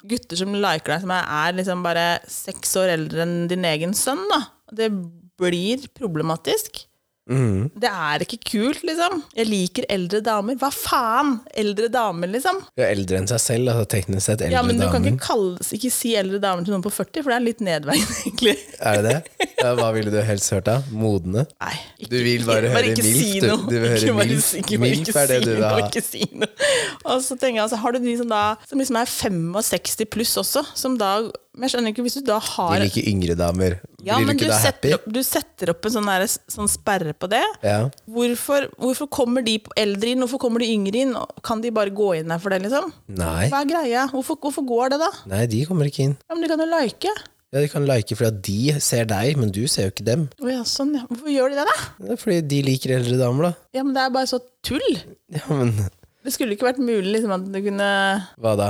gutter 0.08 0.40
som 0.40 0.56
liker 0.56 0.96
deg, 0.96 1.04
som 1.06 1.16
er, 1.16 1.34
er 1.42 1.58
liksom 1.60 1.84
bare 1.86 2.06
seks 2.32 2.78
år 2.82 2.96
eldre 2.96 3.26
enn 3.26 3.36
din 3.52 3.68
egen 3.68 3.98
sønn. 3.98 4.24
da. 4.32 4.46
Det 4.72 4.92
blir 5.42 5.88
problematisk. 5.98 6.86
Mhm. 7.30 7.70
Det 7.80 7.88
er 7.88 8.24
ikke 8.26 8.40
kult, 8.50 8.82
liksom. 8.84 9.20
Jeg 9.38 9.46
liker 9.48 9.86
eldre 9.94 10.20
damer. 10.26 10.56
Hva 10.60 10.72
faen? 10.74 11.36
Eldre 11.56 11.88
damer, 11.94 12.28
liksom. 12.34 12.58
Er 12.82 12.90
eldre 12.96 13.20
enn 13.22 13.28
seg 13.30 13.40
selv, 13.40 13.70
altså 13.72 13.86
teknisk 13.94 14.26
sett 14.26 14.42
eldre 14.42 14.56
Ja, 14.58 14.64
men 14.66 14.80
du 14.82 14.88
kan 14.92 15.06
ikke, 15.06 15.22
kalle, 15.28 15.60
ikke 15.78 15.92
si 15.94 16.16
eldre 16.20 16.40
damer 16.44 16.66
til 16.66 16.74
noen 16.74 16.84
på 16.84 16.92
40, 16.92 17.22
for 17.24 17.30
det 17.32 17.38
er 17.38 17.46
litt 17.46 17.62
nedveiende, 17.64 18.18
egentlig. 18.26 18.56
Er 18.82 18.98
det 19.06 19.14
det? 19.38 19.48
Ja, 19.62 19.76
hva 19.78 19.92
ville 19.96 20.12
du 20.12 20.18
helst 20.26 20.50
hørt 20.56 20.66
da? 20.68 20.80
Modne? 20.92 21.46
Nei, 21.62 21.76
Du 22.10 22.18
vil 22.26 22.44
bare 22.50 22.74
høre 22.74 22.92
ikke 22.96 23.06
MILF, 23.06 23.22
si 23.22 23.40
du. 23.46 23.48
Du 23.70 23.78
vil 23.78 23.88
høre 23.94 24.02
Ikke 24.02 24.18
bare 24.18 24.28
MILF. 24.34 24.50
ikke 24.64 24.82
bare 24.82 24.96
MILF 24.98 25.22
er 25.22 25.32
det 25.36 25.40
du 25.46 25.52
vil 25.54 25.68
ha. 25.70 25.78
Ikke 25.86 26.04
si 26.04 26.26
noe. 26.34 26.52
Og 27.06 27.22
så 27.24 27.38
tenker 27.38 27.62
jeg, 27.62 27.64
altså, 27.70 27.80
har 27.86 27.96
du 27.96 28.02
de 28.04 28.18
som, 28.18 28.28
da, 28.34 28.42
som 28.68 28.82
liksom 28.82 29.00
er 29.04 29.14
65 29.14 30.10
pluss 30.12 30.36
også, 30.42 30.66
som 30.76 30.98
da 31.00 31.14
Men 31.54 31.68
jeg 31.68 31.74
skjønner 31.74 31.92
ikke, 31.92 32.04
hvis 32.06 32.14
du 32.16 32.22
da 32.30 32.38
har 32.40 32.78
De 32.80 32.86
liker 32.86 33.08
yngre 33.12 33.36
damer. 33.36 33.74
ja, 34.06 34.16
Blir 34.18 34.28
men 34.30 34.38
du 34.38 34.44
du 34.44 34.46
ikke 34.46 34.52
da 34.54 34.60
happy? 34.62 34.88
setter, 34.88 34.94
opp, 34.96 35.08
du 35.12 35.20
setter 35.28 35.72
opp 35.74 35.86
en 35.90 35.92
sånn, 35.98 36.08
der, 36.08 36.24
sånn 36.56 36.70
sperre 36.72 37.12
på 37.14 37.28
det. 37.34 37.42
Ja. 37.68 37.90
Hvorfor, 38.08 38.70
hvorfor 38.80 39.10
kommer 39.12 39.44
de 39.44 39.58
eldre 39.76 40.14
inn, 40.14 40.24
hvorfor 40.24 40.40
kommer 40.40 40.64
de 40.64 40.70
yngre 40.72 41.02
inn? 41.04 41.12
Kan 41.44 41.60
de 41.62 41.74
bare 41.76 41.92
gå 41.92 42.14
inn 42.22 42.32
der 42.32 42.40
for 42.40 42.56
det, 42.56 42.62
liksom? 42.64 42.88
Nei. 43.20 43.50
Hva 43.52 43.62
er 43.66 43.70
greia? 43.74 44.06
Hvorfor, 44.14 44.40
hvorfor 44.40 44.64
går 44.72 44.94
det, 44.96 45.02
da? 45.04 45.12
Nei, 45.34 45.44
de 45.52 45.66
kommer 45.68 45.92
ikke 45.92 46.06
inn. 46.08 46.16
Ja, 46.30 46.36
men 46.38 46.46
De 46.48 46.52
kan 46.54 46.64
jo 46.64 46.70
like. 46.72 47.12
Ja, 47.52 47.60
De 47.60 47.68
kan 47.68 47.84
like 47.86 48.16
fordi 48.16 48.30
at 48.32 48.42
de 48.48 48.80
ser 48.80 49.10
deg, 49.12 49.36
men 49.36 49.52
du 49.52 49.66
ser 49.68 49.90
jo 49.90 49.92
ikke 49.92 50.06
dem. 50.08 50.30
Oh, 50.40 50.48
ja, 50.48 50.62
sånn, 50.64 50.94
ja. 50.96 51.04
Hvorfor 51.12 51.34
gjør 51.36 51.52
de 51.52 51.60
det, 51.60 51.66
da? 51.68 51.90
Det 52.00 52.14
er 52.16 52.22
fordi 52.22 52.40
de 52.54 52.62
liker 52.70 52.96
eldre 52.96 53.18
damer, 53.20 53.50
da. 53.50 53.54
Ja, 53.76 53.84
men 53.84 53.92
Det 53.98 54.06
er 54.08 54.16
bare 54.16 54.32
så 54.32 54.40
tull. 54.64 54.88
Ja, 55.36 55.44
men 55.52 55.76
Det 56.24 56.32
skulle 56.32 56.56
ikke 56.56 56.70
vært 56.70 56.80
mulig 56.80 57.12
liksom, 57.18 57.32
at 57.36 57.44
du 57.52 57.60
kunne 57.66 57.92
hva 58.40 58.56
da? 58.56 58.70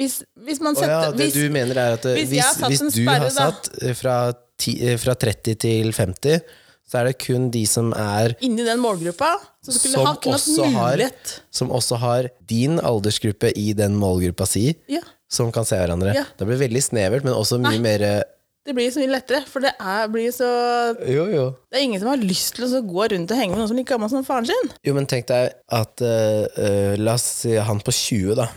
Hvis, 0.00 0.22
hvis 0.46 0.62
man 0.64 0.78
setter, 0.78 0.96
oh 0.96 1.04
ja, 1.10 1.12
det 1.12 1.28
hvis, 1.28 1.36
du 1.36 1.52
mener 1.52 1.76
er 1.76 1.98
at 1.98 2.08
hvis 2.08 2.30
hvis, 2.32 2.80
du 2.80 2.88
sperre, 2.94 3.26
har 3.26 3.34
satt 3.34 3.68
eh, 3.82 3.92
fra, 3.98 4.16
ti, 4.60 4.78
eh, 4.80 4.96
fra 5.00 5.12
30 5.18 5.58
til 5.60 5.92
50, 5.92 6.40
så 6.90 6.98
er 7.02 7.10
det 7.10 7.18
kun 7.22 7.50
de 7.54 7.62
som 7.70 7.92
er 7.94 8.32
Inni 8.42 8.64
den 8.66 8.80
målgruppa 8.82 9.36
Som, 9.62 9.76
Som 9.76 10.08
ha 10.08 10.14
også 10.16 10.66
har- 10.74 11.04
Som 11.54 11.70
også 11.70 12.00
har 12.02 12.30
din 12.50 12.80
aldersgruppe 12.80 13.52
i 13.54 13.72
den 13.78 13.94
målgruppa 14.00 14.48
si, 14.48 14.72
Ja, 14.90 15.04
som 15.30 15.52
kan 15.54 15.64
se 15.68 15.76
hverandre. 15.78 16.14
Ja. 16.16 16.24
Det 16.38 16.46
blir 16.48 16.58
veldig 16.58 16.82
snevert, 16.82 17.22
men 17.22 17.36
også 17.36 17.60
mye 17.60 17.76
Nei. 17.78 17.84
mer 17.84 18.24
Det 18.66 18.74
blir 18.74 18.90
så 18.90 19.00
mye 19.04 19.12
lettere, 19.12 19.44
for 19.46 19.62
det 19.62 19.70
er, 19.78 20.08
blir 20.10 20.32
så 20.34 20.48
Jo, 21.06 21.28
jo. 21.30 21.44
Det 21.70 21.78
er 21.78 21.84
ingen 21.86 22.00
som 22.02 22.10
har 22.10 22.24
lyst 22.24 22.56
til 22.56 22.66
å 22.66 22.82
gå 22.82 23.06
rundt 23.12 23.30
og 23.30 23.38
henge 23.38 23.54
med 23.54 23.62
noen 23.62 23.70
som 23.70 23.76
er 23.76 23.82
like 23.84 23.92
gammel 23.92 24.10
som 24.10 24.26
faren 24.26 24.48
sin. 24.50 24.72
Jo, 24.82 24.96
men 24.96 25.06
tenk 25.06 25.28
deg 25.30 25.54
at 25.70 26.02
uh, 26.02 26.48
uh, 26.58 26.96
La 26.98 27.14
oss 27.14 27.28
si 27.44 27.54
han 27.54 27.80
på 27.84 27.94
20, 27.94 28.34
da. 28.42 28.48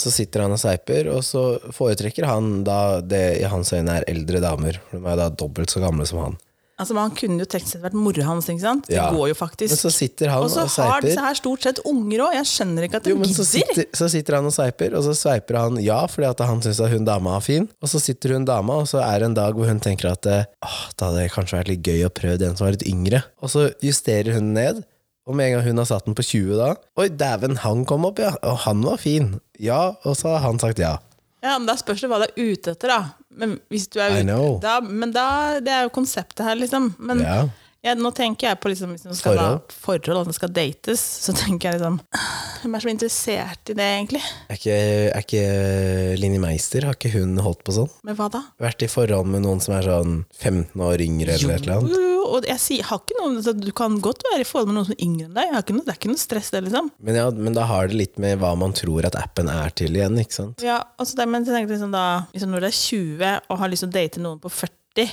Så 0.00 0.10
sitter 0.14 0.46
han 0.46 0.52
og 0.56 0.58
sveiper, 0.62 1.10
og 1.14 1.22
så 1.26 1.44
foretrekker 1.76 2.24
han 2.28 2.62
da 2.64 3.00
det 3.00 3.40
i 3.40 3.48
hans 3.50 3.72
øyne 3.76 4.00
er 4.00 4.06
eldre 4.08 4.40
damer. 4.40 4.80
For 4.90 4.98
de 5.00 5.12
er 5.12 5.20
da 5.20 5.28
dobbelt 5.30 5.70
så 5.70 5.82
gamle 5.84 6.06
som 6.08 6.18
han. 6.24 6.38
Altså, 6.80 6.94
Man 6.96 7.10
kunne 7.12 7.42
jo 7.42 7.44
teknisk 7.44 7.74
sett 7.74 7.82
vært 7.84 7.96
mora 7.98 8.24
hans, 8.24 8.46
ikke 8.48 8.62
sant? 8.62 8.86
Det 8.88 8.96
Ja. 8.96 9.10
går 9.12 9.28
jo 9.28 9.34
faktisk. 9.36 9.68
Men 9.68 9.76
så 9.82 9.90
sitter 9.92 10.30
han 10.32 10.42
Og 10.42 10.50
så 10.50 10.62
og 10.64 10.70
har 10.92 11.00
disse 11.02 11.20
her 11.20 11.34
stort 11.34 11.62
sett 11.62 11.78
unger 11.84 12.18
òg. 12.24 12.32
Jeg 12.32 12.46
skjønner 12.48 12.86
ikke 12.88 12.96
at 12.96 13.04
de 13.04 13.10
Jo, 13.10 13.16
men 13.20 13.28
så 13.28 13.44
sitter, 13.44 13.84
så 13.92 14.08
sitter 14.08 14.36
han 14.36 14.46
og 14.46 14.52
sveiper, 14.52 14.96
og 14.96 15.04
så 15.04 15.12
sveiper 15.12 15.58
han 15.60 15.76
ja 15.76 16.06
fordi 16.06 16.30
at 16.30 16.38
han 16.40 16.62
syns 16.62 16.80
hun 16.88 17.04
dama 17.04 17.36
er 17.36 17.40
fin. 17.44 17.68
Og 17.82 17.88
så 17.88 18.00
sitter 18.00 18.32
hun 18.32 18.46
dama, 18.46 18.80
og 18.80 18.88
så 18.88 19.02
er 19.04 19.18
det 19.18 19.26
en 19.28 19.34
dag 19.34 19.52
hvor 19.54 19.66
hun 19.68 19.78
tenker 19.80 20.10
at 20.10 20.24
eh, 20.26 20.44
åh, 20.64 20.88
det 20.96 21.04
hadde 21.06 21.28
kanskje 21.28 21.58
vært 21.60 21.68
litt 21.68 21.82
gøy 21.84 22.06
å 22.06 22.14
prøve 22.16 22.38
den 22.38 22.56
som 22.56 22.64
var 22.66 22.72
litt 22.72 22.88
yngre. 22.88 23.24
Og 23.42 23.50
så 23.50 23.68
justerer 23.84 24.32
hun 24.32 24.54
ned, 24.54 24.82
og 25.30 25.36
med 25.38 25.48
en 25.48 25.54
gang 25.58 25.68
hun 25.70 25.80
har 25.82 25.88
satt 25.88 26.08
den 26.10 26.16
på 26.18 26.24
20 26.26 26.58
da 26.58 26.72
Oi, 27.00 27.06
dæven, 27.08 27.56
han 27.62 27.86
kom 27.88 28.04
opp, 28.10 28.18
ja. 28.22 28.34
Og 28.42 28.58
han 28.66 28.82
var 28.84 28.98
fin. 29.00 29.32
Ja, 29.62 29.94
og 30.04 30.18
så 30.18 30.34
har 30.36 30.44
han 30.48 30.58
sagt 30.62 30.82
ja. 30.82 30.96
Ja, 31.40 31.54
men 31.56 31.70
Da 31.70 31.78
spørs 31.80 32.02
det 32.04 32.10
hva 32.12 32.18
du 32.20 32.26
er 32.28 32.52
ute 32.52 32.74
etter, 32.74 32.90
da. 32.92 33.00
Men 33.40 33.56
hvis 33.72 33.86
du 33.88 33.96
er 34.02 34.10
I 34.12 34.20
ute, 34.20 34.26
know. 34.28 34.58
da, 34.60 34.80
men 34.84 35.14
da, 35.14 35.56
Det 35.64 35.72
er 35.72 35.86
jo 35.88 35.94
konseptet 35.94 36.44
her, 36.44 36.58
liksom. 36.60 36.90
Men 36.98 37.22
Ja. 37.24 37.38
ja, 37.86 37.94
nå 37.96 38.10
tenker 38.12 38.50
jeg 38.50 38.60
på 38.60 38.68
liksom, 38.74 38.90
hvis 38.92 39.06
man 39.08 39.16
skal 39.16 39.38
Forhold. 39.38 39.62
Da, 39.70 39.78
forhold, 39.86 40.20
at 40.20 40.32
det 40.32 40.36
skal 40.36 40.52
dates, 40.58 41.00
så 41.24 41.32
tenker 41.38 41.70
jeg 41.70 41.78
liksom 41.80 42.00
Hvem 42.60 42.74
er 42.76 42.84
så 42.84 42.90
interessert 42.92 43.70
i 43.72 43.76
det, 43.78 43.86
egentlig? 43.96 44.20
Er 44.52 44.58
ikke, 44.58 44.76
er 45.14 45.22
ikke 45.24 46.20
Linni 46.20 46.42
Meister, 46.42 46.84
har 46.90 46.98
ikke 46.98 47.14
hun 47.14 47.38
holdt 47.40 47.62
på 47.64 47.72
sånn? 47.78 47.88
Med 48.04 48.18
hva 48.18 48.26
da? 48.34 48.42
Vært 48.60 48.84
i 48.84 48.90
forhold 48.92 49.30
med 49.32 49.46
noen 49.46 49.62
som 49.64 49.78
er 49.78 49.86
sånn 49.88 50.18
15 50.42 50.76
år 50.90 51.00
yngre 51.06 51.38
eller 51.38 51.56
et 51.56 51.64
eller 51.64 51.78
annet? 51.78 52.09
Og 52.30 52.46
jeg 52.48 52.60
sier, 52.62 52.86
har 52.88 53.00
ikke 53.02 53.16
noe, 53.18 53.54
Du 53.60 53.72
kan 53.76 53.98
godt 54.00 54.22
være 54.30 54.44
i 54.44 54.48
forhold 54.48 54.70
med 54.70 54.76
noen 54.78 54.86
som 54.88 54.94
er 54.96 55.04
yngre 55.04 55.26
enn 55.28 55.34
deg. 55.36 55.48
Jeg 55.50 55.54
har 55.56 55.64
ikke 55.66 55.76
noe, 55.76 55.84
det 55.86 55.94
er 55.94 55.98
ikke 56.00 56.12
noe 56.12 56.22
stress, 56.22 56.50
det, 56.54 56.62
liksom. 56.68 56.90
Men, 57.02 57.18
ja, 57.20 57.26
men 57.30 57.56
da 57.58 57.64
har 57.70 57.88
det 57.90 57.96
litt 57.98 58.18
med 58.22 58.38
hva 58.40 58.52
man 58.58 58.72
tror 58.76 59.04
at 59.10 59.16
appen 59.18 59.48
er 59.52 59.70
til 59.80 59.98
igjen, 59.98 60.18
ikke 60.22 60.36
sant? 60.38 60.62
Ja, 60.64 60.78
altså 61.00 61.16
det, 61.18 61.26
men 61.28 61.44
jeg 61.44 61.54
tenkte 61.56 61.74
liksom 61.76 61.92
da 61.94 62.04
liksom 62.34 62.50
Når 62.54 62.60
du 62.60 62.68
er 62.70 62.78
20 62.78 63.34
og 63.50 63.58
har 63.64 63.68
lyst 63.74 63.84
til 63.86 63.90
å 63.90 63.96
date 63.98 64.20
noen 64.24 64.38
på 64.40 64.48
40 64.52 64.76
det, 64.96 65.08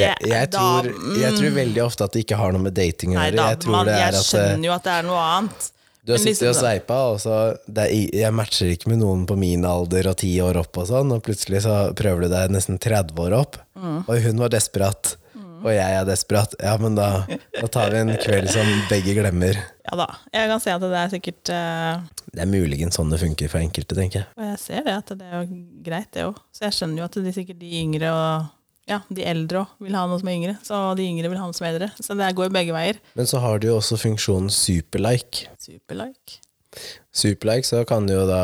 Jeg, 0.00 0.16
jeg, 0.28 0.50
da, 0.52 0.58
tror, 0.82 0.90
jeg 1.20 1.36
tror 1.38 1.54
veldig 1.56 1.80
ofte 1.84 2.04
at 2.04 2.12
det 2.12 2.24
ikke 2.26 2.36
har 2.36 2.52
noe 2.52 2.60
med 2.66 2.74
dating 2.76 3.14
å 3.14 3.20
gjøre. 3.22 3.36
da, 3.38 3.46
Jeg 3.54 3.60
tror 3.64 3.72
man, 3.78 3.86
det 3.88 3.94
er 3.94 4.02
jeg 4.04 4.14
eh, 4.20 4.26
skjønner 4.28 4.68
jo 4.68 4.74
at 4.74 4.84
det 4.84 4.92
er 4.98 5.06
noe 5.08 5.22
annet. 5.38 5.70
du 6.04 6.12
har 6.12 6.18
sittet 6.20 6.36
sittet 6.36 6.48
og 6.48 6.52
liksom- 6.52 6.66
sveipa, 6.68 6.98
og 7.08 7.18
så 7.22 7.36
er, 7.80 7.88
Jeg 8.20 8.32
matcher 8.36 8.72
ikke 8.74 8.88
med 8.92 8.98
noen 9.00 9.22
på 9.26 9.36
min 9.40 9.64
alder 9.64 10.10
og 10.12 10.16
ti 10.20 10.34
år 10.44 10.58
opp 10.60 10.76
og 10.82 10.86
sånn, 10.92 11.12
og 11.16 11.22
plutselig 11.24 11.62
så 11.64 11.94
prøver 11.96 12.26
du 12.26 12.28
deg 12.34 12.50
nesten 12.52 12.78
30 12.78 13.16
år 13.24 13.32
opp, 13.40 13.56
Mm. 13.74 14.04
og 14.08 14.20
hun 14.22 14.36
var 14.38 14.48
desperat. 14.52 15.16
Og 15.64 15.72
jeg 15.72 15.96
er 15.96 16.04
desperat. 16.04 16.52
Ja, 16.60 16.74
men 16.80 16.96
da, 16.98 17.24
da 17.56 17.68
tar 17.72 17.94
vi 17.94 18.02
en 18.02 18.12
kveld 18.20 18.50
som 18.52 18.68
begge 18.90 19.14
glemmer. 19.16 19.56
Ja 19.88 19.96
da. 19.96 20.08
Jeg 20.34 20.50
kan 20.50 20.60
se 20.60 20.74
at 20.74 20.84
det 20.84 20.98
er 21.00 21.14
sikkert 21.14 21.52
uh... 21.54 22.02
Det 22.34 22.42
er 22.44 22.50
muligens 22.50 22.98
sånn 22.98 23.12
det 23.12 23.20
funker 23.22 23.48
for 23.48 23.62
enkelte, 23.62 23.96
tenker 23.96 24.22
jeg. 24.22 24.28
Og 24.36 24.44
jeg 24.50 24.60
ser 24.60 24.84
det, 24.84 24.98
at 25.00 25.14
det 25.16 25.30
er 25.30 25.40
jo 25.40 25.62
greit, 25.86 26.10
det 26.12 26.26
òg. 26.28 26.38
Så 26.52 26.66
jeg 26.66 26.76
skjønner 26.76 27.00
jo 27.00 27.08
at 27.08 27.18
de 27.24 27.34
sikkert 27.36 27.60
de 27.62 27.72
yngre 27.80 28.12
og 28.12 28.52
ja, 28.90 28.98
de 29.08 29.24
eldre 29.24 29.62
òg 29.62 29.84
vil 29.86 29.96
ha 29.96 30.04
noe 30.10 30.20
som 30.20 30.28
er 30.28 30.36
yngre. 30.36 30.56
Så 30.66 30.80
de 30.98 31.08
yngre 31.08 31.30
vil 31.32 31.40
ha 31.40 31.48
noe 31.48 31.56
som 31.56 31.68
er 31.68 31.76
eldre. 31.78 31.90
Så 31.96 32.16
det 32.18 32.32
går 32.36 32.52
begge 32.52 32.76
veier. 32.76 33.00
Men 33.16 33.30
så 33.30 33.40
har 33.40 33.62
du 33.62 33.70
jo 33.70 33.78
også 33.78 34.00
funksjonen 34.02 34.52
superlike. 34.52 35.48
Superlike. 35.62 36.42
Superlike, 37.14 37.66
så 37.68 37.84
kan 37.86 38.08
du 38.08 38.14
jo 38.16 38.22
da 38.26 38.40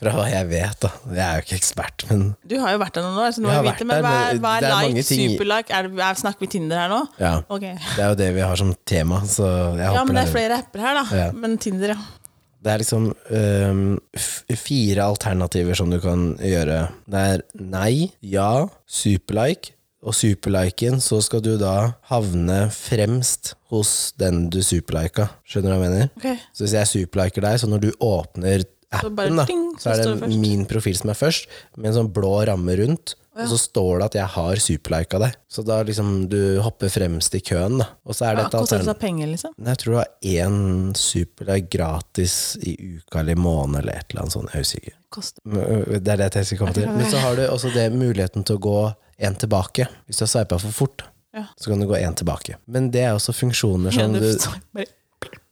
Fra 0.00 0.12
hva 0.16 0.24
jeg 0.30 0.48
vet, 0.48 0.76
da. 0.80 0.90
Jeg 1.10 1.22
er 1.22 1.40
jo 1.40 1.44
ikke 1.44 1.58
ekspert, 1.58 2.04
men 2.08 2.22
Du 2.48 2.56
har 2.62 2.72
jo 2.72 2.80
vært 2.80 2.96
der 2.96 3.04
noen 3.04 3.18
år, 3.26 3.34
så 3.36 3.44
nå 3.44 3.52
Jeg 3.52 3.66
vite, 3.68 3.88
men 3.88 4.04
hva 4.06 4.12
er, 4.22 4.40
hva 4.40 4.52
er 4.56 4.68
er 4.70 4.76
like, 4.88 5.06
ting 5.08 5.34
superlike? 5.34 5.74
Er, 5.76 5.90
er, 5.92 6.20
snakker 6.22 6.46
vi 6.46 6.50
Tinder 6.56 6.80
her 6.80 6.92
nå? 6.92 7.02
ja. 7.20 7.34
Okay. 7.52 7.74
Det 7.92 8.04
er 8.06 8.14
jo 8.14 8.20
det 8.22 8.30
vi 8.38 8.44
har 8.46 8.62
som 8.62 8.72
tema, 8.88 9.20
så 9.28 9.50
jeg 9.76 9.98
Ja, 9.98 10.04
men 10.08 10.16
det 10.16 10.24
er 10.24 10.32
flere 10.32 10.62
apper 10.64 10.86
her, 10.86 11.02
da. 11.02 11.04
Ja. 11.20 11.28
Men 11.36 11.58
Tinder, 11.60 11.92
ja. 11.92 12.00
Det 12.66 12.72
er 12.72 12.82
liksom 12.82 13.12
um, 13.12 13.82
fire 14.58 15.04
alternativer 15.04 15.76
som 15.78 15.92
du 15.92 16.00
kan 16.02 16.32
gjøre. 16.42 16.80
Det 17.06 17.24
er 17.36 17.44
nei, 17.62 18.08
ja, 18.26 18.66
superlike. 18.90 19.76
Og 20.04 20.14
superliken, 20.14 21.00
så 21.02 21.18
skal 21.24 21.40
du 21.42 21.54
da 21.58 21.94
havne 22.10 22.66
fremst 22.74 23.54
hos 23.72 24.12
den 24.20 24.48
du 24.52 24.60
superlika. 24.62 25.30
Skjønner 25.48 25.72
du 25.72 25.74
hva 25.74 25.82
jeg 25.82 25.90
mener? 25.90 26.10
Okay. 26.20 26.40
Så 26.52 26.66
hvis 26.66 26.76
jeg 26.76 26.90
superliker 26.92 27.46
deg, 27.46 27.60
så 27.62 27.70
når 27.70 27.86
du 27.86 27.90
åpner 28.04 28.66
Så 28.92 29.08
appen, 29.10 29.40
da, 29.40 29.46
så 29.82 29.94
er 29.94 30.02
det 30.04 30.28
min 30.38 30.66
profil 30.68 30.94
som 30.98 31.10
er 31.10 31.18
først, 31.18 31.48
med 31.76 31.90
en 31.90 31.96
sånn 32.02 32.12
blå 32.14 32.36
ramme 32.46 32.76
rundt. 32.78 33.16
Og 33.36 33.50
så 33.50 33.58
står 33.60 33.98
det 34.00 34.04
at 34.06 34.14
jeg 34.16 34.32
har 34.32 34.60
superlika 34.64 35.18
deg. 35.20 35.34
Så 35.52 35.60
da 35.66 35.82
liksom 35.84 36.12
du 36.32 36.38
hopper 36.64 36.88
fremst 36.88 37.34
i 37.36 37.42
køen, 37.44 37.82
da. 37.82 37.90
Og 38.08 38.16
så 38.16 38.30
er 38.30 38.38
det 38.38 38.46
Ja, 38.46 38.48
Koster 38.48 38.78
det 38.78 38.86
alternativ 38.86 39.00
penger, 39.02 39.28
liksom? 39.34 39.52
Jeg 39.66 39.80
tror 39.82 39.92
du 39.92 39.98
har 39.98 40.12
én 40.46 40.94
superlike 40.96 41.68
gratis 41.76 42.36
i 42.64 42.76
uka 42.96 43.20
eller 43.20 43.36
i 43.36 43.42
måneden 43.42 43.82
eller 43.82 43.98
et 44.00 44.08
eller 44.14 44.22
annet 44.24 44.36
sånt. 44.38 44.54
Jeg 44.54 44.62
er 44.62 44.94
ø, 45.52 45.98
Det 46.00 46.14
er 46.14 46.22
det 46.22 46.30
jeg 46.32 46.46
skal 46.48 46.62
komme 46.62 46.76
til. 46.78 46.88
Men 46.88 47.10
så 47.12 47.20
har 47.20 47.36
du 47.36 47.44
også 47.48 47.74
det 47.74 47.90
muligheten 47.92 48.46
til 48.46 48.56
å 48.56 48.64
gå 48.70 48.78
én 49.20 49.36
tilbake. 49.38 49.86
Hvis 50.06 50.18
du 50.20 50.24
har 50.26 50.32
sveipa 50.32 50.58
for 50.60 50.70
fort, 50.72 51.02
Ja. 51.36 51.46
så 51.58 51.70
kan 51.70 51.80
du 51.80 51.86
gå 51.86 51.96
én 52.00 52.14
tilbake. 52.16 52.56
Men 52.66 52.90
det 52.90 53.02
er 53.04 53.14
også 53.14 53.32
funksjoner 53.36 53.92
som 53.92 54.12
du 54.12 54.20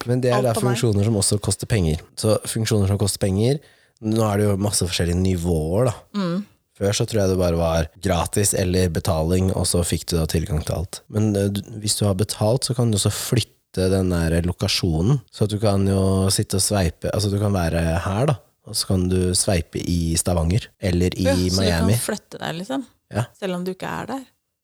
men 0.06 0.20
det 0.20 0.32
er 0.32 0.42
da 0.44 0.52
funksjoner 0.52 1.06
som 1.06 1.16
også 1.16 1.38
koster 1.40 1.66
penger. 1.66 2.00
Så 2.20 2.36
funksjoner 2.44 2.90
som 2.90 2.98
koster 3.00 3.22
penger 3.24 3.60
Nå 4.04 4.20
er 4.26 4.36
det 4.40 4.44
jo 4.50 4.56
masse 4.60 4.84
forskjellige 4.84 5.16
nivåer, 5.16 5.86
da. 5.88 5.92
Mm. 6.18 6.42
Før 6.76 6.90
så 6.98 7.04
tror 7.06 7.20
jeg 7.22 7.30
det 7.30 7.38
bare 7.38 7.56
var 7.56 7.86
gratis 8.02 8.50
eller 8.58 8.90
betaling, 8.92 9.52
og 9.54 9.64
så 9.70 9.80
fikk 9.86 10.08
du 10.10 10.16
da 10.18 10.26
tilgang 10.28 10.60
til 10.66 10.74
alt. 10.74 10.98
Men 11.14 11.30
eh, 11.38 11.60
hvis 11.80 11.94
du 12.00 12.02
har 12.04 12.16
betalt, 12.18 12.66
så 12.66 12.74
kan 12.76 12.90
du 12.90 12.98
også 12.98 13.12
flytte 13.14 13.86
den 13.94 14.10
der 14.12 14.34
lokasjonen. 14.44 15.22
Så 15.32 15.46
du 15.48 15.56
kan 15.62 15.86
jo 15.88 16.26
sitte 16.34 16.58
og 16.58 16.66
sveipe 16.66 17.14
Altså 17.14 17.30
du 17.32 17.38
kan 17.40 17.54
være 17.54 17.80
her, 18.04 18.26
da. 18.34 18.36
Og 18.66 18.76
så 18.76 18.90
kan 18.90 19.06
du 19.08 19.18
sveipe 19.38 19.80
i 19.80 20.16
Stavanger. 20.20 20.66
Eller 20.82 21.14
i 21.16 21.24
Ja, 21.30 21.38
så 21.48 21.62
du 21.62 21.70
kan 21.70 22.04
flytte 22.10 22.42
deg, 22.42 22.58
liksom? 22.60 22.84
Ja. 23.12 23.26
Selv 23.38 23.58
om 23.58 23.64
du 23.66 23.74
ikke 23.74 23.90
er 23.90 24.08
der? 24.14 24.22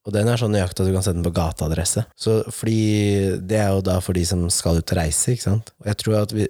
Og 0.09 0.15
den 0.15 0.31
er 0.33 0.41
sånn 0.41 0.55
nøyaktig 0.55 0.81
at 0.81 0.89
du 0.89 0.95
kan 0.95 1.05
sette 1.05 1.19
den 1.19 1.27
på 1.27 1.35
gateadresse. 1.37 2.07
Så 2.17 2.41
fordi 2.57 3.37
Det 3.37 3.59
er 3.61 3.75
jo 3.75 3.83
da 3.85 3.99
for 4.01 4.17
de 4.17 4.25
som 4.25 4.47
skal 4.53 4.81
ut 4.81 4.95
og 4.95 4.97
reise, 4.97 5.35
ikke 5.35 5.49
sant. 5.49 5.75
Og 5.83 5.91
jeg 5.91 6.01
tror 6.01 6.17
at 6.23 6.33
vi, 6.33 6.47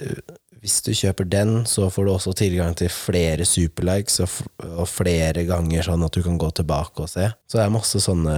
hvis 0.62 0.79
du 0.87 0.92
kjøper 0.94 1.26
den, 1.29 1.55
så 1.66 1.88
får 1.90 2.07
du 2.07 2.12
også 2.12 2.35
tilgang 2.38 2.76
til 2.79 2.92
flere 2.92 3.46
superlikes 3.48 4.20
og, 4.22 4.37
og 4.68 4.87
flere 4.88 5.44
ganger 5.48 5.83
sånn 5.88 6.05
at 6.07 6.14
du 6.14 6.22
kan 6.22 6.38
gå 6.38 6.50
tilbake 6.61 7.07
og 7.07 7.11
se. 7.11 7.26
Så 7.50 7.59
det 7.59 7.64
er 7.66 7.74
masse 7.74 8.03
sånne 8.05 8.37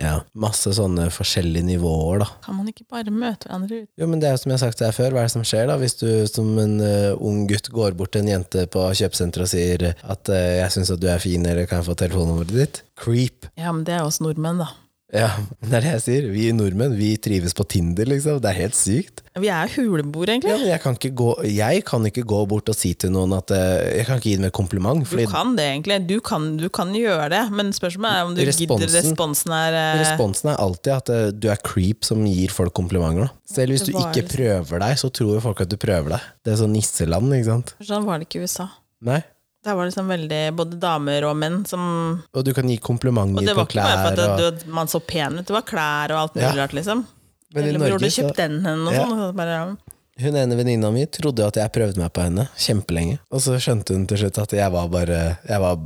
ja, 0.00 0.14
masse 0.34 0.72
sånne 0.74 1.06
forskjellige 1.14 1.68
nivåer, 1.68 2.24
da. 2.24 2.28
Kan 2.44 2.58
man 2.58 2.70
ikke 2.70 2.86
bare 2.90 3.12
møte 3.14 3.46
hverandre 3.46 3.84
ute? 3.84 3.90
Jo, 4.00 4.08
men 4.10 4.22
det 4.22 4.28
er 4.28 4.34
jo 4.34 4.42
som 4.42 4.50
jeg 4.50 4.58
har 4.58 4.62
sagt 4.64 4.80
til 4.80 4.88
deg 4.88 4.96
før, 4.96 5.14
hva 5.14 5.22
er 5.22 5.28
det 5.28 5.34
som 5.36 5.46
skjer 5.46 5.68
da? 5.70 5.76
Hvis 5.78 5.98
du 6.00 6.08
som 6.30 6.50
en 6.58 6.76
uh, 6.82 7.12
ung 7.22 7.44
gutt 7.50 7.70
går 7.74 7.98
bort 7.98 8.14
til 8.16 8.24
en 8.24 8.32
jente 8.34 8.66
på 8.74 8.86
kjøpesenteret 9.00 9.46
og 9.46 9.52
sier 9.52 9.86
at 9.94 10.32
uh, 10.32 10.40
'jeg 10.58 10.74
syns 10.74 10.94
at 10.94 11.02
du 11.02 11.06
er 11.10 11.22
fin, 11.22 11.46
eller 11.46 11.70
kan 11.70 11.82
jeg 11.82 11.90
få 11.90 11.98
telefonnummeret 12.02 12.56
ditt'? 12.56 12.82
Creep. 12.98 13.46
Ja, 13.58 13.70
men 13.70 13.84
det 13.86 13.94
er 13.94 14.06
oss 14.06 14.20
nordmenn, 14.22 14.62
da. 14.62 14.72
Ja, 15.14 15.28
det 15.62 15.76
er 15.78 15.84
det 15.84 15.90
jeg 15.92 16.02
sier. 16.02 16.24
Vi 16.34 16.48
nordmenn 16.56 16.96
vi 16.98 17.12
trives 17.22 17.54
på 17.54 17.62
Tinder, 17.70 18.08
liksom. 18.10 18.40
Det 18.42 18.48
er 18.50 18.56
helt 18.64 18.74
sykt. 18.74 19.20
Vi 19.38 19.46
er 19.50 19.70
huleboere, 19.76 20.34
Ja, 20.34 20.34
egentlig. 20.40 20.56
men 20.58 20.68
jeg 20.72 20.80
kan, 20.82 20.96
ikke 20.98 21.10
gå, 21.20 21.28
jeg 21.54 21.84
kan 21.86 22.08
ikke 22.08 22.24
gå 22.26 22.40
bort 22.50 22.68
og 22.72 22.74
si 22.78 22.90
til 22.98 23.10
noen 23.14 23.32
at 23.36 23.50
eh, 23.54 23.98
Jeg 24.00 24.06
kan 24.08 24.18
ikke 24.18 24.30
gi 24.32 24.36
dem 24.40 24.46
et 24.48 24.54
kompliment. 24.58 25.04
Du 25.06 25.22
kan 25.30 25.54
det, 25.58 25.64
egentlig. 25.70 26.00
Du 26.10 26.16
kan, 26.20 26.48
du 26.58 26.66
kan 26.68 26.90
gjøre 26.94 27.28
det, 27.30 27.42
men 27.54 27.70
spørsmålet 27.74 28.10
er 28.18 28.28
om 28.28 28.34
du 28.34 28.42
Responsen- 28.42 28.90
gidder 28.90 28.98
responsen 29.00 29.54
er 29.58 29.78
eh, 29.80 30.00
responsen 30.02 30.50
er 30.50 30.58
alltid 30.66 30.92
at 30.96 31.14
eh, 31.14 31.30
du 31.30 31.48
er 31.54 31.62
creep 31.62 32.02
som 32.04 32.24
gir 32.26 32.50
folk 32.54 32.74
komplimenter. 32.74 33.28
Da. 33.30 33.54
Selv 33.54 33.74
hvis 33.76 33.86
du 33.86 33.92
ikke 33.94 34.26
prøver 34.34 34.82
deg, 34.86 34.98
så 34.98 35.12
tror 35.14 35.38
folk 35.46 35.60
at 35.62 35.70
du 35.70 35.78
prøver 35.78 36.16
deg. 36.16 36.26
Det 36.44 36.54
er 36.56 36.60
sånn 36.64 36.74
nisseland, 36.74 37.30
ikke 37.38 37.50
sant? 37.52 37.74
Sånn 37.86 38.04
var 38.06 38.18
det 38.18 38.26
ikke 38.28 38.42
i 38.42 38.48
USA. 38.48 38.66
Nei. 39.04 39.22
Der 39.64 39.74
var 39.74 39.84
det 39.86 39.92
liksom 39.94 40.08
veldig 40.12 40.40
både 40.56 40.78
damer 40.80 41.24
og 41.24 41.36
menn 41.40 41.62
som 41.66 42.22
Og 42.34 42.44
du 42.44 42.52
kan 42.52 42.68
gi 42.68 42.76
Og 42.76 42.82
komplimenter 42.84 43.46
det 43.46 43.54
var 43.56 43.64
på 43.64 43.70
ikke 43.72 43.82
bare 43.82 43.96
klær. 43.96 44.04
for 44.04 44.22
at 44.22 44.40
Og, 44.52 44.58
du- 44.60 44.70
man 44.70 44.86
så 44.92 45.00
pen 45.00 45.38
ut, 45.38 45.46
det 45.46 45.54
var 45.56 45.62
klær 45.62 46.10
og 46.12 46.18
alt 46.20 46.34
mulig 46.34 46.54
Ja. 46.54 46.62
rart, 46.62 46.72
liksom. 46.76 47.06
men 47.54 47.64
Eller 47.64 47.78
har 47.90 47.98
du 47.98 48.04
kjøpte 48.06 48.36
den 48.36 48.60
henne 48.64 48.86
og 48.88 48.92
Ja. 48.92 49.04
sånn. 49.04 49.28
og 49.28 49.36
bare, 49.36 49.48
ja. 49.48 49.76
Hun 50.20 50.36
ene 50.36 50.54
venninna 50.56 50.92
mi 50.92 51.06
trodde 51.06 51.46
at 51.46 51.54
jeg 51.56 51.72
prøvde 51.72 51.96
meg 51.98 52.12
på 52.12 52.22
henne 52.22 52.48
kjempelenge. 52.56 53.18
Og 53.32 53.40
så 53.40 53.56
skjønte 53.58 53.94
hun 53.94 54.06
til 54.06 54.18
slutt 54.18 54.38
at 54.42 54.50
jeg 54.52 54.70
var 54.70 54.86
bare 54.88 55.38
Jeg 55.48 55.60
var, 55.60 55.78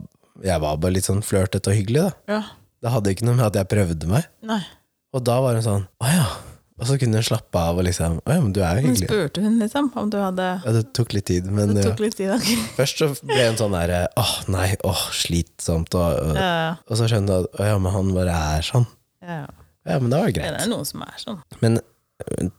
jeg 0.43 0.61
var 0.61 0.77
bare 0.77 0.93
litt 0.93 1.05
sånn 1.05 1.23
flørtete 1.23 1.69
og 1.69 1.75
hyggelig, 1.75 2.03
da. 2.03 2.12
ja, 2.35 2.43
Det 2.83 2.91
hadde 2.93 3.07
ikke 3.14 3.23
noe 3.25 3.35
med 3.37 3.47
at 3.47 3.55
jeg 3.55 3.69
prøvde 3.69 4.07
meg. 4.07 4.25
nei. 4.43 4.61
Og 5.14 5.25
da 5.25 5.41
var 5.41 5.55
hun 5.55 5.62
sånn 5.62 5.88
Å 6.03 6.07
ja. 6.12 6.27
Og 6.79 6.87
så 6.87 6.97
kunne 7.01 7.19
hun 7.19 7.27
slappe 7.27 7.59
av 7.59 7.79
og 7.81 7.85
liksom 7.88 8.21
Å 8.23 8.35
ja, 8.37 8.41
men 8.45 8.53
du 8.55 8.61
er 8.62 8.79
jo 8.81 8.87
Men 8.87 8.97
spurte 9.01 9.43
hun 9.43 9.57
liksom 9.59 9.88
om 9.99 10.11
du 10.12 10.17
hadde 10.23 10.47
Ja, 10.64 10.73
det 10.77 10.85
tok 10.95 11.12
litt 11.17 11.27
tid, 11.31 11.49
men 11.51 11.75
Det 11.75 11.83
tok 11.88 12.03
litt 12.05 12.17
tid, 12.21 12.31
okay. 12.37 12.57
Først 12.77 13.03
så 13.03 13.09
ble 13.27 13.41
hun 13.49 13.59
sånn 13.59 13.75
der 13.75 13.95
Åh, 14.21 14.33
nei, 14.55 14.69
åh, 14.87 15.05
slitsomt. 15.17 15.95
Og, 15.99 16.21
og, 16.31 16.38
Ja, 16.38 16.77
og 16.87 17.01
så 17.01 17.09
skjønte 17.11 17.35
hun 17.41 17.49
at 17.49 17.59
Å 17.59 17.69
ja, 17.73 17.79
men 17.83 17.95
han 17.97 18.14
bare 18.14 18.38
er 18.59 18.67
sånn. 18.73 18.87
ja. 19.27 19.45
Ja, 19.88 19.97
men 20.03 20.11
det 20.12 20.19
var 20.21 20.27
Det 20.29 20.35
greit. 20.37 20.57
er 20.61 20.69
noen 20.69 20.85
som 20.85 21.01
er 21.07 21.14
sånn. 21.17 21.38
Men 21.64 21.79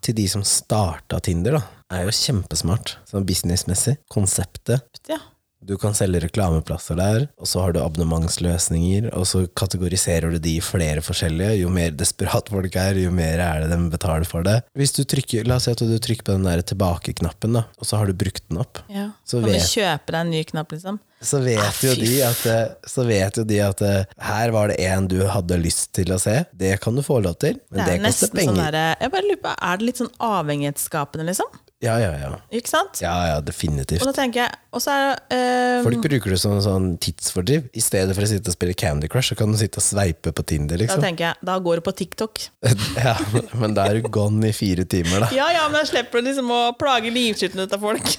til 0.01 0.15
de 0.17 0.23
som 0.31 0.41
starta 0.47 1.19
Tinder, 1.21 1.59
da, 1.59 1.61
er 1.93 2.07
jo 2.07 2.13
kjempesmart. 2.15 2.95
Sånn 3.05 3.25
businessmessig. 3.27 3.97
Konseptet. 4.09 4.87
Ja. 5.11 5.19
Du 5.61 5.73
kan 5.77 5.91
selge 5.93 6.21
reklameplasser 6.23 6.95
der, 6.95 7.25
og 7.37 7.47
så 7.51 7.59
har 7.65 7.73
du 7.75 7.81
abonnementsløsninger, 7.83 9.09
og 9.17 9.25
så 9.27 9.41
kategoriserer 9.59 10.31
du 10.31 10.37
de 10.39 10.53
i 10.55 10.61
flere 10.63 11.01
forskjellige. 11.03 11.57
Jo 11.59 11.69
mer 11.73 11.91
desperat 11.99 12.47
folk 12.51 12.77
er, 12.79 12.95
jo 13.03 13.11
mer 13.11 13.41
er 13.43 13.65
det 13.65 13.69
de 13.73 13.89
betaler 13.91 14.27
for 14.29 14.45
det. 14.47 14.61
Hvis 14.79 14.95
du 14.95 15.03
trykker, 15.03 15.43
La 15.49 15.57
oss 15.59 15.67
si 15.67 15.73
at 15.75 15.83
du 15.83 15.97
trykker 15.99 16.23
på 16.29 16.37
den 16.37 16.47
der 16.47 16.63
tilbake-knappen, 16.63 17.57
da, 17.59 17.65
og 17.77 17.85
så 17.89 17.99
har 17.99 18.07
du 18.07 18.15
brukt 18.15 18.43
den 18.47 18.61
opp. 18.63 18.79
ja. 18.87 19.09
Så 19.27 19.41
kan 19.41 19.49
du 19.49 19.53
vi 19.57 19.59
kjøpe 19.67 20.15
deg 20.15 20.19
en 20.23 20.31
ny 20.33 20.43
knapp, 20.47 20.71
liksom? 20.71 20.99
Så 21.21 21.41
vet, 21.43 21.59
Ah, 21.59 21.75
jo 21.83 21.93
de 21.99 22.11
at, 22.23 22.45
eh, 22.47 22.67
så 22.87 23.03
vet 23.05 23.35
jo 23.37 23.43
de 23.43 23.59
at 23.59 23.81
eh, 23.83 24.05
her 24.23 24.51
var 24.55 24.69
det 24.71 24.79
en 24.87 25.07
du 25.11 25.17
hadde 25.27 25.57
lyst 25.59 25.91
til 25.93 26.13
å 26.15 26.19
se. 26.23 26.45
Det 26.55 26.77
kan 26.79 26.95
du 26.95 27.03
få 27.03 27.19
lov 27.21 27.35
til, 27.43 27.59
men 27.69 27.83
Det 27.83 27.85
det, 27.85 27.99
er 27.99 28.05
koster 28.07 28.31
penger. 28.31 28.53
sånn 28.55 28.61
penger. 28.63 28.95
Jeg 29.03 29.11
bare 29.11 29.27
lurer 29.27 29.41
på, 29.43 29.55
er 29.59 29.77
det 29.81 29.85
litt 29.89 29.99
sånn 29.99 30.13
avhengighetsskapende, 30.23 31.25
liksom? 31.27 31.59
Ja, 31.79 31.93
ja, 32.01 32.09
ja. 32.19 32.29
Ikke 32.51 32.67
sant? 32.67 32.99
Ja, 32.99 33.13
ja, 33.29 33.35
definitivt. 33.39 34.01
Og 34.03 34.09
da 34.09 34.15
tenker 34.17 34.41
jeg 34.41 34.57
Og 34.75 34.81
så 34.83 34.91
er 34.91 35.05
det 35.05 35.37
um, 35.39 35.85
Folk 35.85 36.01
bruker 36.03 36.33
det 36.35 36.39
som 36.41 36.57
sånn 36.63 36.89
tidsfordriv. 36.99 37.69
I 37.71 37.83
stedet 37.83 38.17
for 38.17 38.25
å 38.25 38.29
sitte 38.29 38.51
og 38.51 38.57
spille 38.57 38.75
Candy 38.75 39.07
Crush, 39.11 39.31
så 39.31 39.39
kan 39.39 39.55
du 39.55 39.59
sitte 39.61 39.79
og 39.79 39.85
sveipe 39.85 40.33
på 40.35 40.43
Tinder, 40.51 40.81
liksom. 40.81 40.99
Da 40.99 41.07
tenker 41.07 41.29
jeg, 41.29 41.39
da 41.47 41.55
går 41.63 41.79
du 41.79 41.85
på 41.87 41.95
TikTok. 42.01 42.43
ja, 42.99 43.15
men 43.55 43.77
da 43.77 43.87
er 43.87 44.01
du 44.01 44.11
gone 44.11 44.51
i 44.51 44.55
fire 44.55 44.83
timer, 44.91 45.23
da. 45.23 45.31
Ja 45.35 45.47
ja, 45.55 45.63
men 45.71 45.79
da 45.79 45.87
slipper 45.87 46.19
du 46.19 46.27
liksom 46.27 46.51
å 46.51 46.61
plage 46.79 47.13
livskiten 47.15 47.63
ut 47.63 47.75
av 47.79 47.87
folk. 47.87 48.11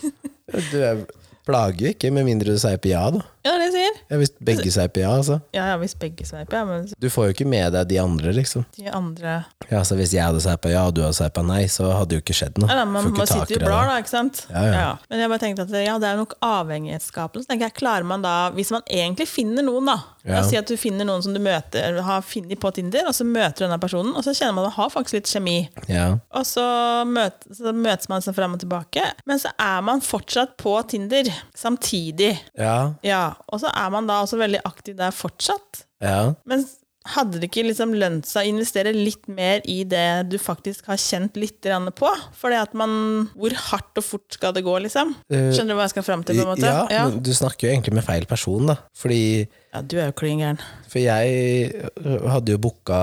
Du 0.70 0.78
er, 0.80 1.04
plager 1.46 1.84
jo 1.84 1.92
ikke, 1.92 2.14
med 2.16 2.30
mindre 2.30 2.56
du 2.56 2.60
sveiper 2.62 2.94
ja, 2.94 3.04
da. 3.12 3.26
Ja, 3.44 3.54
det 3.56 3.70
er 3.70 3.72
sier. 3.72 3.94
Ja, 4.10 4.16
hvis 4.20 4.32
begge 4.44 4.70
sveiper 4.74 5.00
ja, 5.00 5.10
altså. 5.16 5.38
Ja 5.56 5.66
ja, 5.70 5.76
hvis 5.80 5.94
begge 5.96 6.26
sveiper, 6.28 6.58
ja, 6.58 6.64
men 6.68 6.88
Du 7.00 7.08
får 7.08 7.30
jo 7.30 7.34
ikke 7.36 7.46
med 7.48 7.72
deg 7.72 7.88
de 7.88 7.96
andre, 8.02 8.34
liksom. 8.36 8.66
de 8.76 8.90
andre 8.92 9.38
Ja, 9.70 9.80
så 9.86 9.96
Hvis 9.96 10.12
jeg 10.12 10.20
hadde 10.26 10.42
sveipa 10.44 10.68
ja, 10.72 10.82
og 10.90 10.94
du 10.98 11.00
hadde 11.04 11.16
sveipa 11.16 11.44
nei, 11.46 11.62
så 11.72 11.88
hadde 11.94 12.18
jo 12.18 12.24
ikke 12.24 12.36
skjedd 12.36 12.60
noe. 12.60 12.68
ja, 12.68 12.76
da, 12.82 12.84
Man 12.84 13.06
Får 13.08 13.10
ikke 13.14 13.22
må 13.22 13.26
sitte 13.30 13.40
tak 13.40 13.50
i 13.50 13.54
jo 13.54 13.60
det 13.62 13.66
blar, 13.70 13.86
da. 13.88 13.94
da, 13.94 14.04
ikke 14.04 14.12
sant? 14.12 14.42
Ja, 14.52 14.64
ja. 14.68 14.90
Men 15.08 15.24
jeg 15.24 15.32
bare 15.32 15.44
tenkte 15.46 15.64
at 15.68 15.74
ja, 15.86 15.96
det 16.02 16.10
er 16.10 16.20
nok 16.20 16.36
avhengighetsskapende. 16.44 17.44
Så 17.46 17.52
tenker 17.52 17.68
jeg, 17.70 17.76
klarer 17.80 18.04
man 18.12 18.22
da, 18.24 18.34
hvis 18.56 18.72
man 18.74 18.84
egentlig 18.90 19.28
finner 19.30 19.64
noen, 19.66 19.88
da 19.88 19.98
La 20.20 20.34
Ja. 20.34 20.40
oss 20.42 20.50
si 20.52 20.56
at 20.58 20.68
du 20.68 20.76
finner 20.76 21.06
noen 21.08 21.22
som 21.24 21.32
du 21.32 21.40
møter, 21.40 21.96
har 22.04 22.20
funnet 22.20 22.60
på 22.60 22.68
Tinder, 22.76 23.06
og 23.08 23.14
så 23.16 23.24
møter 23.24 23.62
du 23.62 23.64
denne 23.64 23.78
personen, 23.80 24.12
og 24.12 24.20
så 24.26 24.34
kjenner 24.36 24.52
man 24.58 24.66
at 24.66 24.74
man 24.76 24.76
har 24.84 24.90
faktisk 24.92 25.16
litt 25.16 25.30
kjemi. 25.32 25.54
Ja. 25.88 26.18
Og 26.36 26.44
så, 26.44 26.60
møt, 27.08 27.46
så 27.56 27.72
møtes 27.72 28.10
man 28.12 28.20
seg 28.20 28.36
fram 28.36 28.52
og 28.52 28.60
tilbake, 28.60 29.00
men 29.24 29.40
så 29.40 29.48
er 29.56 29.80
man 29.80 30.04
fortsatt 30.04 30.58
på 30.60 30.74
Tinder 30.92 31.30
samtidig. 31.56 32.34
Ja. 32.58 32.92
Ja, 33.02 33.29
Og 33.50 33.62
så 33.62 33.72
er 33.72 33.90
man 33.94 34.08
da 34.10 34.20
også 34.24 34.40
veldig 34.40 34.62
aktiv 34.68 34.96
der 34.98 35.14
fortsatt. 35.14 35.84
ja. 36.04 36.34
Men 36.48 36.66
hadde 37.08 37.38
det 37.40 37.48
ikke 37.48 37.62
liksom 37.64 37.94
lønt 37.96 38.28
seg 38.28 38.44
å 38.44 38.50
investere 38.52 38.92
litt 38.92 39.24
mer 39.32 39.62
i 39.68 39.78
det 39.88 40.28
du 40.28 40.36
faktisk 40.40 40.90
har 40.90 41.00
kjent 41.00 41.38
litt 41.40 41.64
på? 41.96 42.10
Fordi 42.36 42.58
at 42.60 42.74
man 42.76 43.30
Hvor 43.32 43.54
hardt 43.70 43.96
og 43.96 44.04
fort 44.04 44.36
skal 44.36 44.52
det 44.52 44.62
gå, 44.66 44.74
liksom? 44.84 45.14
Eh, 45.32 45.48
Skjønner 45.54 45.72
du 45.72 45.78
hva 45.78 45.86
jeg 45.88 45.94
skal 45.94 46.06
fram 46.06 46.24
til? 46.24 46.36
på 46.36 46.44
en 46.44 46.52
måte? 46.52 46.68
Ja, 46.68 46.84
ja. 46.92 47.06
men 47.08 47.22
du 47.24 47.32
snakker 47.32 47.66
jo 47.66 47.72
egentlig 47.72 47.96
med 47.96 48.04
feil 48.04 48.26
person, 48.28 48.68
da. 48.68 48.76
Fordi 48.96 49.48
ja 49.72 49.82
du 49.82 49.96
er 49.96 50.10
jo 50.10 50.18
klin 50.20 50.42
gæren. 50.42 50.60
For 50.90 51.00
jeg 51.00 51.90
hadde 52.04 52.56
jo 52.56 52.60
booka 52.60 53.00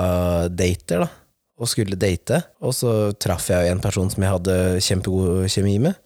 dater, 0.54 1.08
da. 1.08 1.10
Og 1.58 1.70
skulle 1.70 1.98
date. 1.98 2.42
Og 2.62 2.76
så 2.78 2.92
traff 3.18 3.48
jeg 3.50 3.72
en 3.72 3.82
person 3.82 4.12
som 4.14 4.24
jeg 4.24 4.34
hadde 4.36 4.58
kjempegod 4.86 5.48
kjemi 5.50 5.78
med. 5.88 5.98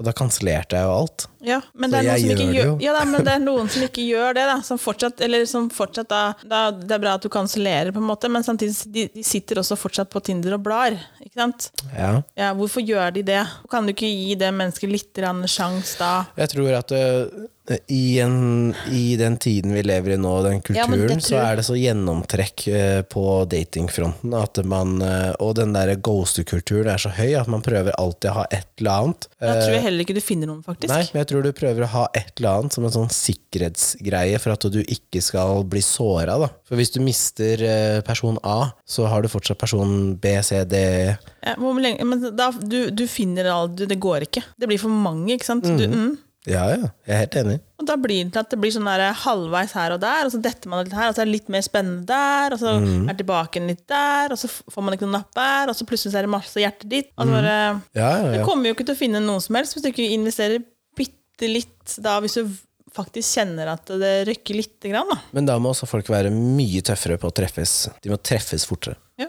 Og 0.00 0.06
da 0.06 0.14
kansellerte 0.16 0.78
jeg 0.78 0.88
jo 0.88 0.92
alt. 0.96 1.26
Ja, 1.44 1.58
men 1.76 1.92
det 1.92 1.98
er 2.00 2.06
noen 2.08 2.22
som 2.22 2.30
ikke 2.32 2.46
gjør 2.54 2.70
gjør, 2.70 2.70
ja, 2.84 2.92
da, 2.96 3.02
men 3.08 3.24
det 3.26 3.32
er 3.34 3.42
noen 3.42 3.68
som 3.68 3.84
ikke 3.88 4.04
gjør 4.06 4.36
det, 4.38 4.46
da. 4.48 4.56
Som 4.64 4.80
fortsatt, 4.80 5.20
eller 5.24 5.44
som 5.48 5.68
fortsatt 5.72 6.08
da, 6.08 6.20
da 6.40 6.60
Det 6.72 6.96
er 6.96 7.02
bra 7.02 7.14
at 7.18 7.26
du 7.26 7.28
kansellerer, 7.32 7.92
på 7.92 8.00
en 8.00 8.08
måte, 8.08 8.30
men 8.32 8.46
samtidig 8.46 8.76
de, 8.94 9.06
de 9.12 9.24
sitter 9.26 9.60
også 9.60 9.76
fortsatt 9.80 10.08
på 10.12 10.22
Tinder 10.24 10.56
og 10.56 10.64
blar. 10.64 10.96
Ikke 11.20 11.36
sant? 11.42 11.68
Ja. 11.92 12.12
Ja, 12.38 12.52
hvorfor 12.56 12.84
gjør 12.84 13.12
de 13.18 13.26
det? 13.28 13.42
Kan 13.72 13.88
du 13.88 13.92
ikke 13.92 14.08
gi 14.08 14.36
det 14.40 14.52
mennesket 14.56 14.92
litt 14.92 15.20
sjanse 15.20 15.52
sjans 15.52 15.94
da? 16.00 16.12
Jeg 16.40 16.54
tror 16.54 16.72
at 16.80 16.96
øh, 16.96 17.48
i, 17.86 18.18
en, 18.20 18.74
i 18.90 19.16
den 19.16 19.36
tiden 19.40 19.74
vi 19.74 19.82
lever 19.86 20.14
i 20.14 20.18
nå, 20.20 20.32
den 20.46 20.60
kulturen, 20.64 21.14
ja, 21.14 21.18
så 21.22 21.38
er 21.40 21.60
det 21.60 21.64
så 21.68 21.76
gjennomtrekk 21.78 22.66
eh, 22.68 23.00
på 23.06 23.24
datingfronten 23.50 24.34
at 24.36 24.60
man 24.66 25.00
eh, 25.04 25.30
Og 25.42 25.54
den 25.58 25.74
der 25.76 25.92
ghost-kulturen 25.96 26.90
er 26.92 27.00
så 27.02 27.12
høy 27.14 27.34
at 27.38 27.50
man 27.50 27.64
prøver 27.64 27.94
alltid 28.00 28.30
å 28.32 28.36
ha 28.40 28.46
et 28.50 28.68
eller 28.80 29.04
annet. 29.04 29.28
Jeg 29.40 29.56
tror 29.60 29.70
Eh, 29.70 29.76
jeg 29.76 29.84
heller 29.86 30.04
ikke 30.06 30.16
du 30.16 30.22
finner 30.24 30.50
noen, 30.50 30.62
faktisk. 30.66 30.90
Nei, 30.92 31.02
men 31.12 31.22
jeg 31.22 31.30
tror 31.30 31.44
du 31.46 31.50
prøver 31.56 31.86
å 31.86 31.90
ha 31.94 32.04
et 32.16 32.32
eller 32.38 32.60
annet 32.60 32.76
som 32.76 32.86
en 32.86 32.94
sånn 32.94 33.12
sikkerhetsgreie 33.14 34.40
for 34.42 34.54
at 34.54 34.66
du 34.72 34.80
ikke 34.82 35.22
skal 35.24 35.64
bli 35.70 35.82
såra. 35.84 36.36
For 36.68 36.80
hvis 36.80 36.94
du 36.94 37.00
mister 37.04 37.62
eh, 37.66 38.00
person 38.06 38.38
A, 38.46 38.72
så 38.88 39.08
har 39.10 39.22
du 39.22 39.30
fortsatt 39.32 39.60
person 39.60 40.16
B, 40.20 40.34
C, 40.46 40.62
D 40.68 40.80
E. 40.80 41.14
Ja, 41.46 41.54
men 41.56 42.26
da, 42.36 42.50
du, 42.60 42.90
du 42.90 43.06
finner 43.10 43.50
alt, 43.52 43.80
det 43.88 44.00
går 44.00 44.28
ikke. 44.28 44.44
Det 44.60 44.68
blir 44.70 44.80
for 44.80 44.92
mange, 44.92 45.34
ikke 45.36 45.48
sant. 45.48 45.66
Du, 45.66 45.86
mm. 45.86 46.10
Ja, 46.48 46.62
ja, 46.72 46.88
jeg 47.04 47.12
er 47.12 47.18
helt 47.20 47.34
enig. 47.36 47.56
Og 47.80 47.84
da 47.88 47.96
blir 48.00 48.24
det 48.24 48.32
til 48.32 48.40
at 48.40 48.48
det 48.54 48.58
blir 48.62 48.72
sånn 48.72 48.86
der 48.88 49.12
halvveis 49.12 49.74
her 49.76 49.92
og 49.92 50.00
der, 50.00 50.24
og 50.24 50.32
så 50.32 50.40
detter 50.40 50.70
man 50.72 50.84
litt 50.86 50.94
her, 50.96 51.10
og 51.10 51.14
så 51.16 51.20
er 51.20 51.28
det 51.28 51.34
litt 51.34 51.50
mer 51.52 51.60
spennende 51.66 52.06
der, 52.08 52.54
og 52.54 52.58
så 52.62 52.72
Mm. 52.80 53.08
er 53.10 53.12
det 53.12 53.26
tilbake 53.26 53.60
litt 53.66 53.86
der, 53.86 54.32
og 54.32 54.38
så 54.40 54.48
får 54.48 54.82
man 54.82 54.94
ikke 54.96 55.04
noen 55.04 55.18
napp 55.20 55.34
der, 55.36 55.68
og 55.68 55.76
så 55.76 55.84
plutselig 55.84 56.14
er 56.16 56.22
det 56.24 56.30
masse 56.32 56.54
hjerter 56.56 56.88
dit. 56.88 57.10
Og 57.18 57.26
så 57.26 57.30
Mm. 57.30 57.44
ja, 57.44 57.82
Ja, 57.94 58.32
ja, 58.32 58.38
Du 58.38 58.44
kommer 58.48 58.64
jo 58.70 58.74
ikke 58.74 58.86
til 58.86 58.94
å 58.94 58.98
finne 58.98 59.20
noen 59.20 59.40
som 59.40 59.54
helst 59.56 59.74
hvis 59.76 59.82
du 59.82 59.88
ikke 59.92 60.08
investerer 60.16 60.64
bitte 60.96 61.48
litt 61.52 61.96
da, 62.00 62.20
hvis 62.20 62.34
du 62.40 62.48
faktisk 62.90 63.36
kjenner 63.38 63.68
at 63.68 63.84
det 63.86 64.26
rykker 64.26 64.54
lite 64.56 64.88
grann. 64.90 65.06
Da. 65.08 65.20
Men 65.32 65.44
da 65.46 65.58
må 65.58 65.70
også 65.70 65.86
folk 65.86 66.06
være 66.08 66.30
mye 66.32 66.80
tøffere 66.82 67.18
på 67.20 67.28
å 67.30 67.34
treffes. 67.34 67.88
De 68.02 68.08
må 68.10 68.16
treffes 68.20 68.64
fortere. 68.66 68.96
Ja. 69.18 69.26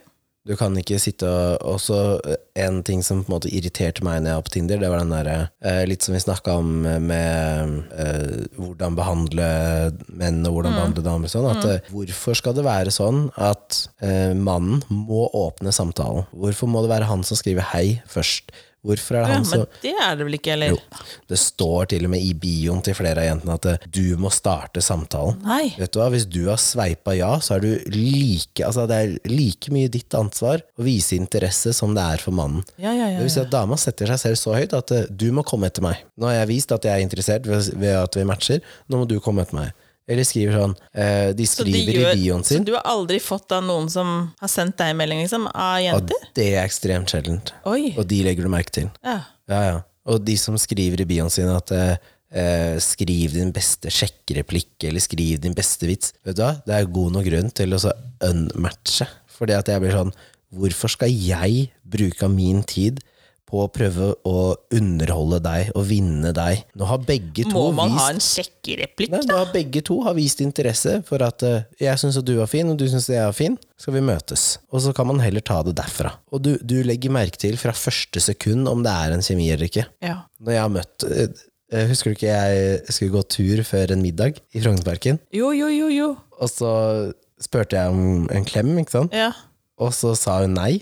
Du 0.48 0.56
kan 0.58 0.74
ikke 0.80 0.98
sitte 1.02 1.28
og 1.30 1.76
Også 1.76 1.98
eh, 2.26 2.40
en 2.66 2.82
ting 2.86 3.04
som 3.06 3.22
på 3.22 3.30
en 3.30 3.36
måte 3.36 3.52
irriterte 3.54 4.04
meg 4.06 4.22
når 4.22 4.32
jeg 4.32 4.40
var 4.40 4.46
på 4.48 4.54
Tinder, 4.56 4.82
det 4.82 4.90
var 4.92 5.04
den 5.04 5.14
derre 5.14 5.36
eh, 5.62 5.84
Litt 5.90 6.06
som 6.06 6.16
vi 6.16 6.24
snakka 6.24 6.56
om 6.62 6.72
med 6.82 7.76
eh, 7.94 8.48
hvordan 8.58 8.98
behandle 8.98 9.48
menn 10.10 10.42
og 10.48 10.58
hvordan 10.58 10.76
behandle 10.78 11.06
damer. 11.06 11.32
Sånn, 11.32 11.48
at, 11.52 11.64
mm. 11.64 11.92
hvorfor 11.94 12.38
skal 12.38 12.58
det 12.58 12.66
være 12.66 12.94
sånn 12.94 13.28
at 13.40 13.84
eh, 14.04 14.34
mannen 14.38 14.82
må 14.90 15.28
åpne 15.38 15.74
samtalen? 15.76 16.28
Hvorfor 16.34 16.70
må 16.72 16.84
det 16.84 16.92
være 16.92 17.10
han 17.10 17.26
som 17.28 17.40
skriver 17.40 17.70
hei 17.74 18.02
først? 18.10 18.52
Hvorfor 18.82 19.20
er 19.20 19.22
det 19.22 19.30
Ja, 19.30 19.34
han 19.36 19.44
men 19.44 19.50
som 19.50 19.82
det 19.84 19.92
er 19.94 20.16
det 20.18 20.26
vel 20.26 20.36
ikke, 20.40 20.54
eller? 20.56 20.72
Jo, 20.74 21.08
det 21.30 21.38
står 21.38 21.90
til 21.94 22.08
og 22.08 22.14
med 22.16 22.24
i 22.26 22.32
bioen 22.34 22.82
til 22.82 22.96
flere 22.98 23.22
av 23.22 23.28
jentene 23.28 23.58
at 23.60 23.68
eh, 23.70 23.84
du 23.94 24.18
må 24.18 24.32
starte 24.34 24.82
samtalen. 24.82 25.38
Nei. 25.46 25.68
Vet 25.78 25.94
du 25.94 26.00
hva, 26.02 26.08
Hvis 26.14 26.26
du 26.26 26.40
har 26.48 26.58
sveipa 26.62 27.14
ja, 27.18 27.30
så 27.44 27.60
er 27.60 27.66
du 27.66 27.70
like 27.94 28.66
Altså 28.66 28.88
det 28.90 28.98
er 28.98 29.14
like 29.30 29.70
mye 29.74 29.92
ditt 29.94 30.18
ansvar 30.18 30.64
å 30.80 30.88
vise 30.88 31.14
interesse 31.20 31.76
som 31.78 31.94
det 31.98 32.08
er 32.16 32.26
for 32.26 32.34
mannen. 32.34 32.66
Ja, 32.82 32.90
ja, 32.90 33.12
ja. 33.12 33.20
Det 33.20 33.28
vil 33.28 33.36
si 33.36 33.44
at 33.44 33.54
Dama 33.54 33.78
setter 33.78 34.10
seg 34.16 34.24
selv 34.26 34.42
så 34.42 34.58
høyt 34.58 34.74
at 34.78 34.96
eh, 34.98 35.06
du 35.10 35.30
må 35.36 35.46
komme 35.46 35.70
etter 35.70 35.86
meg. 35.86 36.02
Nå 36.18 36.32
har 36.32 36.40
jeg 36.42 36.52
vist 36.56 36.74
at 36.74 36.90
jeg 36.90 36.98
er 36.98 37.06
interessert 37.06 37.46
ved 37.46 37.94
at 37.94 38.18
vi 38.18 38.26
matcher, 38.28 38.66
nå 38.90 39.04
må 39.04 39.10
du 39.10 39.20
komme 39.22 39.46
etter 39.46 39.60
meg. 39.62 39.78
Eller 40.10 40.26
skriver 40.26 40.56
sånn 40.58 40.74
eh, 40.98 41.30
De 41.38 41.46
skriver 41.48 41.92
de 41.92 41.98
gjør- 42.00 42.16
i 42.16 42.22
bioen 42.24 42.44
Så 42.44 42.58
du 42.66 42.74
har 42.74 42.82
aldri 42.90 43.20
fått 43.22 43.52
av 43.56 43.64
noen 43.64 43.90
som 43.94 44.32
har 44.42 44.50
sendt 44.52 44.78
deg 44.82 44.96
melding 44.98 45.22
liksom, 45.22 45.46
av 45.54 45.78
og 45.78 45.84
jenter? 45.86 46.26
det 46.36 46.48
er 46.56 46.64
ekstremt 46.66 47.14
sjeldent. 47.14 47.54
Oi. 47.70 47.94
Og 47.98 48.08
de 48.10 48.24
legger 48.26 48.44
du 48.48 48.50
merke 48.52 48.74
til. 48.74 48.90
Ja. 49.06 49.20
Ja, 49.52 49.62
ja. 49.68 49.78
Og 50.10 50.24
de 50.26 50.36
som 50.42 50.58
skriver 50.58 51.04
i 51.04 51.06
bioen 51.06 51.30
sin 51.32 51.52
at 51.54 51.72
eh, 51.76 51.96
eh, 52.34 52.80
skriv 52.82 53.36
din 53.38 53.52
beste 53.54 53.92
sjekkereplikk, 53.94 54.74
eller 54.90 55.04
skriv 55.04 55.40
din 55.44 55.54
beste 55.58 55.86
vits. 55.88 56.14
Vet 56.26 56.40
du 56.40 56.42
hva? 56.44 56.56
Det 56.66 56.74
er 56.80 56.90
god 56.98 57.14
nok 57.20 57.28
grunn 57.30 57.52
til 57.54 57.78
å 57.78 57.80
så 57.86 57.94
unmatche. 58.26 59.08
Fordi 59.38 59.54
at 59.58 59.70
jeg 59.72 59.82
blir 59.86 59.96
sånn 59.96 60.14
Hvorfor 60.52 60.92
skal 60.92 61.08
jeg 61.16 61.70
bruke 61.88 62.26
av 62.28 62.34
min 62.36 62.60
tid 62.68 62.98
på 63.52 63.62
å 63.66 63.70
prøve 63.72 64.12
å 64.28 64.36
underholde 64.74 65.42
deg 65.44 65.72
og 65.76 65.86
vinne 65.90 66.32
deg? 66.36 66.64
Nå 66.80 66.88
har 66.90 67.04
begge 67.06 67.46
to 67.46 67.54
Må 67.54 67.68
man 67.76 67.92
vist 67.92 68.02
ha 68.02 68.08
en 68.14 68.24
sjekkereplikk? 68.24 69.12
da? 69.14 69.22
nå 69.28 69.38
har 69.42 69.52
begge 69.54 69.84
to 69.86 70.00
har 70.06 70.16
vist 70.18 70.42
interesse 70.44 70.98
for 71.08 71.24
at 71.26 71.46
uh, 71.46 71.62
jeg 71.82 72.02
syns 72.02 72.20
at 72.22 72.28
du 72.28 72.34
var 72.40 72.50
fin, 72.52 72.72
og 72.72 72.80
du 72.80 72.88
syns 72.90 73.10
jeg 73.12 73.22
er 73.22 73.36
fin. 73.36 73.60
Skal 73.82 73.96
vi 73.98 74.04
møtes? 74.06 74.48
Og 74.72 74.84
så 74.86 74.94
kan 74.96 75.10
man 75.10 75.22
heller 75.24 75.44
ta 75.46 75.60
det 75.68 75.76
derfra. 75.80 76.14
Og 76.32 76.44
du, 76.46 76.54
du 76.62 76.80
legger 76.88 77.14
merke 77.14 77.40
til 77.42 77.58
fra 77.60 77.74
første 77.76 78.22
sekund 78.24 78.70
om 78.72 78.84
det 78.86 78.94
er 78.94 79.16
en 79.16 79.26
kjemi 79.26 79.50
eller 79.54 79.68
ikke. 79.70 79.88
Ja. 80.06 80.22
Når 80.42 80.58
jeg 80.58 80.64
har 80.66 80.76
møtt 80.80 81.08
eh, 81.12 81.48
Husker 81.88 82.12
du 82.12 82.18
ikke 82.18 82.28
jeg 82.34 82.92
skulle 82.92 83.14
gå 83.14 83.22
tur 83.32 83.62
før 83.64 83.94
en 83.96 84.02
middag 84.04 84.42
i 84.52 84.60
Frognerparken? 84.60 85.22
Jo, 85.32 85.54
jo, 85.56 85.70
jo, 85.72 85.88
jo. 85.88 86.10
Og 86.44 86.50
så 86.52 86.72
spurte 87.42 87.80
jeg 87.80 87.94
om 87.94 88.26
en 88.28 88.48
klem, 88.48 88.74
ikke 88.82 88.98
sant? 88.98 89.16
Ja. 89.16 89.30
Og 89.82 89.94
så 89.96 90.12
sa 90.20 90.42
hun 90.44 90.58
nei. 90.58 90.82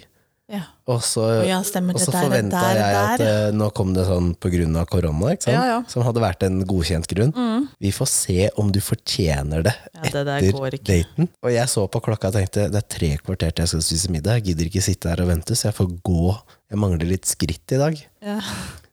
Ja. 0.49 0.61
Og 0.89 1.03
så, 1.05 1.23
ja, 1.45 1.59
forventa 1.61 2.61
jeg 2.73 2.81
at 2.81 3.21
der, 3.21 3.49
eh, 3.49 3.51
nå 3.53 3.67
kom 3.77 3.91
det 3.93 4.07
sånn 4.07 4.31
av 4.79 4.87
korona? 4.89 5.35
Ja, 5.45 5.77
som 5.87 6.01
hadde 6.07 6.23
vært 6.23 6.45
en 6.47 6.63
godkjent 6.65 7.05
grunn. 7.11 7.33
Vi 7.79 7.91
får 7.93 8.09
se 8.09 8.49
om 8.57 8.71
du 8.73 8.79
fortjener 8.81 9.61
det 9.67 9.75
det 9.93 10.09
etter 10.09 10.25
daten. 10.25 11.29
Og 11.43 11.53
jeg 11.53 11.69
så 11.69 11.85
på 11.91 12.01
klokka 12.01 12.31
og 12.31 12.39
tenkte 12.39 12.67
det 12.73 12.81
er 12.81 12.89
tre 12.89 13.11
kvarter 13.21 13.53
til 13.53 13.65
jeg 13.65 13.73
skal 13.75 13.85
spise 13.85 14.13
middag. 14.13 14.39
Jeg 14.39 14.49
gidder 14.49 14.71
ikke 14.71 14.85
sitte 14.85 15.11
her 15.11 15.21
og 15.23 15.29
vente, 15.29 15.57
så 15.57 15.69
jeg 15.69 15.77
får 15.77 15.93
gå. 16.09 16.35
Jeg 16.69 16.81
mangler 16.81 17.11
litt 17.13 17.29
skritt 17.29 17.77
i 17.77 17.81
dag. 17.81 18.01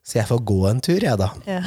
Så 0.06 0.20
jeg 0.20 0.28
får 0.28 0.44
gå 0.46 0.60
en 0.70 0.84
tur, 0.84 1.00
jeg, 1.02 1.18
da. 1.18 1.32
Ja. 1.48 1.62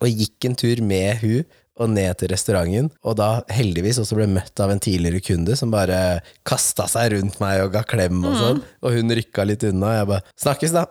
Og 0.00 0.08
gikk 0.08 0.48
en 0.48 0.56
tur 0.56 0.80
med 0.86 1.20
hun 1.20 1.42
og 1.80 1.90
ned 1.90 2.14
til 2.20 2.30
restauranten. 2.30 2.90
Og 3.02 3.16
da 3.18 3.28
heldigvis 3.50 3.98
også 4.02 4.18
ble 4.18 4.28
møtt 4.30 4.60
av 4.62 4.70
en 4.70 4.82
tidligere 4.82 5.22
kunde 5.24 5.56
som 5.58 5.72
bare 5.74 6.20
kasta 6.46 6.86
seg 6.90 7.16
rundt 7.16 7.40
meg 7.42 7.64
og 7.64 7.72
ga 7.74 7.82
klem 7.88 8.20
og 8.24 8.36
sånn. 8.38 8.60
Og 8.84 8.94
hun 8.94 9.14
rykka 9.18 9.46
litt 9.48 9.64
unna, 9.66 9.90
og 9.90 9.96
jeg 9.98 10.10
bare 10.12 10.22
'snakkes, 10.38 10.74
da'. 10.76 10.86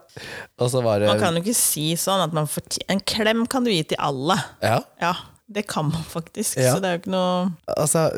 Og 0.60 0.72
så 0.72 0.84
var 0.84 1.00
det 1.00 1.08
Man 1.08 1.20
kan 1.20 1.36
jo 1.36 1.42
ikke 1.42 1.56
si 1.56 1.94
sånn 1.96 2.24
at 2.24 2.34
man 2.34 2.48
får 2.48 2.80
En 2.90 3.00
klem 3.00 3.46
kan 3.48 3.64
du 3.64 3.72
gi 3.72 3.84
til 3.84 3.98
alle. 4.00 4.38
Ja, 4.62 4.82
Ja, 5.02 5.16
det 5.50 5.68
kan 5.68 5.92
man 5.92 6.04
faktisk. 6.04 6.58
Ja. 6.58 6.76
Så 6.76 6.82
det 6.82 6.90
er 6.90 6.98
jo 6.98 7.02
ikke 7.04 7.12
noe 7.12 7.52
altså 7.78 8.12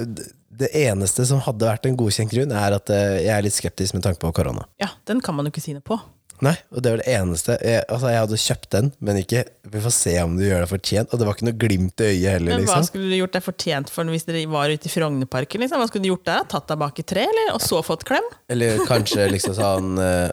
Det 0.56 0.70
eneste 0.72 1.26
som 1.26 1.42
hadde 1.42 1.66
vært 1.68 1.86
en 1.86 1.98
godkjent 1.98 2.32
grunn, 2.32 2.52
er 2.52 2.72
at 2.78 2.90
eh, 2.90 3.26
jeg 3.26 3.34
er 3.36 3.42
litt 3.44 3.54
skeptisk 3.54 3.94
med 3.94 4.04
tanke 4.04 4.20
på 4.20 4.32
korona. 4.32 4.64
Ja, 4.80 4.88
den 5.06 5.20
kan 5.20 5.36
man 5.36 5.46
jo 5.46 5.52
ikke 5.52 5.62
si 5.62 5.74
noe 5.74 5.84
på. 5.84 6.00
Nei, 6.44 6.56
og 6.76 6.84
det 6.84 6.92
var 6.92 7.02
det 7.02 7.12
eneste. 7.16 7.56
Jeg, 7.64 7.84
altså, 7.88 8.10
jeg 8.12 8.24
hadde 8.26 8.40
kjøpt 8.44 8.70
den, 8.76 8.90
men 9.08 9.20
ikke 9.22 9.44
Vi 9.72 9.82
får 9.86 9.94
se 9.96 10.16
om 10.20 10.36
du 10.36 10.44
gjør 10.44 10.66
deg 10.66 10.72
fortjent. 10.72 11.12
Og 11.14 11.20
det 11.20 11.28
var 11.28 11.38
ikke 11.38 11.48
noe 11.48 11.60
glimt 11.66 12.04
i 12.04 12.10
øyet 12.12 12.30
heller, 12.36 12.52
Men 12.52 12.66
hva 12.66 12.80
liksom. 12.80 12.88
skulle 12.90 13.12
du 13.12 13.18
gjort 13.20 13.36
deg 13.38 13.46
fortjent 13.46 13.92
for 13.94 14.14
hvis 14.14 14.28
dere 14.28 14.46
var 14.52 14.72
ute 14.72 14.90
i 14.90 14.92
Frognerparken? 14.92 15.64
Liksom? 15.64 15.82
Hva 15.82 15.90
skulle 15.90 16.06
du 16.06 16.12
gjort 16.12 16.26
der? 16.28 16.48
Tatt 16.52 16.68
deg 16.72 16.82
bak 16.82 17.00
i 17.00 17.06
tre, 17.08 17.28
eller? 17.32 17.54
Og 17.56 17.64
så 17.64 17.80
fått 17.86 18.04
klem? 18.08 18.28
Eller 18.52 18.82
kanskje 18.90 19.30
liksom 19.32 19.56
sånn 19.58 19.96
uh, 20.02 20.28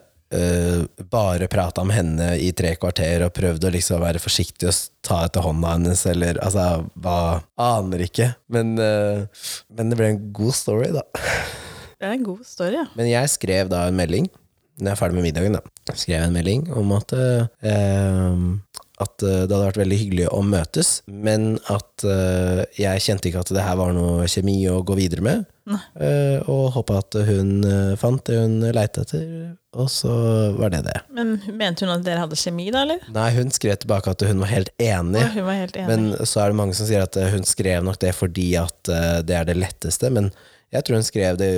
Bare 1.12 1.48
prata 1.52 1.82
om 1.84 1.90
henne 1.92 2.30
i 2.40 2.52
tre 2.56 2.74
kvarter 2.80 3.26
og 3.26 3.34
prøvde 3.36 3.68
å 3.68 3.72
liksom 3.74 4.00
være 4.02 4.22
forsiktig 4.22 4.70
og 4.70 4.78
ta 5.04 5.22
etter 5.26 5.44
hånda 5.44 5.74
hennes, 5.76 6.06
eller 6.08 6.40
altså 6.40 6.86
hva 7.04 7.18
Aner 7.60 8.06
ikke. 8.06 8.30
Men, 8.52 8.74
uh, 8.80 9.26
men 9.76 9.92
det 9.92 10.00
ble 10.00 10.14
en 10.14 10.22
god 10.34 10.56
story, 10.56 10.88
da. 10.96 11.04
Det 12.02 12.08
er 12.08 12.16
en 12.16 12.24
god 12.26 12.46
story, 12.48 12.80
ja. 12.80 12.86
Men 12.98 13.06
jeg 13.12 13.30
skrev 13.30 13.68
da 13.70 13.84
en 13.86 13.94
melding 13.94 14.26
Når 14.80 14.88
jeg 14.88 14.96
er 14.96 14.98
ferdig 14.98 15.20
med 15.20 15.28
middagen 15.28 15.54
da 15.54 15.60
Skrev 15.98 16.26
en 16.26 16.36
melding 16.36 16.68
om 16.78 16.92
at 16.96 17.12
eh, 17.16 17.46
At 19.02 19.24
eh, 19.24 19.42
det 19.46 19.52
hadde 19.52 19.64
vært 19.66 19.80
veldig 19.82 19.98
hyggelig 20.02 20.28
å 20.32 20.42
møtes 20.46 20.92
Men 21.06 21.56
at 21.72 22.04
eh, 22.06 22.62
jeg 22.78 23.04
kjente 23.06 23.30
ikke 23.30 23.42
at 23.44 23.52
det 23.54 23.64
her 23.66 23.78
var 23.80 23.94
noe 23.96 24.28
kjemi 24.30 24.60
å 24.70 24.82
gå 24.86 24.98
videre 24.98 25.24
med 25.24 25.48
Uh, 25.62 26.42
Og 26.50 26.72
håpet 26.74 26.96
at 26.98 27.16
hun 27.28 27.62
eh, 27.62 27.92
fant 27.94 28.18
det 28.26 28.34
hun 28.34 28.56
leite 28.74 29.04
etter 29.04 29.20
Og 29.78 29.86
så 29.94 30.10
var 30.56 30.72
det 30.74 30.80
det 30.88 30.96
Men 31.14 31.36
mente 31.54 31.86
hun 31.86 31.92
at 31.94 32.02
dere 32.02 32.24
hadde 32.24 32.38
kjemi, 32.40 32.66
da, 32.74 32.82
eller? 32.82 33.04
Nei, 33.14 33.28
hun 33.36 33.54
skrev 33.54 33.78
tilbake 33.78 34.10
at 34.10 34.24
hun 34.26 34.42
var 34.42 34.50
helt 34.50 34.72
enig 34.82 35.22
Ja, 35.22 35.44
var 35.46 35.60
helt 35.60 35.78
enig. 35.78 35.86
Men 35.86 36.26
så 36.26 36.42
er 36.42 36.50
det 36.50 36.58
mange 36.58 36.74
som 36.74 36.88
sier 36.90 37.06
at 37.06 37.14
eh, 37.14 37.30
hun 37.30 37.46
skrev 37.46 37.86
nok 37.86 38.00
det 38.02 38.10
fordi 38.18 38.48
at 38.58 38.90
eh, 38.90 39.20
det 39.22 39.38
er 39.38 39.46
det 39.52 39.54
letteste. 39.60 40.10
Men 40.10 40.32
jeg 40.74 40.82
tror 40.82 40.98
hun 40.98 41.06
skrev 41.06 41.38
det 41.38 41.52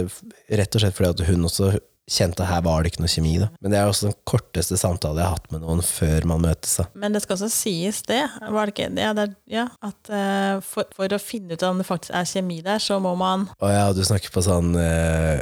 rett 0.53 0.77
og 0.77 0.85
slett 0.85 1.01
fordi 1.01 1.13
at 1.15 1.25
hun 1.31 1.49
også 1.49 1.73
kjente 2.11 2.43
at 2.45 2.51
her 2.51 2.63
var 2.67 2.83
det 2.85 2.91
ikke 2.93 3.01
noe 3.01 3.09
kjemi. 3.09 3.31
Da. 3.41 3.47
Men 3.65 3.73
det 3.73 3.79
er 3.81 3.89
også 3.89 4.11
den 4.11 4.17
korteste 4.29 4.77
samtalen 4.77 5.23
jeg 5.23 5.25
har 5.25 5.39
hatt 5.39 5.47
med 5.55 5.63
noen 5.65 5.81
før 5.87 6.27
man 6.29 6.43
møtes. 6.45 6.75
Da. 6.81 6.85
Men 7.01 7.15
det 7.17 7.23
skal 7.25 7.39
også 7.39 7.49
sies 7.55 8.03
det, 8.09 8.21
var 8.53 8.69
det 8.69 8.75
ikke? 8.75 8.89
Ja, 9.01 9.15
det 9.17 9.25
er, 9.25 9.33
ja 9.55 9.65
at 9.89 10.11
uh, 10.13 10.59
for, 10.65 10.85
for 10.97 11.17
å 11.17 11.21
finne 11.23 11.57
ut 11.57 11.65
om 11.65 11.81
det 11.81 11.87
faktisk 11.89 12.13
er 12.19 12.29
kjemi 12.29 12.59
der, 12.67 12.83
så 12.85 12.99
må 13.01 13.15
man 13.21 13.47
Å 13.57 13.73
ja, 13.73 13.87
du 13.97 14.03
snakker 14.05 14.35
på 14.35 14.45
sånn, 14.45 14.75
uh, 14.77 15.41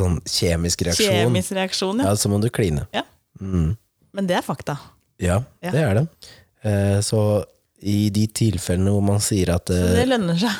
sånn 0.00 0.16
kjemisk 0.24 0.86
reaksjon. 0.88 1.12
Kjemisk 1.20 1.56
reaksjon, 1.60 2.00
ja. 2.00 2.08
Ja, 2.10 2.16
så 2.16 2.32
må 2.32 2.40
du 2.40 2.48
kline. 2.52 2.86
ja. 2.96 3.04
Mm. 3.40 3.76
Men 4.16 4.26
det 4.26 4.40
er 4.40 4.42
fakta. 4.44 4.74
Ja, 5.22 5.42
Ja. 5.62 5.70
det 5.70 5.80
er 5.84 5.94
det. 6.00 6.06
Uh, 6.64 6.98
så 7.04 7.20
i 7.80 8.10
de 8.12 8.26
tilfellene 8.36 8.92
hvor 8.92 9.04
man 9.04 9.20
sier 9.24 9.54
at 9.54 9.70
Så 9.72 9.92
det 9.96 10.08
lønner 10.10 10.36
seg. 10.40 10.50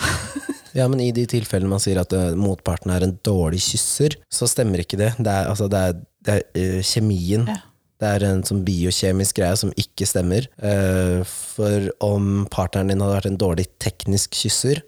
Ja, 0.76 0.86
men 0.90 1.02
i 1.02 1.10
de 1.14 1.26
tilfellene 1.30 1.72
man 1.72 1.82
sier 1.82 2.02
at 2.02 2.14
uh, 2.16 2.30
motparten 2.38 2.92
er 2.94 3.06
en 3.06 3.16
dårlig 3.26 3.62
kysser, 3.64 4.16
så 4.32 4.48
stemmer 4.50 4.84
ikke 4.84 5.00
det. 5.00 5.14
Det 5.18 5.32
er, 5.32 5.50
altså, 5.50 5.70
det 5.70 5.80
er, 5.80 5.98
det 6.26 6.36
er 6.36 6.78
uh, 6.78 6.86
kjemien. 6.86 7.48
Ja. 7.50 7.60
Det 8.00 8.08
er 8.08 8.24
en 8.30 8.40
sånn 8.46 8.62
biokjemisk 8.64 9.36
greie 9.36 9.56
som 9.60 9.72
ikke 9.76 10.06
stemmer. 10.08 10.46
Eh, 10.64 11.20
for 11.28 11.90
om 12.00 12.46
partneren 12.52 12.88
din 12.88 13.02
hadde 13.04 13.16
vært 13.18 13.28
en 13.28 13.36
dårlig 13.42 13.66
teknisk 13.82 14.38
kysser, 14.40 14.80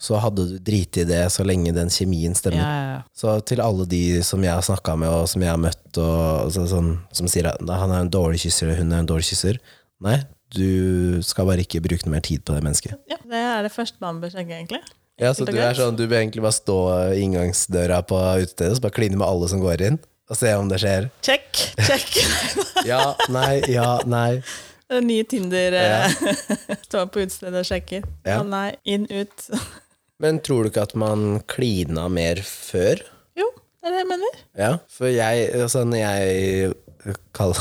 så 0.00 0.20
hadde 0.24 0.46
du 0.48 0.54
driti 0.64 1.02
i 1.04 1.08
det 1.08 1.20
så 1.32 1.44
lenge 1.44 1.74
den 1.76 1.92
kjemien 1.92 2.36
stemmer. 2.36 2.64
Ja, 2.64 2.94
ja. 2.94 3.02
Så 3.16 3.36
til 3.48 3.60
alle 3.60 3.84
de 3.90 4.00
som 4.24 4.44
jeg 4.44 4.56
har 4.56 4.64
snakka 4.64 4.96
med, 4.96 5.12
og 5.12 5.28
som 5.28 5.44
jeg 5.44 5.52
har 5.52 5.60
møtt, 5.60 5.84
og, 6.00 6.46
altså, 6.46 6.64
sånn, 6.72 6.94
som 7.16 7.28
sier 7.28 7.50
at 7.52 7.60
han 7.60 7.92
er 7.92 8.06
en 8.06 8.14
dårlig 8.16 8.40
kysser, 8.46 8.70
eller 8.70 8.80
hun 8.80 8.96
er 8.96 9.04
en 9.04 9.12
dårlig 9.12 9.28
kysser 9.34 9.60
Nei, 10.04 10.18
du 10.52 11.22
skal 11.24 11.46
bare 11.48 11.62
ikke 11.64 11.80
bruke 11.80 12.04
noe 12.04 12.18
mer 12.18 12.24
tid 12.24 12.42
på 12.44 12.52
det 12.52 12.60
mennesket. 12.64 12.98
Ja, 13.08 13.16
det 13.24 13.40
er 13.40 13.64
det 13.64 13.72
første 13.72 13.96
man 14.04 14.18
bør 14.20 14.34
sjekke, 14.34 14.52
egentlig. 14.52 14.82
Ja, 15.20 15.30
så 15.32 15.46
du 15.48 15.54
er 15.56 15.72
sånn, 15.78 15.96
du 15.96 16.04
bør 16.10 16.18
egentlig 16.20 16.42
bare 16.44 16.52
stå 16.56 16.76
i 17.14 17.22
inngangsdøra 17.24 18.02
på 18.08 18.18
utestedet 18.42 18.74
og 18.74 18.76
så 18.80 18.84
bare 18.84 18.96
kline 18.98 19.16
med 19.16 19.24
alle 19.26 19.48
som 19.48 19.62
går 19.62 19.84
inn, 19.88 19.96
og 20.28 20.36
se 20.36 20.50
om 20.58 20.68
det 20.68 20.80
skjer. 20.82 21.06
Check, 21.24 21.62
check. 21.86 22.10
Ja, 22.90 23.14
nei, 23.32 23.62
ja, 23.72 23.96
nei. 24.06 24.42
Det 24.86 24.98
er 25.00 25.02
Nye 25.02 25.24
Tinder 25.26 25.74
Ja. 25.74 26.04
eh, 26.06 26.76
står 26.86 27.08
på 27.10 27.24
utestedet 27.24 27.58
og 27.64 27.66
sjekker. 27.66 28.04
Ja. 28.28 28.36
Og 28.42 28.50
nei, 28.52 28.68
inn, 28.84 29.08
ut. 29.10 29.48
Men 30.22 30.38
tror 30.44 30.64
du 30.66 30.70
ikke 30.70 30.84
at 30.86 30.94
man 30.98 31.40
klina 31.50 32.04
mer 32.12 32.38
før? 32.46 33.00
Jo, 33.36 33.48
det 33.80 33.88
er 33.88 33.96
det 33.96 34.02
jeg 34.04 34.10
mener. 34.12 34.38
Ja, 34.60 34.70
for 34.92 35.10
jeg, 35.10 35.48
altså 35.64 35.82
når 35.88 36.02
jeg 36.04 37.16
kall, 37.36 37.56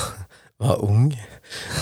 var 0.62 0.80
ung 0.86 1.10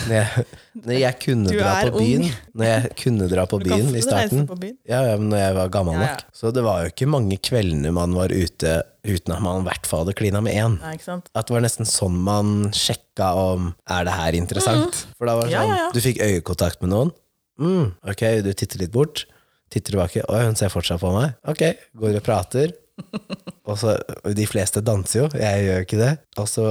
når 0.08 0.14
jeg, 0.18 0.44
når 0.82 0.96
jeg 0.98 1.18
kunne 1.22 1.52
Du 1.52 1.58
dra 1.60 1.74
på 1.86 2.00
byen 2.00 2.24
ung. 2.26 2.32
Når 2.58 2.66
jeg 2.68 2.90
kunne 3.04 3.28
dra 3.32 3.44
på 3.48 3.60
byen 3.62 3.92
i 3.96 4.02
starten 4.02 4.48
byen. 4.50 4.78
ja, 4.90 5.02
ja, 5.12 5.18
men 5.20 5.30
når 5.30 5.42
jeg 5.44 5.56
var 5.60 5.70
gammel 5.76 5.94
Ja, 6.00 6.08
nok 6.08 6.24
Så 6.34 6.52
det 6.56 6.64
var 6.66 6.82
jo 6.84 6.90
ikke 6.94 7.08
mange 7.14 7.38
kveldene 7.38 7.92
man 7.94 8.16
var 8.18 8.34
ute 8.34 8.74
uten 9.06 9.36
at 9.36 9.44
man 9.46 9.62
i 9.62 9.68
hvert 9.68 9.86
fall 9.90 10.04
hadde 10.06 10.16
klina 10.18 10.42
med 10.42 10.56
én. 10.58 10.78
At 10.82 11.46
det 11.48 11.54
var 11.54 11.62
nesten 11.66 11.86
sånn 11.90 12.18
man 12.26 12.72
sjekka 12.74 13.30
om 13.36 13.74
Er 13.92 14.08
det 14.08 14.16
her 14.18 14.38
interessant. 14.40 15.04
For 15.20 15.28
da 15.30 15.36
var 15.38 15.48
det 15.52 15.54
Mm. 15.54 15.70
Sånn. 15.76 15.94
Du 15.94 16.00
fikk 16.02 16.22
øyekontakt 16.24 16.82
med 16.82 16.90
noen. 16.96 17.12
Mm, 17.60 17.92
ok, 18.10 18.24
du 18.42 18.52
titter 18.58 18.80
litt 18.80 18.92
bort. 18.96 19.26
Titter 19.70 19.94
tilbake. 19.94 20.24
Oi, 20.30 20.42
hun 20.48 20.56
ser 20.58 20.70
fortsatt 20.74 21.00
på 21.04 21.12
meg. 21.14 21.36
Ok, 21.46 21.62
går 22.00 22.18
og 22.18 22.24
prater. 22.26 22.74
Og 23.70 23.78
så, 23.80 23.94
De 24.36 24.46
fleste 24.50 24.82
danser 24.86 25.24
jo, 25.24 25.30
jeg 25.40 25.64
gjør 25.68 25.86
ikke 25.86 25.98
det. 26.02 26.12
Og 26.42 26.48
så 26.50 26.66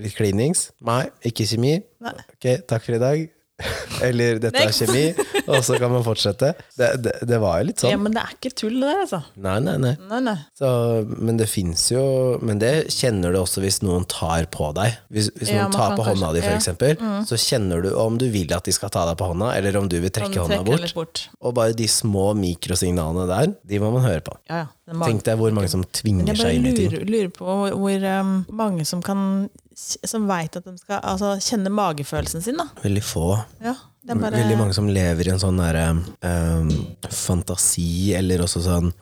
litt 0.00 0.16
klinings. 0.18 0.70
Nei, 0.86 1.04
ikke 1.26 1.48
kjemi. 1.48 1.78
Nei. 2.04 2.18
Ok, 2.36 2.52
takk 2.68 2.86
for 2.86 2.98
i 2.98 3.02
dag. 3.02 3.32
Eller 4.04 4.36
dette 4.40 4.60
er 4.60 4.72
kjemi. 4.74 5.04
Og 5.46 5.62
så 5.64 5.76
kan 5.80 5.92
man 5.92 6.02
fortsette. 6.04 6.50
Det, 6.76 6.88
det, 7.00 7.12
det 7.28 7.38
var 7.40 7.60
jo 7.60 7.68
litt 7.68 7.80
sånn. 7.80 7.92
Ja, 7.94 8.00
men 8.00 8.14
det 8.16 8.22
er 8.24 8.34
ikke 8.34 8.50
tull, 8.58 8.74
det 8.82 8.88
der, 8.90 9.02
altså. 9.04 9.20
Nei, 9.40 9.56
nei, 9.64 9.76
nei. 9.80 9.92
Nei, 10.10 10.20
nei. 10.26 10.34
Så, 10.58 10.68
men 11.06 11.38
det 11.40 11.46
fins 11.50 11.86
jo 11.92 12.02
Men 12.42 12.60
det 12.60 12.72
kjenner 12.92 13.32
du 13.32 13.38
også 13.40 13.62
hvis 13.62 13.78
noen 13.84 14.04
tar 14.10 14.48
på 14.52 14.72
deg. 14.76 14.98
Hvis, 15.14 15.30
hvis 15.38 15.52
Ja, 15.54 15.64
noen 15.64 15.76
tar 15.76 15.96
på 15.96 16.06
hånda 16.06 16.32
di, 16.36 16.42
for 16.44 16.52
ja. 16.52 16.60
eksempel, 16.60 16.96
så 17.28 17.40
kjenner 17.40 17.84
du 17.86 17.92
om 17.96 18.18
du 18.20 18.26
vil 18.32 18.52
at 18.56 18.66
de 18.66 18.74
skal 18.74 18.92
ta 18.92 19.06
deg 19.08 19.18
på 19.20 19.30
hånda, 19.32 19.52
eller 19.56 19.78
om 19.80 19.88
du 19.90 19.98
vil 20.02 20.12
trekke 20.12 20.42
hånda 20.42 20.60
bort. 20.66 20.92
bort. 20.96 21.26
Og 21.40 21.56
bare 21.56 21.76
de 21.78 21.88
små 21.90 22.32
mikrosignalene 22.38 23.28
der, 23.30 23.54
de 23.62 23.82
må 23.82 23.92
man 23.94 24.04
høre 24.06 24.24
på. 24.26 24.36
Ja, 24.50 24.66
ja. 24.66 24.98
Tenk 25.02 25.24
deg 25.26 25.38
hvor 25.40 25.54
mange 25.54 25.70
som 25.72 25.86
tvinger 25.96 26.36
seg 26.38 26.58
inn 26.58 26.68
i 26.68 26.74
ting. 26.76 26.90
Jeg 26.90 27.06
lurer, 27.06 27.12
lurer 27.14 27.32
på 27.38 27.60
hvor 27.86 28.10
um, 28.20 28.36
mange 28.54 28.84
som 28.88 29.00
kan 29.04 29.48
Som 29.76 30.24
veit 30.30 30.56
at 30.56 30.64
de 30.64 30.72
skal 30.80 31.02
altså, 31.04 31.34
kjenne 31.42 31.70
magefølelsen 31.74 32.44
sin, 32.44 32.56
da. 32.56 32.70
Veldig 32.80 33.04
få. 33.04 33.28
Ja, 33.60 33.74
det 34.06 34.14
er 34.14 34.22
bare 34.22 34.40
Veldig 34.40 34.58
mange 34.62 34.76
som 34.76 34.88
lever 34.88 35.28
i 35.28 35.34
en 35.34 35.42
sånn 35.42 35.60
derre 35.60 35.90
um, 35.92 36.72
fantasi, 37.12 38.14
eller 38.16 38.44
også 38.46 38.64
sånn 38.64 38.92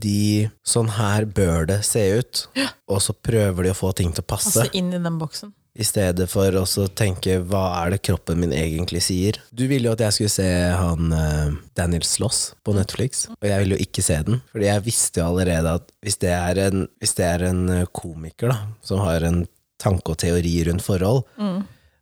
de, 0.00 0.48
Sånn 0.66 0.88
her 0.96 1.28
bør 1.28 1.68
det 1.68 1.82
se 1.86 2.02
ut, 2.18 2.44
og 2.88 3.02
så 3.04 3.14
prøver 3.14 3.68
de 3.68 3.74
å 3.74 3.78
få 3.78 3.92
ting 3.98 4.14
til 4.14 4.24
å 4.24 4.30
passe. 4.32 4.56
passe 4.56 4.78
inn 4.78 4.88
i 4.94 5.02
den 5.02 5.20
boksen. 5.20 5.52
I 5.78 5.84
stedet 5.86 6.26
for 6.26 6.54
å 6.58 6.64
tenke 6.98 7.36
hva 7.46 7.84
er 7.84 7.92
det 7.94 8.00
kroppen 8.08 8.40
min 8.40 8.54
egentlig 8.56 9.04
sier. 9.06 9.36
Du 9.54 9.68
ville 9.70 9.86
jo 9.86 9.92
at 9.94 10.02
jeg 10.02 10.16
skulle 10.16 10.32
se 10.34 10.48
han 10.74 11.12
uh, 11.14 11.52
Daniel 11.78 12.02
Sloss 12.08 12.40
på 12.66 12.74
Netflix, 12.74 13.28
og 13.36 13.46
jeg 13.46 13.62
ville 13.62 13.78
jo 13.78 13.86
ikke 13.86 14.02
se 14.02 14.16
den. 14.26 14.40
Fordi 14.50 14.66
jeg 14.66 14.86
visste 14.88 15.22
jo 15.22 15.28
allerede 15.28 15.76
at 15.78 15.94
hvis 16.02 16.18
det 16.24 16.34
er 16.34 16.64
en, 16.64 16.88
hvis 16.98 17.14
det 17.20 17.28
er 17.28 17.46
en 17.52 17.62
eh, 17.76 17.86
komiker 17.94 18.50
da, 18.50 18.58
som 18.82 19.04
har 19.04 19.22
en 19.28 19.44
tanke 19.78 20.14
og 20.14 20.18
teori 20.20 20.56
rundt 20.68 20.82
forhold, 20.84 21.24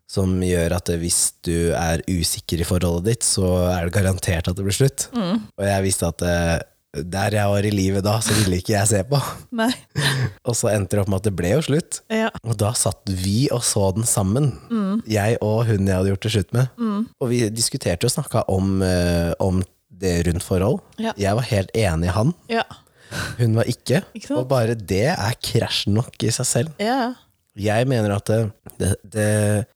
som 0.08 0.36
gjør 0.42 0.76
at 0.76 0.92
hvis 1.00 1.20
du 1.44 1.72
er 1.74 2.02
usikker 2.06 2.60
i 2.62 2.66
forholdet 2.68 3.08
ditt, 3.10 3.26
så 3.26 3.48
er 3.72 3.88
det 3.88 3.94
garantert 3.96 4.48
at 4.48 4.56
det 4.56 4.64
blir 4.66 4.76
slutt. 4.76 5.08
Og 5.12 5.64
jeg 5.66 5.84
visste 5.88 6.06
at 6.12 6.22
eh, 6.22 6.56
der 6.96 7.34
jeg 7.36 7.50
var 7.52 7.66
i 7.66 7.72
livet 7.74 8.04
da, 8.06 8.14
så 8.24 8.32
ville 8.38 8.56
ikke 8.62 8.72
jeg 8.76 8.88
se 8.88 9.00
på. 9.10 9.18
Og 10.48 10.54
så 10.56 10.70
endte 10.72 10.94
det 10.96 11.02
opp 11.02 11.10
med 11.12 11.18
at 11.20 11.26
det 11.26 11.34
ble 11.36 11.50
jo 11.56 11.64
slutt. 11.66 11.98
Ja. 12.14 12.30
Og 12.46 12.54
da 12.62 12.70
satt 12.78 13.02
vi 13.10 13.48
og 13.52 13.64
så 13.66 13.88
den 13.98 14.06
sammen. 14.08 14.52
Jeg 15.10 15.36
og 15.44 15.66
hun 15.68 15.84
jeg 15.90 15.98
hadde 15.98 16.12
gjort 16.14 16.24
det 16.28 16.32
slutt 16.38 16.54
med. 16.56 16.80
Og 17.20 17.28
vi 17.34 17.42
diskuterte 17.52 18.06
og 18.08 18.14
snakka 18.14 18.46
om, 18.54 18.78
eh, 18.86 19.34
om 19.42 19.60
det 19.90 20.14
rundt 20.30 20.44
forhold. 20.46 20.80
Ja. 21.02 21.12
Jeg 21.18 21.34
var 21.36 21.50
helt 21.50 21.70
enig 21.76 22.08
i 22.08 22.14
han, 22.16 22.32
Ja. 22.52 22.62
hun 23.42 23.54
var 23.58 23.64
ikke. 23.68 24.04
Ikke? 24.14 24.34
Og 24.38 24.46
bare 24.48 24.74
det 24.78 25.04
er 25.18 25.36
krasj 25.42 25.86
nok 25.90 26.14
i 26.22 26.30
seg 26.30 26.46
selv. 26.54 26.70
ja. 26.80 27.14
Jeg 27.56 27.86
mener 27.88 28.12
at 28.16 28.28
det, 28.28 28.90
det, 29.08 29.26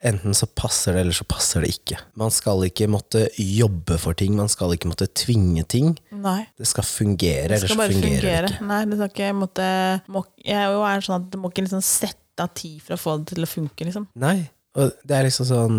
enten 0.05 0.35
så 0.37 0.47
passer 0.47 0.93
det, 0.93 1.01
eller 1.07 1.17
så 1.17 1.25
passer 1.25 1.65
det 1.65 1.71
ikke. 1.79 1.97
Man 2.21 2.31
skal 2.35 2.67
ikke 2.67 2.89
måtte 2.93 3.23
jobbe 3.41 3.97
for 4.03 4.13
ting, 4.21 4.35
man 4.37 4.51
skal 4.53 4.75
ikke 4.77 4.91
måtte 4.93 5.09
tvinge 5.17 5.65
ting. 5.65 5.95
Nei. 6.13 6.43
Det 6.61 6.69
skal 6.69 6.85
fungere, 6.85 7.49
Det 7.57 7.63
skal 7.65 7.77
så 7.77 7.89
fungerer 7.89 8.21
fungere. 8.21 8.47
det 8.47 8.55
ikke. 8.59 8.69
Nei, 8.69 8.85
det 8.91 8.99
skal 9.01 9.13
ikke 9.15 9.33
måtte 9.41 9.69
må, 10.13 10.25
Jeg 10.45 10.57
er 10.61 10.73
jo 10.75 10.83
er 10.85 11.01
sånn 11.09 11.23
at 11.25 11.31
du 11.33 11.39
må 11.41 11.49
ikke 11.53 11.65
liksom 11.65 11.83
sette 11.85 12.45
av 12.45 12.53
tid 12.57 12.81
for 12.85 12.97
å 12.97 13.01
få 13.01 13.19
det 13.25 13.35
til 13.35 13.45
å 13.45 13.53
funke, 13.57 13.85
liksom. 13.89 14.07
Nei. 14.15 14.39
Og 14.79 14.93
det 15.03 15.17
er 15.17 15.25
liksom 15.27 15.47
sånn 15.49 15.79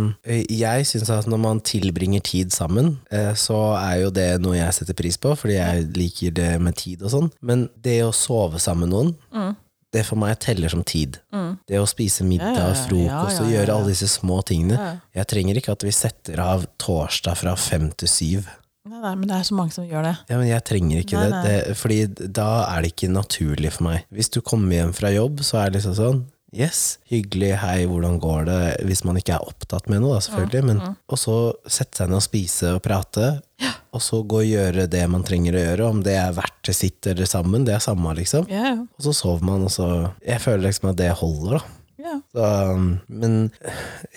Jeg 0.52 0.84
syns 0.90 1.10
at 1.16 1.28
når 1.32 1.40
man 1.40 1.62
tilbringer 1.64 2.20
tid 2.28 2.52
sammen, 2.52 2.98
eh, 3.10 3.32
så 3.40 3.56
er 3.80 4.02
jo 4.02 4.10
det 4.12 4.42
noe 4.44 4.58
jeg 4.58 4.74
setter 4.82 4.98
pris 5.00 5.16
på, 5.22 5.32
fordi 5.40 5.56
jeg 5.56 5.86
liker 5.96 6.34
det 6.36 6.50
med 6.60 6.76
tid 6.76 7.02
og 7.06 7.14
sånn. 7.14 7.30
Men 7.42 7.70
det 7.80 8.02
å 8.04 8.12
sove 8.12 8.60
sammen 8.60 8.90
med 8.90 8.98
noen, 8.98 9.14
Mm. 9.32 9.56
Det 9.92 10.06
for 10.08 10.20
meg 10.22 10.38
teller 10.40 10.72
som 10.72 10.84
tid. 10.88 11.20
Det 11.68 11.80
å 11.80 11.88
spise 11.90 12.24
middag, 12.24 12.56
Ja, 12.56 12.70
ja, 12.70 12.74
ja. 12.74 12.86
frokost 12.88 13.42
og 13.44 13.52
gjøre 13.52 13.76
alle 13.76 13.92
disse 13.92 14.08
små 14.08 14.42
tingene. 14.48 15.02
Jeg 15.16 15.28
trenger 15.28 15.60
ikke 15.60 15.76
at 15.76 15.84
vi 15.84 15.92
setter 15.96 16.40
av 16.44 16.66
torsdag 16.80 17.38
fra 17.42 17.56
fem 17.60 17.90
til 17.92 18.08
syv. 18.12 18.50
Nei, 18.88 18.98
nei, 18.98 19.12
men 19.16 19.28
det 19.30 19.36
er 19.38 19.44
så 19.46 19.54
mange 19.54 19.76
som 19.76 19.86
gjør 19.86 20.08
det. 20.08 20.14
Ja, 20.32 20.38
men 20.40 20.48
jeg 20.50 20.64
trenger 20.66 21.04
ikke 21.04 21.20
Nei, 21.20 21.42
det, 21.44 21.58
det, 21.68 21.76
fordi 21.78 22.00
da 22.34 22.48
er 22.72 22.82
det 22.82 22.96
ikke 22.96 23.12
naturlig 23.14 23.76
for 23.76 23.86
meg. 23.92 24.08
Hvis 24.10 24.32
du 24.34 24.40
kommer 24.42 24.74
hjem 24.74 24.94
fra 24.98 25.12
jobb, 25.14 25.44
så 25.46 25.60
er 25.62 25.70
det 25.70 25.82
liksom 25.82 25.98
sånn 26.00 26.24
Yes, 26.52 27.00
hyggelig, 27.08 27.54
hei, 27.62 27.86
hvordan 27.88 28.18
går 28.20 28.48
det? 28.50 28.60
Hvis 28.84 29.06
man 29.08 29.16
ikke 29.16 29.38
er 29.38 29.46
opptatt 29.48 29.86
med 29.88 30.02
noe, 30.04 30.18
da, 30.18 30.24
selvfølgelig. 30.26 30.64
Men, 30.68 30.82
og 31.08 31.20
så 31.20 31.36
sette 31.64 32.02
seg 32.02 32.12
ned 32.12 32.20
og 32.20 32.26
spise 32.26 32.74
og 32.76 32.82
prate, 32.84 33.30
og 33.96 34.04
så 34.04 34.20
gå 34.28 34.42
og 34.42 34.50
gjøre 34.50 34.84
det 34.92 35.06
man 35.12 35.24
trenger 35.28 35.56
å 35.56 35.62
gjøre. 35.64 35.88
Om 35.96 36.02
det 36.04 36.18
er 36.20 36.36
hvert 36.36 36.58
til 36.68 36.76
sitt 36.76 37.08
eller 37.08 37.30
sammen, 37.30 37.64
det 37.68 37.78
er 37.78 37.84
samme, 37.84 38.12
liksom. 38.20 38.52
Ja, 38.52 38.66
ja. 38.74 38.76
Og 38.84 39.08
så 39.08 39.16
sover 39.16 39.48
man, 39.48 39.64
og 39.68 39.72
så 39.72 39.88
Jeg 40.28 40.44
føler 40.44 40.68
liksom 40.68 40.92
at 40.92 41.00
det 41.00 41.14
holder, 41.22 41.62
da. 41.62 41.78
Ja. 42.02 42.18
Så, 42.34 42.48
men 43.08 43.36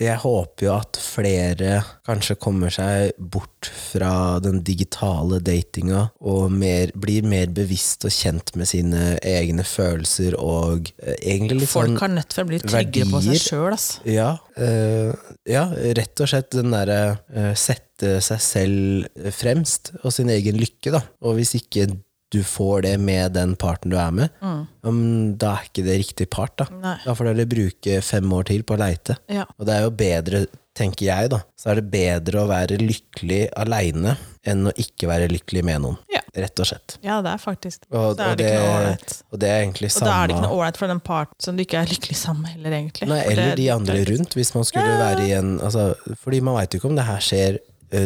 jeg 0.01 0.17
håper 0.23 0.67
jo 0.67 0.71
at 0.75 0.99
flere 1.01 1.79
kanskje 2.07 2.37
kommer 2.41 2.73
seg 2.73 3.13
bort 3.17 3.69
fra 3.69 4.39
den 4.43 4.61
digitale 4.65 5.39
datinga 5.43 6.07
og 6.25 6.53
mer, 6.53 6.93
blir 6.97 7.25
mer 7.27 7.51
bevisst 7.55 8.05
og 8.07 8.13
kjent 8.13 8.53
med 8.59 8.69
sine 8.69 9.03
egne 9.25 9.65
følelser 9.67 10.37
og 10.39 10.91
eh, 11.01 11.17
egentlig 11.21 11.63
litt 11.63 11.73
Folk 11.75 11.93
sånn 11.93 12.01
har 12.01 12.13
nødt 12.17 12.31
til 12.33 12.45
å 12.45 12.49
bli 12.51 12.61
tryggere 12.63 13.11
på 13.11 13.23
seg 13.27 13.41
sjøl, 13.41 13.69
ass. 13.75 13.87
ja, 14.09 14.31
eh, 14.57 15.13
ja, 15.49 15.67
rett 15.97 16.25
og 16.25 16.31
slett 16.31 16.51
den 16.55 16.73
derre 16.75 16.99
eh, 17.33 17.53
sette 17.57 18.17
seg 18.23 18.41
selv 18.43 19.31
fremst 19.35 19.93
og 20.01 20.11
sin 20.13 20.29
egen 20.33 20.57
lykke, 20.59 20.91
da. 20.97 21.01
Og 21.23 21.39
hvis 21.39 21.55
ikke 21.61 21.87
du 22.35 22.41
får 22.45 22.85
det 22.87 22.93
med 23.01 23.35
den 23.37 23.55
parten 23.59 23.93
du 23.93 23.97
er 24.01 24.11
med, 24.15 24.35
mm. 24.43 25.37
da 25.39 25.55
er 25.55 25.69
ikke 25.69 25.85
det 25.87 25.97
riktig 26.03 26.29
part, 26.33 26.57
da. 26.61 26.67
Nei. 26.83 26.97
Da 27.05 27.15
får 27.15 27.27
du 27.27 27.31
heller 27.31 27.49
bruke 27.55 27.97
fem 28.05 28.37
år 28.37 28.51
til 28.51 28.67
på 28.67 28.75
å 28.75 28.81
leite. 28.83 29.17
Ja. 29.31 29.47
Og 29.55 29.67
det 29.69 29.77
er 29.77 29.87
jo 29.87 29.95
bedre, 30.03 30.45
tenker 30.75 31.07
jeg, 31.07 31.31
da, 31.31 31.39
så 31.55 31.71
er 31.71 31.79
det 31.79 31.87
bedre 31.93 32.43
å 32.43 32.49
være 32.51 32.79
lykkelig 32.81 33.45
aleine 33.63 34.17
enn 34.45 34.67
å 34.67 34.73
ikke 34.77 35.07
være 35.09 35.31
lykkelig 35.31 35.63
med 35.65 35.85
noen. 35.85 35.99
Ja. 36.11 36.21
Rett 36.35 36.59
og 36.59 36.67
slett. 36.67 36.97
ja, 36.99 37.21
det 37.23 37.31
er 37.31 37.39
faktisk 37.39 37.85
Og, 37.93 38.17
Så 38.17 38.23
er 38.25 38.33
og, 38.33 38.39
det 38.41 38.47
ikke 38.49 38.63
noe 38.65 38.95
og 39.31 39.39
det 39.39 39.47
er 39.47 39.61
egentlig 39.61 39.87
Og 39.95 40.03
da 40.03 40.15
er 40.17 40.27
det 40.27 40.33
ikke 40.35 40.43
noe 40.43 40.57
ålreit 40.57 40.79
for 40.81 40.91
den 40.91 40.99
parten 40.99 41.45
som 41.45 41.55
du 41.55 41.63
ikke 41.63 41.77
er 41.79 41.87
lykkelig 41.87 42.17
sammen 42.19 42.43
med 42.43 42.57
heller, 42.57 42.75
egentlig. 42.75 43.07
Nei, 43.07 43.19
eller 43.29 43.53
det- 43.53 43.61
de 43.61 43.69
andre 43.71 43.95
rundt, 44.09 44.35
hvis 44.35 44.51
man 44.51 44.67
skulle 44.67 44.97
være 44.99 45.23
i 45.23 45.31
en 45.37 45.53
altså, 45.63 45.85
Fordi 46.19 46.41
man 46.43 46.57
veit 46.59 46.75
jo 46.75 46.81
ikke 46.81 46.89
om 46.91 46.99
det 46.99 47.07
her 47.07 47.23
skjer 47.23 47.61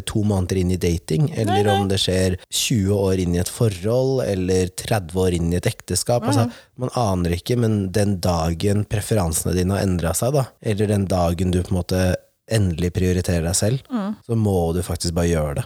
to 0.09 0.21
måneder 0.27 0.59
inn 0.61 0.71
i 0.75 0.79
dating, 0.81 1.27
eller 1.37 1.67
om 1.73 1.87
det 1.91 1.99
skjer 2.03 2.37
20 2.47 2.93
år 2.95 3.21
inn 3.23 3.35
i 3.35 3.41
et 3.43 3.51
forhold, 3.51 4.23
eller 4.25 4.71
30 4.79 5.19
år 5.25 5.35
inn 5.39 5.51
i 5.53 5.59
et 5.59 5.69
ekteskap. 5.69 6.25
Altså, 6.29 6.47
man 6.79 6.93
aner 6.99 7.35
ikke, 7.37 7.57
men 7.59 7.79
den 7.95 8.17
dagen 8.23 8.85
preferansene 8.89 9.55
dine 9.57 9.75
har 9.77 9.85
endra 9.85 10.15
seg, 10.17 10.33
da, 10.37 10.47
eller 10.61 10.91
den 10.93 11.05
dagen 11.11 11.51
du 11.55 11.61
på 11.63 11.73
en 11.73 11.79
måte 11.81 12.01
endelig 12.49 12.89
prioriterer 12.95 13.43
deg 13.45 13.53
selv, 13.53 13.83
så 14.25 14.33
må 14.33 14.55
du 14.73 14.79
faktisk 14.81 15.13
bare 15.13 15.29
gjøre 15.29 15.59
det. 15.59 15.65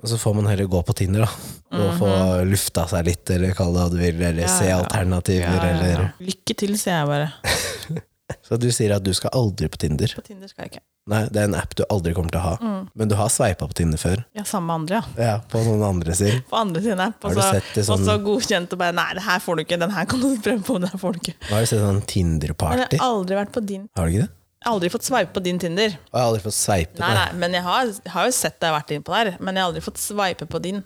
Og 0.00 0.06
så 0.08 0.16
får 0.16 0.38
man 0.38 0.46
heller 0.48 0.70
gå 0.72 0.80
på 0.88 0.94
Tinder, 0.96 1.26
da, 1.26 1.50
og 1.82 1.90
få 2.00 2.12
lufta 2.48 2.86
seg 2.88 3.04
litt, 3.10 3.34
eller 3.34 3.52
kall 3.58 3.74
det 3.76 3.82
hva 3.82 3.90
du 3.92 3.98
vil, 4.00 4.16
eller 4.30 4.46
Ja, 4.46 4.54
se 4.54 4.70
alternativer, 4.72 5.44
ja, 5.44 5.66
ja. 5.66 5.74
eller 5.76 6.08
Lykke 6.24 6.56
til, 6.64 6.78
sier 6.80 7.02
jeg 7.02 7.12
bare. 7.12 8.00
Så 8.46 8.58
du 8.60 8.68
sier 8.74 8.94
at 8.96 9.04
du 9.04 9.12
skal 9.16 9.30
aldri 9.36 9.68
på 9.72 9.78
Tinder? 9.82 10.12
På 10.16 10.24
Tinder 10.26 10.48
skal 10.50 10.64
jeg 10.66 10.72
ikke. 10.74 10.82
Nei, 11.10 11.24
det 11.34 11.40
er 11.42 11.48
en 11.48 11.56
app 11.58 11.72
du 11.74 11.82
aldri 11.90 12.12
kommer 12.14 12.30
til 12.30 12.38
å 12.38 12.42
ha. 12.44 12.82
Men 12.94 13.10
du 13.10 13.16
har 13.18 13.30
sveipa 13.32 13.66
på 13.66 13.74
Tinder 13.80 13.98
før. 13.98 14.20
Ja, 14.38 14.44
sammen 14.46 14.68
med 14.70 14.74
andre, 14.82 15.00
ja. 15.00 15.24
Ja, 15.26 15.38
På 15.50 15.62
noen 15.66 15.82
andre 15.82 16.14
sin. 16.14 16.42
På 16.50 16.60
andre 16.60 16.82
siden 16.84 17.00
app. 17.02 17.24
Og 17.26 17.34
så, 17.34 17.48
sånn- 17.82 17.96
og 17.96 18.04
så 18.06 18.14
godkjent 18.22 18.72
og 18.76 18.78
bare 18.84 18.94
Nei, 18.94 19.08
det 19.18 19.24
her 19.26 19.42
får 19.42 19.56
du 19.58 19.64
ikke. 19.64 19.78
Den 19.82 19.90
her 19.96 20.06
kan 20.06 20.20
du 20.22 20.28
prøve 20.46 20.62
på, 20.68 20.78
den 20.78 20.88
her 20.92 21.02
får 21.02 21.16
du 21.18 21.18
ikke. 21.24 21.34
Har 21.50 21.64
du 21.66 21.66
sett 21.72 21.82
sånn 21.82 22.00
Tinder-party. 22.06 22.86
Jeg 22.94 23.02
har 23.02 23.08
aldri 23.18 23.40
vært 23.40 23.52
på 23.58 23.64
din. 23.66 23.88
Har 23.98 24.06
du 24.06 24.14
ikke 24.14 24.28
det? 24.28 24.30
Jeg 24.62 24.68
har 24.70 24.76
aldri 24.76 24.88
fått 24.94 25.02
sveipe 25.08 25.32
på 25.34 25.42
din 25.42 25.58
Tinder. 25.58 25.96
Og 25.98 26.14
jeg 26.14 26.22
har 26.22 26.28
aldri 26.30 26.42
fått 26.44 26.54
sveipet 26.54 27.00
Nei, 27.02 27.14
nei, 27.18 27.28
men 27.34 27.56
jeg 27.58 27.64
har, 27.66 27.88
har 28.14 28.28
jo 28.28 28.34
sett 28.36 28.60
deg 28.62 28.70
vært 28.76 28.92
innpå 28.94 29.16
der, 29.16 29.32
men 29.42 29.56
jeg 29.58 29.64
har 29.64 29.72
aldri 29.72 29.82
fått 29.82 29.98
sveipe 29.98 30.46
på 30.46 30.60
din. 30.62 30.84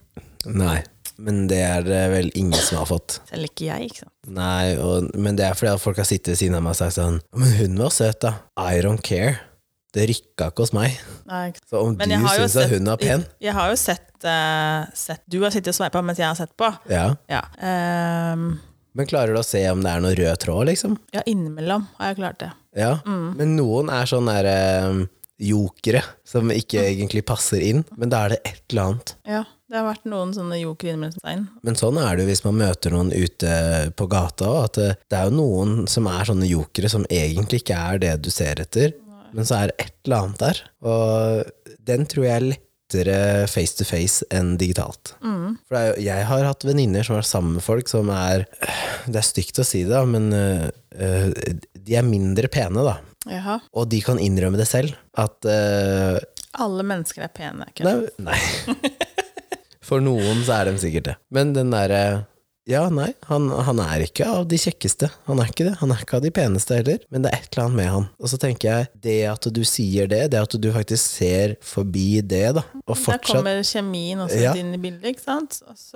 Nei. 0.48 0.78
Men 1.18 1.46
det 1.48 1.62
er 1.64 1.84
det 1.86 2.02
vel 2.12 2.30
ingen 2.36 2.60
som 2.60 2.80
har 2.82 2.88
fått. 2.90 3.18
Selv 3.30 3.48
ikke 3.48 3.68
jeg, 3.70 3.88
ikke 3.90 4.02
sant. 4.04 4.14
Nei, 4.36 4.74
og, 4.82 5.10
men 5.16 5.38
det 5.38 5.46
er 5.46 5.56
fordi 5.56 5.72
at 5.72 5.82
folk 5.82 6.00
har 6.02 6.08
sittet 6.08 6.34
ved 6.34 6.40
siden 6.42 6.58
av 6.58 6.64
meg 6.66 6.74
og 6.74 6.80
sagt 6.80 6.96
sånn 6.98 7.20
Men 7.38 7.52
hun 7.60 7.78
var 7.80 7.94
søt, 7.94 8.18
da. 8.24 8.34
I 8.60 8.82
don't 8.84 9.00
care. 9.06 9.38
Det 9.96 10.04
rykka 10.10 10.50
ikke 10.50 10.66
hos 10.66 10.74
meg. 10.76 10.98
Nei, 11.30 11.42
ikke. 11.52 11.62
Så 11.70 11.80
om 11.80 11.94
Men 11.96 12.10
du 12.12 12.16
jeg 12.18 12.42
syns 12.42 12.56
at 12.60 12.72
hun 12.74 12.90
er 12.92 13.00
pen 13.00 13.24
Jeg 13.40 13.56
har 13.56 13.72
jo 13.72 13.78
sett, 13.80 14.10
uh, 14.28 14.84
sett 14.98 15.22
Du 15.30 15.38
har 15.46 15.54
sittet 15.54 15.72
og 15.72 15.78
sveipa 15.78 16.02
mens 16.04 16.20
jeg 16.20 16.28
har 16.28 16.36
sett 16.36 16.52
på. 16.58 16.68
Ja. 16.92 17.06
Ja. 17.32 17.40
Um, 17.56 18.58
Men 18.96 19.08
klarer 19.08 19.32
du 19.32 19.40
å 19.40 19.46
se 19.46 19.62
om 19.72 19.80
det 19.84 19.92
er 19.94 20.04
noe 20.04 20.16
rød 20.18 20.40
tråd, 20.44 20.66
liksom? 20.68 20.98
ja, 21.16 21.24
innimellom 21.28 21.88
har 21.98 22.12
jeg 22.12 22.20
klart 22.20 22.40
det. 22.44 22.52
Ja. 22.76 22.98
Mm. 23.08 23.28
Men 23.40 23.56
noen 23.56 23.92
er 23.92 24.08
sånn 24.08 24.28
derre 24.28 24.56
jokere 25.36 26.00
som 26.24 26.48
ikke 26.52 26.80
egentlig 26.80 27.24
passer 27.28 27.60
inn, 27.64 27.82
men 27.96 28.12
da 28.12 28.22
er 28.24 28.36
det 28.36 28.38
et 28.48 28.62
eller 28.72 28.86
annet. 28.90 29.12
Ja, 29.28 29.42
det 29.66 29.78
har 29.80 29.86
vært 29.88 30.04
noen 30.06 30.34
sånne 30.36 30.60
joker 30.60 30.92
innimellom 30.92 31.22
seg. 31.22 31.46
Men 31.66 31.78
sånn 31.78 31.98
er 31.98 32.14
det 32.14 32.26
jo 32.26 32.30
hvis 32.30 32.44
man 32.44 32.60
møter 32.60 32.94
noen 32.94 33.10
ute 33.14 33.54
på 33.98 34.06
gata 34.10 34.50
òg, 34.50 34.60
at 34.68 34.78
det, 34.78 34.90
det 35.10 35.18
er 35.18 35.30
jo 35.30 35.38
noen 35.40 35.74
som 35.90 36.06
er 36.10 36.28
sånne 36.28 36.50
jokere 36.50 36.90
som 36.92 37.06
egentlig 37.10 37.64
ikke 37.64 37.80
er 37.88 38.04
det 38.04 38.14
du 38.22 38.30
ser 38.34 38.62
etter, 38.62 38.94
men 39.34 39.48
så 39.48 39.58
er 39.58 39.72
det 39.72 39.88
et 39.88 39.96
eller 40.06 40.22
annet 40.22 40.44
der. 40.44 40.62
Og 40.86 41.74
den 41.86 42.06
tror 42.08 42.28
jeg 42.28 42.36
er 42.36 42.46
lettere 42.46 43.46
face 43.50 43.74
to 43.76 43.84
face 43.84 44.24
enn 44.30 44.54
digitalt. 44.60 45.16
For 45.20 45.74
det 45.74 45.80
er 45.80 45.88
jo, 45.88 45.96
jeg 46.06 46.28
har 46.30 46.46
hatt 46.46 46.64
venninner 46.64 47.06
som 47.06 47.18
vært 47.18 47.28
sammen 47.28 47.58
med 47.58 47.64
folk 47.66 47.90
som 47.90 48.08
er 48.14 48.46
Det 49.06 49.18
er 49.18 49.26
stygt 49.26 49.58
å 49.58 49.66
si 49.66 49.82
det, 49.86 49.98
men 50.06 50.30
øh, 50.32 51.34
de 51.74 51.98
er 51.98 52.06
mindre 52.06 52.48
pene, 52.48 52.86
da. 52.86 52.96
Jaha. 53.26 53.58
Og 53.74 53.88
de 53.90 54.00
kan 54.06 54.20
innrømme 54.22 54.58
det 54.58 54.68
selv. 54.70 54.94
At 55.18 55.42
øh, 55.50 56.18
Alle 56.62 56.86
mennesker 56.86 57.26
er 57.26 57.34
pene. 57.34 57.66
Ikke? 57.72 57.84
Nei. 57.84 58.30
nei. 58.30 58.94
For 59.86 60.02
noen 60.02 60.42
så 60.46 60.56
er 60.60 60.70
de 60.72 60.80
sikkert 60.82 61.12
det. 61.12 61.16
Men 61.30 61.52
den 61.56 61.70
derre 61.74 62.26
Ja, 62.66 62.88
nei, 62.90 63.12
han, 63.28 63.44
han 63.62 63.78
er 63.78 64.02
ikke 64.08 64.26
av 64.26 64.48
de 64.50 64.58
kjekkeste. 64.58 65.06
Han 65.28 65.38
er 65.38 65.52
ikke 65.52 65.68
det. 65.68 65.76
Han 65.78 65.92
er 65.94 66.00
ikke 66.02 66.16
av 66.18 66.24
de 66.24 66.32
peneste 66.34 66.74
heller, 66.74 66.98
men 67.14 67.22
det 67.22 67.30
er 67.30 67.44
et 67.44 67.52
eller 67.54 67.68
annet 67.68 67.78
med 67.78 67.90
han. 67.94 68.08
Og 68.18 68.32
så 68.32 68.40
tenker 68.42 68.66
jeg, 68.66 68.88
det 69.04 69.14
at 69.30 69.46
du 69.54 69.60
sier 69.62 70.08
det, 70.10 70.24
det 70.32 70.40
at 70.42 70.56
du 70.58 70.66
faktisk 70.74 70.98
ser 71.20 71.54
forbi 71.62 72.18
det, 72.26 72.56
da, 72.58 72.64
og 72.82 72.96
Der 72.96 72.98
fortsatt 73.04 73.30
kommer 73.30 73.62
kjemien 73.62 74.18
også 74.24 74.40
Ja. 74.42 74.56
inn 74.58 74.74
i 74.74 74.80
bildet, 74.82 75.12
ikke 75.14 75.22
sant. 75.22 75.60
Og 75.70 75.78
Så, 75.78 75.94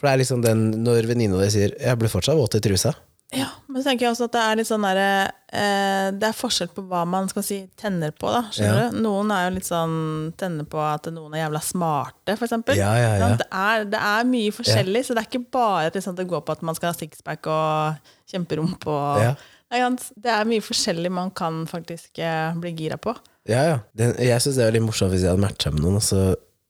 For 0.00 0.08
det 0.08 0.12
er 0.14 0.22
liksom 0.24 0.40
den 0.46 0.64
når 0.86 1.04
venninna 1.12 1.36
di 1.44 1.50
sier 1.52 1.76
'jeg 1.76 1.98
ble 2.00 2.08
fortsatt 2.08 2.40
våt 2.40 2.56
i 2.56 2.64
trusa'. 2.64 2.94
Ja, 3.36 3.48
men 3.68 3.82
så 3.82 3.90
tenker 3.90 4.06
jeg 4.06 4.14
også 4.14 4.28
at 4.28 4.34
det 4.36 4.42
er 4.44 4.58
litt 4.60 4.68
sånn 4.68 4.84
derre 4.86 5.08
eh, 5.52 6.08
Det 6.16 6.28
er 6.28 6.36
forskjell 6.36 6.70
på 6.74 6.84
hva 6.90 7.02
man 7.08 7.28
skal 7.30 7.44
si 7.46 7.58
tenner 7.80 8.14
på, 8.16 8.30
da. 8.32 8.44
Skjønner 8.54 8.94
du? 8.94 9.00
Noen 9.04 9.32
er 9.34 9.48
jo 9.48 9.54
litt 9.56 9.68
sånn 9.68 9.96
tenner 10.40 10.68
på 10.70 10.80
at 10.82 11.08
noen 11.14 11.34
er 11.36 11.44
jævla 11.44 11.62
smarte, 11.64 12.36
for 12.36 12.46
eksempel. 12.48 12.78
Ja, 12.78 12.92
ja, 13.00 13.10
ja. 13.20 13.32
Det, 13.40 13.48
er, 13.50 13.88
det 13.94 14.00
er 14.12 14.30
mye 14.30 14.54
forskjellig, 14.54 15.04
så 15.06 15.16
det 15.16 15.24
er 15.24 15.30
ikke 15.30 15.44
bare 15.58 15.90
liksom, 15.94 16.16
det 16.18 16.28
går 16.30 16.44
på 16.46 16.56
at 16.56 16.64
man 16.66 16.78
skal 16.78 16.92
ha 16.92 16.98
sixpack 16.98 17.50
og 17.50 18.10
kjemperump 18.30 18.88
og 18.90 19.22
Ja. 19.24 19.34
Nei. 19.74 19.80
Det 20.22 20.30
er 20.30 20.44
mye 20.46 20.62
forskjellig 20.62 21.10
man 21.10 21.32
kan 21.34 21.64
faktisk 21.66 22.20
eh, 22.22 22.52
bli 22.62 22.70
gira 22.78 22.94
på. 23.00 23.14
Ja, 23.50 23.62
ja. 23.66 23.78
Det, 23.96 24.12
jeg 24.22 24.42
syns 24.44 24.60
det 24.60 24.68
er 24.68 24.76
litt 24.76 24.84
morsomt 24.84 25.10
hvis 25.10 25.24
jeg 25.24 25.32
hadde 25.32 25.42
matcha 25.42 25.72
med 25.74 25.82
noen, 25.82 25.96
og 25.98 26.04
så, 26.04 26.20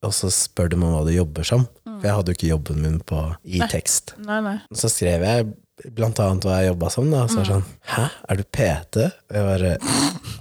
og 0.04 0.14
så 0.16 0.30
spør 0.32 0.72
de 0.72 0.78
om 0.78 0.86
hva 0.88 1.02
du 1.04 1.12
jobber 1.12 1.44
som. 1.44 1.66
For 1.84 2.08
jeg 2.08 2.16
hadde 2.18 2.32
jo 2.32 2.38
ikke 2.38 2.48
jobben 2.50 2.80
min 2.84 2.96
på, 3.04 3.20
i 3.44 3.60
tekst. 3.70 4.14
Nei, 4.24 4.40
nei. 4.44 4.56
Så 4.76 4.90
skrev 4.92 5.24
jeg 5.26 5.52
blant 5.96 6.20
annet 6.22 6.46
hva 6.46 6.60
jeg 6.60 6.70
jobba 6.70 6.90
som, 6.94 7.08
da. 7.10 7.24
Så 7.26 7.40
var 7.40 7.48
det 7.48 7.54
sånn 7.54 7.66
Hæ, 7.94 8.04
er 8.30 8.38
du 8.38 8.44
PT? 8.54 9.06
Og 9.30 9.38
jeg 9.38 9.46
bare 9.48 9.72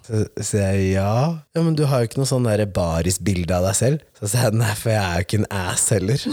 Så 0.04 0.22
sier 0.44 0.76
jeg 0.78 0.90
ja. 0.94 1.14
Ja, 1.56 1.64
men 1.64 1.78
du 1.80 1.86
har 1.90 2.04
jo 2.04 2.10
ikke 2.12 2.22
noe 2.22 2.30
sånn 2.30 2.46
derre 2.48 2.68
barisbilde 2.70 3.56
av 3.56 3.66
deg 3.70 3.78
selv. 3.80 4.04
Så 4.20 4.30
sier 4.30 4.50
jeg 4.50 4.60
nei, 4.60 4.74
for 4.78 4.94
jeg 4.94 5.04
er 5.04 5.22
jo 5.22 5.28
ikke 5.28 5.40
en 5.42 5.52
ass 5.64 5.86
heller. 5.96 6.26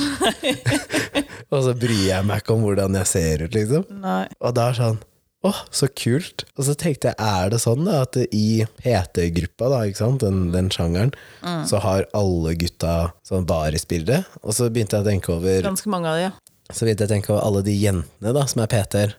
og 1.53 1.63
så 1.67 1.77
bryr 1.79 2.03
jeg 2.11 2.27
meg 2.29 2.43
ikke 2.43 2.57
om 2.57 2.67
hvordan 2.67 2.99
jeg 3.01 3.11
ser 3.11 3.47
ut, 3.47 3.55
liksom. 3.57 3.87
nei. 4.03 4.25
Og 4.41 4.57
da 4.59 4.69
er 4.71 4.81
sånn 4.81 4.91
sånn 4.91 5.07
Åh, 5.41 5.57
så 5.73 5.87
kult. 5.97 6.43
Og 6.61 6.67
så 6.67 6.75
tenkte 6.77 7.09
jeg, 7.09 7.17
er 7.17 7.49
det 7.49 7.63
sånn 7.63 7.87
da, 7.87 8.03
at 8.05 8.19
i 8.29 8.61
PT-gruppa, 8.83 9.71
da, 9.73 9.79
ikke 9.89 10.03
sant, 10.03 10.21
den, 10.21 10.51
den 10.53 10.69
sjangeren, 10.69 11.15
så 11.65 11.81
har 11.81 12.05
alle 12.13 12.53
gutta 12.61 13.15
sånn 13.25 13.47
barisbilde? 13.49 14.19
Og 14.43 14.53
så 14.59 14.69
begynte 14.69 14.99
jeg 14.99 15.07
å 15.07 15.09
tenke 15.09 15.33
over 15.33 15.65
Ganske 15.65 15.89
mange 15.89 16.13
av 16.13 16.19
de, 16.19 16.27
ja. 16.27 16.35
Så 16.73 16.87
vidt 16.89 17.01
jeg 17.01 17.11
tenker 17.11 17.21
tenke 17.21 17.35
over 17.35 17.47
alle 17.47 17.63
de 17.67 17.77
jentene 17.77 18.35
da, 18.37 18.47
som 18.49 18.63
er 18.65 18.73
PT-er. 18.73 19.15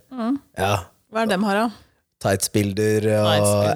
Ja, 0.58 0.76
Hva 1.12 1.24
er 1.24 1.30
det 1.30 1.38
de 1.38 1.46
har, 1.48 1.64
da? 1.66 1.88
Tights-bilder 2.22 3.08
og 3.18 3.30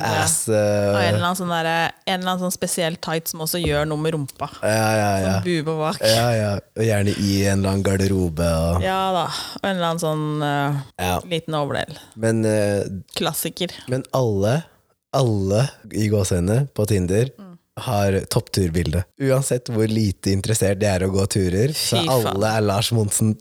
ass 0.06 0.44
Og 0.48 0.54
en 0.54 1.16
eller 1.16 1.24
annen 1.24 1.38
sånn, 1.40 1.50
der, 1.50 1.70
en 2.06 2.20
eller 2.20 2.30
annen 2.36 2.44
sånn 2.44 2.54
spesiell 2.54 2.98
tight 3.02 3.32
som 3.32 3.42
også 3.42 3.58
gjør 3.58 3.88
noe 3.90 3.98
med 3.98 4.14
rumpa. 4.14 4.52
Ja, 4.62 4.90
ja, 5.00 5.08
ja. 5.24 5.32
Bube 5.46 5.74
bak. 5.80 5.98
ja, 6.06 6.28
ja. 6.38 6.52
Og 6.78 6.86
gjerne 6.86 7.16
i 7.18 7.32
en 7.48 7.58
eller 7.64 7.72
annen 7.74 7.86
garderobe. 7.88 8.46
Og, 8.46 8.86
Ja 8.86 9.00
da. 9.16 9.26
Og 9.58 9.66
en 9.66 9.74
eller 9.74 9.88
annen 9.90 10.04
sånn 10.04 10.46
uh, 10.46 10.78
ja. 11.02 11.18
liten 11.32 11.58
overdel. 11.58 11.98
Men, 12.22 12.46
uh, 12.46 12.86
Klassiker. 13.18 13.74
men 13.90 14.06
alle, 14.14 14.60
alle 15.16 15.66
i 15.90 16.06
gåsehendene 16.14 16.70
på 16.78 16.86
Tinder 16.94 17.34
Mm. 17.36 17.58
har 17.84 18.20
toppturbilde. 18.32 19.04
Uansett 19.20 19.68
hvor 19.74 19.90
lite 19.92 20.32
interessert 20.32 20.80
de 20.80 20.88
er 20.88 21.04
å 21.04 21.12
gå 21.12 21.26
turer, 21.28 21.74
så 21.76 22.00
alle 22.08 22.48
er 22.58 22.64
Lars 22.64 22.92
Monsen. 22.96 23.36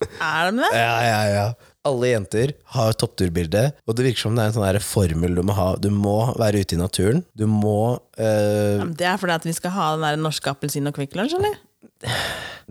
Er 0.00 0.50
de 0.50 0.62
det? 0.62 0.70
Ja, 0.76 0.94
ja, 1.04 1.20
ja. 1.30 1.48
Alle 1.88 2.10
jenter 2.10 2.52
har 2.74 2.92
toppturbilde, 3.00 3.62
og 3.88 3.96
det 3.96 4.04
virker 4.04 4.26
som 4.26 4.36
det 4.36 4.44
er 4.44 4.50
en 4.50 4.56
sånn 4.58 4.84
formel 4.84 5.38
du 5.38 5.42
må 5.48 5.56
ha. 5.56 5.70
Du 5.80 5.88
må 5.92 6.18
være 6.40 6.60
ute 6.60 6.76
i 6.76 6.80
naturen. 6.80 7.22
Du 7.32 7.46
må 7.48 7.96
uh... 7.96 8.76
Ja, 8.76 8.84
Det 8.84 9.08
er 9.08 9.20
fordi 9.20 9.36
at 9.38 9.48
vi 9.48 9.54
skal 9.56 9.72
ha 9.76 9.86
den 9.94 10.04
der 10.04 10.20
norske 10.20 10.52
appelsin 10.52 10.90
og 10.90 10.96
Kvikk 10.98 11.16
Lunsj, 11.16 11.38
eller? 11.38 11.56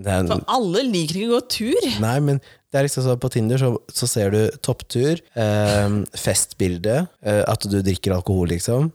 er 0.05 0.13
en, 0.19 0.29
For 0.29 0.45
alle 0.53 0.85
liker 0.85 1.23
ikke 1.23 1.31
å 1.31 1.39
gå 1.39 1.41
tur. 1.57 1.87
Nei, 2.03 2.15
men 2.27 2.41
det 2.69 2.77
er 2.77 2.85
liksom 2.85 3.07
sånn 3.07 3.21
på 3.21 3.31
Tinder 3.33 3.61
så, 3.61 3.71
så 3.89 4.09
ser 4.09 4.33
du 4.35 4.41
topptur, 4.65 5.21
eh, 5.33 5.95
festbilde, 6.13 6.99
eh, 7.25 7.41
at 7.49 7.65
du 7.65 7.79
drikker 7.81 8.13
alkohol, 8.13 8.51
liksom. 8.53 8.91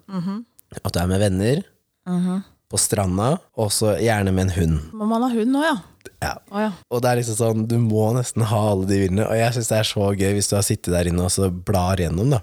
At 0.80 0.94
du 0.94 1.00
er 1.02 1.10
med 1.10 1.22
venner. 1.22 1.64
På 2.70 2.78
stranda, 2.80 3.34
og 3.60 3.74
så 3.74 3.96
gjerne 4.02 4.30
med 4.34 4.48
en 4.48 4.54
hund. 4.60 4.78
Må 4.94 5.10
man 5.10 5.26
ha 5.26 5.32
hund 5.34 5.52
nå, 5.54 5.64
ja? 5.66 5.74
Ja. 6.24 6.32
Oh, 6.50 6.60
ja. 6.64 6.70
Og 6.90 7.02
det 7.04 7.10
er 7.12 7.20
liksom 7.20 7.36
sånn, 7.38 7.66
du 7.70 7.76
må 7.82 8.06
nesten 8.16 8.46
ha 8.50 8.62
alle 8.72 8.88
de 8.88 9.02
bildene. 9.04 9.26
Og 9.28 9.36
jeg 9.38 9.56
syns 9.58 9.70
det 9.72 9.78
er 9.82 9.90
så 9.92 10.08
gøy 10.16 10.32
hvis 10.38 10.48
du 10.50 10.56
har 10.58 10.64
sittet 10.66 10.94
der 10.96 11.10
inne 11.12 11.26
og 11.28 11.32
så 11.34 11.50
blar 11.52 12.00
gjennom, 12.02 12.32
da. 12.34 12.40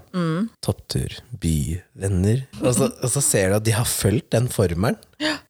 Topptur, 0.64 1.18
by, 1.42 1.56
venner. 1.98 2.44
Og 2.62 2.70
så, 2.78 2.88
og 3.02 3.10
så 3.12 3.22
ser 3.24 3.50
du 3.52 3.58
at 3.58 3.66
de 3.66 3.74
har 3.76 3.88
fulgt 3.88 4.30
den 4.36 4.48
formelen. 4.52 4.96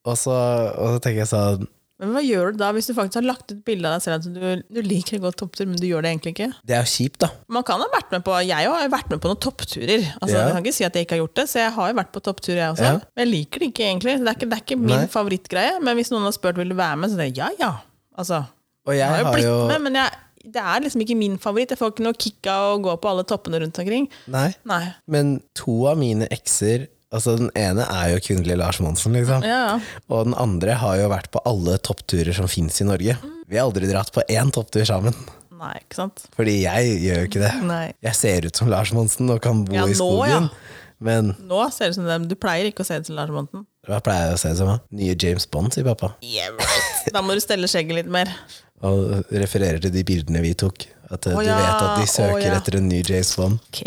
Og 0.09 0.17
så, 0.19 0.33
og 0.33 0.97
så 0.97 0.99
tenker 1.05 1.23
jeg 1.23 1.31
sånn 1.31 1.69
Men 2.03 2.11
hva 2.17 2.21
gjør 2.25 2.51
du 2.53 2.59
da 2.61 2.73
hvis 2.75 2.89
du 2.91 2.93
faktisk 2.97 3.21
har 3.21 3.25
lagt 3.29 3.53
ut 3.55 3.61
bilde 3.65 3.87
av 3.87 3.95
deg 4.01 4.03
selv 4.03 4.17
at 4.19 4.25
du, 4.35 4.65
du 4.75 4.81
liker 4.83 5.21
gå 5.23 5.31
topptur, 5.39 5.69
men 5.71 5.79
du 5.79 5.87
gjør 5.87 6.03
det 6.03 6.11
egentlig 6.11 6.33
ikke? 6.35 6.49
Det 6.67 6.75
er 6.75 6.83
jo 6.83 6.91
kjipt, 6.91 7.21
da. 7.23 7.29
Man 7.55 7.63
kan 7.69 7.79
ha 7.85 7.87
vært 7.93 8.11
med 8.17 8.25
på, 8.27 8.35
Jeg 8.43 8.67
har 8.73 8.91
vært 8.93 9.13
med 9.15 9.23
på 9.23 9.31
noen 9.31 9.39
toppturer. 9.45 10.09
Altså, 10.19 10.35
Ja. 10.35 10.49
Jeg 10.49 10.57
kan 10.57 10.65
ikke 10.67 10.75
si 10.81 10.87
at 10.89 10.99
jeg 10.99 11.07
ikke 11.07 11.15
har 11.17 11.23
gjort 11.23 11.39
det, 11.39 11.47
så 11.53 11.63
jeg 11.63 11.77
har 11.79 11.93
jo 11.93 11.99
vært 12.01 12.13
på 12.17 12.25
topptur, 12.27 12.57
jeg 12.59 12.75
også. 12.75 12.89
Ja. 12.91 12.99
Men 13.15 13.25
jeg 13.25 13.31
liker 13.37 13.63
det 13.63 13.71
ikke 13.71 13.87
egentlig. 13.87 14.17
Det 14.19 14.33
er 14.33 14.37
ikke, 14.41 14.51
det 14.51 14.59
er 14.59 14.65
ikke 14.67 14.81
min 14.83 14.97
Nei. 14.97 15.07
favorittgreie. 15.15 15.79
Men 15.87 15.97
hvis 16.01 16.11
noen 16.13 16.27
har 16.27 16.35
spurt 16.37 16.59
vil 16.59 16.75
du 16.75 16.79
være 16.83 16.99
med, 17.05 17.13
så 17.15 17.21
sier 17.23 17.31
jeg 17.31 17.39
ja 17.39 17.51
ja. 17.63 17.73
Altså, 18.19 18.43
Og 18.87 18.93
jeg 18.97 19.01
jeg 19.01 19.09
har 19.11 19.23
jo 19.25 19.33
blitt 19.33 19.47
jo 19.47 19.57
med, 19.71 19.81
men 19.87 19.95
jeg, 20.01 20.11
det 20.53 20.63
er 20.63 20.81
liksom 20.85 21.05
ikke 21.05 21.17
min 21.17 21.37
favoritt. 21.39 21.71
Jeg 21.71 21.79
får 21.79 21.93
ikke 21.95 22.05
noe 22.07 22.19
kick 22.19 22.49
av 22.51 22.73
å 22.75 22.81
gå 22.83 22.97
på 23.01 23.09
alle 23.13 23.25
toppene 23.25 23.61
rundt 23.63 23.79
omkring. 23.79 24.09
Nei. 24.33 24.49
Nei. 24.69 24.83
Men 25.07 25.37
to 25.59 25.87
av 25.93 26.01
mine 26.03 26.29
ekser 26.35 26.89
Altså 27.13 27.35
Den 27.37 27.51
ene 27.61 27.85
er 27.93 28.15
jo 28.15 28.21
kvinnelig 28.25 28.55
Lars 28.57 28.79
Monsen, 28.81 29.13
liksom. 29.13 29.43
Ja. 29.45 29.75
Og 30.09 30.23
den 30.31 30.33
andre 30.41 30.79
har 30.81 30.97
jo 30.97 31.11
vært 31.13 31.27
på 31.35 31.43
alle 31.45 31.75
toppturer 31.85 32.33
som 32.33 32.49
fins 32.49 32.81
i 32.81 32.87
Norge. 32.89 33.19
Vi 33.53 33.59
har 33.59 33.67
aldri 33.67 33.85
dratt 33.91 34.09
på 34.15 34.25
én 34.33 34.49
topptur 34.49 34.87
sammen. 34.89 35.13
Nei, 35.53 35.75
ikke 35.85 35.99
sant? 35.99 36.23
Fordi 36.33 36.55
jeg 36.63 36.95
gjør 37.05 37.21
jo 37.21 37.29
ikke 37.29 37.43
det. 37.45 37.51
Nei. 37.69 37.83
Jeg 38.09 38.17
ser 38.17 38.49
ut 38.49 38.57
som 38.57 38.71
Lars 38.73 38.95
Monsen 38.97 39.29
og 39.29 39.43
kan 39.45 39.61
bo 39.69 39.77
Ja, 39.77 39.85
i 39.85 39.99
nå, 40.01 40.09
ja. 40.25 40.41
Men 41.05 41.35
Nå 41.37 41.61
ser 41.75 41.91
det 41.91 41.99
ut 41.99 42.01
som 42.01 42.09
dem. 42.09 42.25
Du 42.31 42.37
pleier 42.41 42.71
ikke 42.71 42.81
å 42.81 42.89
se 42.89 42.97
ut 42.97 43.11
som 43.11 43.21
Lars 43.21 43.29
Monsen. 43.35 43.67
hva 43.85 44.01
pleier 44.01 44.31
jeg 44.33 44.39
å 44.39 44.43
se 44.47 44.55
ut 44.57 44.63
som? 44.65 44.73
Nye 44.97 45.13
James 45.13 45.45
Bond, 45.53 45.77
sier 45.77 45.85
pappa. 45.93 46.15
Da 47.11 47.23
må 47.25 47.35
du 47.37 47.43
stelle 47.43 47.71
skjegget 47.71 48.03
litt 48.03 48.13
mer. 48.13 48.31
Og 48.87 49.31
refererer 49.31 49.83
til 49.83 49.95
de 49.95 50.03
bildene 50.07 50.43
vi 50.45 50.55
tok. 50.59 50.89
At 51.13 51.29
oh, 51.29 51.43
du 51.43 51.45
ja, 51.45 51.59
vet 51.61 51.85
at 51.85 52.01
de 52.01 52.09
søker 52.09 52.39
oh, 52.39 52.41
ja. 52.41 52.57
etter 52.57 52.79
en 52.79 52.89
ny 52.89 53.03
James 53.05 53.35
Bond. 53.37 53.61
Ok, 53.69 53.85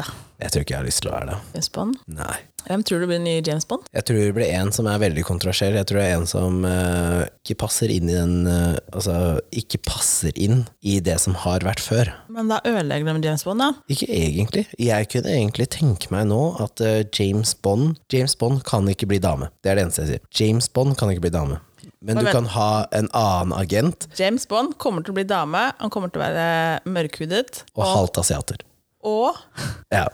da. 0.00 0.08
Jeg 0.42 0.52
tror 0.52 0.64
ikke 0.64 0.74
jeg 0.74 0.82
har 0.82 0.88
lyst 0.88 1.00
til 1.04 1.10
å 1.10 1.14
være 1.14 1.30
det. 1.30 1.38
James 1.54 1.72
Bond. 1.72 1.98
Nei. 2.18 2.36
Hvem 2.66 2.82
tror 2.82 2.98
du 2.98 3.06
blir 3.06 3.20
ny 3.22 3.36
James 3.46 3.64
Bond? 3.70 3.86
Jeg 3.94 4.06
tror 4.08 4.18
det 4.18 4.32
blir 4.34 4.50
en 4.58 4.72
som 4.74 4.88
er 4.90 4.98
veldig 4.98 5.22
kontroversiell. 5.28 5.76
Jeg 5.78 5.86
tror 5.86 6.00
det 6.00 6.06
er 6.08 6.16
en 6.16 6.26
som 6.26 6.64
uh, 6.66 7.22
ikke 7.44 7.60
passer 7.62 7.92
inn 7.94 8.10
i 8.10 8.16
den 8.16 8.48
uh, 8.50 8.74
Altså, 8.90 9.14
ikke 9.54 9.78
passer 9.86 10.34
inn 10.34 10.64
i 10.82 10.98
det 11.04 11.14
som 11.22 11.38
har 11.44 11.62
vært 11.64 11.84
før. 11.84 12.10
Men 12.32 12.50
da 12.50 12.58
ødelegger 12.66 13.06
de 13.14 13.30
James 13.30 13.46
Bond, 13.46 13.62
da. 13.62 13.70
Ikke 13.92 14.10
egentlig. 14.10 14.66
Jeg 14.82 15.10
kunne 15.14 15.36
egentlig 15.36 15.68
tenke 15.76 16.10
meg 16.10 16.26
nå 16.32 16.42
at 16.66 16.82
uh, 16.82 16.98
James 17.14 17.54
Bond 17.54 18.02
James 18.12 18.34
Bond 18.36 18.66
kan 18.66 18.90
ikke 18.90 19.08
bli 19.14 19.22
dame. 19.22 19.52
Det 19.62 19.70
er 19.70 19.78
det 19.78 19.86
eneste 19.86 20.02
jeg 20.02 20.16
sier. 20.16 20.26
James 20.42 20.68
Bond 20.68 20.98
kan 20.98 21.14
ikke 21.14 21.28
bli 21.28 21.36
dame. 21.38 21.62
Men 22.06 22.22
du 22.22 22.30
kan 22.30 22.46
ha 22.54 22.70
en 22.94 23.08
annen 23.12 23.54
agent 23.56 24.06
James 24.18 24.46
Bond 24.50 24.76
kommer 24.82 25.02
til 25.06 25.14
å 25.14 25.18
bli 25.18 25.26
dame. 25.28 25.66
Han 25.80 25.92
kommer 25.92 26.12
til 26.12 26.22
å 26.22 26.26
være 26.26 26.46
mørkhudet. 26.86 27.64
og 27.74 27.84
halvt 27.90 28.22
asiater. 28.24 28.62
Og 29.06 29.34
Ja. 29.94 30.06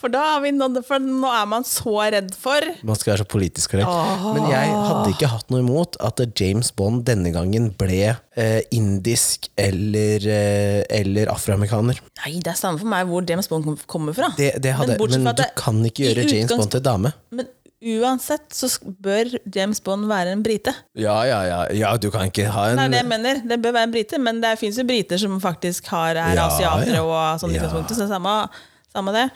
For 0.00 0.08
da 0.08 0.20
har 0.24 0.40
vi 0.40 0.52
nådd 0.56 0.78
For 0.88 1.02
nå 1.02 1.28
er 1.28 1.48
man 1.50 1.66
så 1.68 1.92
redd 2.14 2.30
for 2.38 2.64
Man 2.86 2.96
skal 2.96 3.12
være 3.12 3.24
så 3.26 3.28
politisk 3.28 3.74
korrekt. 3.74 3.90
Men 4.32 4.46
jeg 4.48 4.72
hadde 4.72 5.12
ikke 5.12 5.28
hatt 5.28 5.52
noe 5.52 5.60
imot 5.60 5.98
at 6.00 6.22
James 6.40 6.70
Bond 6.76 7.04
denne 7.08 7.32
gangen 7.34 7.68
ble 7.76 7.98
eh, 8.14 8.60
indisk 8.72 9.50
eller, 9.60 10.24
eh, 10.24 10.80
eller 11.00 11.28
afroamerikaner. 11.34 12.00
Nei, 12.22 12.32
det 12.40 12.54
er 12.54 12.60
samme 12.62 12.80
for 12.80 12.88
meg 12.88 13.10
hvor 13.10 13.26
James 13.28 13.50
Bond 13.50 13.68
kommer 13.90 14.16
fra. 14.16 14.32
Det, 14.38 14.54
det 14.64 14.72
hadde, 14.78 14.96
Men 14.96 15.26
men, 15.26 15.36
du 15.36 15.44
kan 15.58 15.84
ikke 15.90 16.06
gjøre 16.08 16.28
James 16.30 16.54
Bond 16.56 16.72
til 16.72 16.84
dame. 16.86 17.12
Men 17.36 17.50
uansett 17.80 18.52
så 18.52 18.68
bør 19.00 19.30
James 19.54 19.80
Bond 19.80 20.04
være 20.10 20.34
en 20.36 20.42
brite. 20.44 20.74
Ja, 20.98 21.16
ja, 21.28 21.40
ja. 21.48 21.60
ja 21.72 21.92
du 21.96 22.10
kan 22.12 22.28
ikke 22.28 22.48
ha 22.52 22.66
en 22.72 22.78
er 22.82 22.92
det 22.92 23.00
jeg 23.00 23.08
mener. 23.08 23.40
Det 23.48 23.60
bør 23.62 23.72
være 23.78 23.88
en 23.88 23.94
brite, 23.94 24.20
men 24.20 24.42
det 24.42 24.54
fins 24.60 24.78
jo 24.80 24.84
briter 24.88 25.20
som 25.20 25.38
faktisk 25.40 25.88
har, 25.94 26.18
er 26.20 26.36
Ja, 26.36 26.48
asiatere 26.50 26.98
ja. 26.98 27.06
og 27.06 27.40
sånn 27.40 27.56
Ja. 27.56 27.70
så 27.70 27.82
det 27.88 27.96
er 28.04 28.12
samme, 28.12 28.34
samme 28.92 29.14
det. 29.16 29.28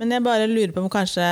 Men 0.00 0.10
jeg 0.14 0.24
bare 0.24 0.46
lurer 0.48 0.72
på 0.72 0.80
om 0.80 0.88
kanskje 0.90 1.22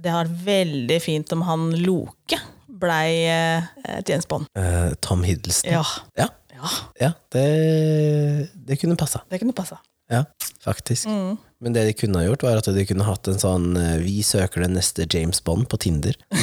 det 0.00 0.10
har 0.10 0.24
vært 0.24 0.44
veldig 0.46 1.00
fint 1.04 1.32
om 1.36 1.42
han 1.44 1.68
Loke 1.84 2.38
blei 2.78 3.26
eh, 3.28 3.62
James 4.08 4.26
Bond. 4.28 4.46
eh, 4.56 4.94
Tom 5.04 5.22
Hiddleston. 5.26 5.72
Ja. 5.72 5.84
Ja, 6.16 6.28
ja, 6.54 6.72
ja 7.00 7.12
det, 7.34 8.50
det 8.54 8.78
kunne 8.80 8.96
passa. 8.96 9.22
det 9.30 9.40
kunne 9.42 9.52
passa. 9.56 9.78
Ja, 10.10 10.24
faktisk. 10.64 11.06
Mm. 11.06 11.36
Men 11.60 11.74
det 11.74 11.84
de 11.88 11.92
kunne 11.98 12.20
ha 12.20 12.28
gjort, 12.28 12.44
var 12.46 12.60
at 12.60 12.68
de 12.72 12.84
kunne 12.86 13.04
hatt 13.08 13.28
en 13.28 13.40
sånn 13.42 13.72
eh, 13.76 13.96
Vi 14.04 14.20
søker 14.22 14.62
den 14.62 14.76
neste 14.78 15.04
James 15.10 15.40
Bond 15.44 15.66
på 15.68 15.76
Tinder. 15.82 16.14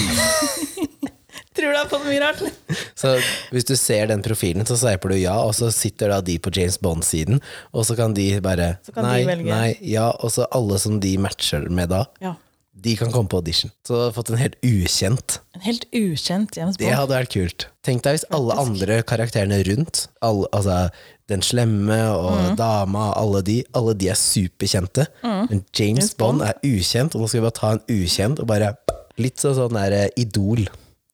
Tror 1.56 1.72
du 1.72 1.78
har 1.78 1.88
fått 1.88 2.04
mye 2.08 2.20
rart? 2.20 2.42
Så 3.00 3.14
hvis 3.56 3.68
du 3.68 3.76
ser 3.80 4.10
den 4.12 4.24
profilen, 4.26 4.66
så 4.68 4.76
sveiper 4.80 5.14
du 5.14 5.18
ja, 5.22 5.36
og 5.40 5.54
så 5.56 5.70
sitter 5.72 6.12
da 6.12 6.18
de 6.24 6.36
på 6.44 6.52
James 6.56 6.76
Bond-siden, 6.84 7.40
og 7.72 7.86
så 7.88 7.96
kan 7.96 8.16
de 8.16 8.26
bare 8.44 8.74
kan 8.92 9.08
nei, 9.08 9.22
de 9.24 9.46
nei, 9.48 9.70
ja, 9.88 10.10
og 10.20 10.32
så 10.36 10.48
alle 10.56 10.80
som 10.84 10.98
de 11.04 11.14
matcher 11.22 11.68
med 11.72 11.92
da, 11.94 12.02
Ja. 12.24 12.34
de 12.76 12.96
kan 13.00 13.12
komme 13.14 13.32
på 13.32 13.40
audition. 13.40 13.72
Så 13.88 13.96
du 13.96 14.02
har 14.04 14.16
fått 14.16 14.32
en 14.34 14.40
helt 14.42 14.56
ukjent. 14.68 15.40
En 15.56 15.64
helt 15.68 15.88
ukjent 15.96 16.56
James 16.60 16.76
Bond. 16.76 16.84
Det 16.90 16.96
hadde 16.96 17.16
vært 17.16 17.36
kult. 17.36 17.68
Tenk 17.88 18.04
deg 18.04 18.18
hvis 18.18 18.28
alle 18.36 18.60
andre 18.66 19.00
karakterene 19.08 19.62
rundt, 19.70 20.08
alle, 20.26 20.52
altså 20.56 20.82
den 21.30 21.42
slemme 21.42 21.98
og 22.14 22.36
Mm. 22.52 22.56
dama, 22.60 23.12
alle 23.18 23.42
de, 23.42 23.64
alle 23.74 23.94
de 23.98 24.10
er 24.10 24.16
superkjente. 24.20 25.08
Men 25.24 25.64
James, 25.78 26.14
Bond, 26.14 26.42
er 26.42 26.54
ukjent, 26.64 27.16
og 27.16 27.22
nå 27.22 27.28
skal 27.28 27.42
vi 27.42 27.46
bare 27.48 27.60
ta 27.60 27.72
en 27.74 27.86
ukjent 27.90 28.40
og 28.40 28.48
bare 28.48 28.76
Litt 29.18 29.40
sånn 29.40 29.54
sånn 29.56 29.72
der 29.78 29.94
eh, 29.96 30.10
Idol. 30.20 30.66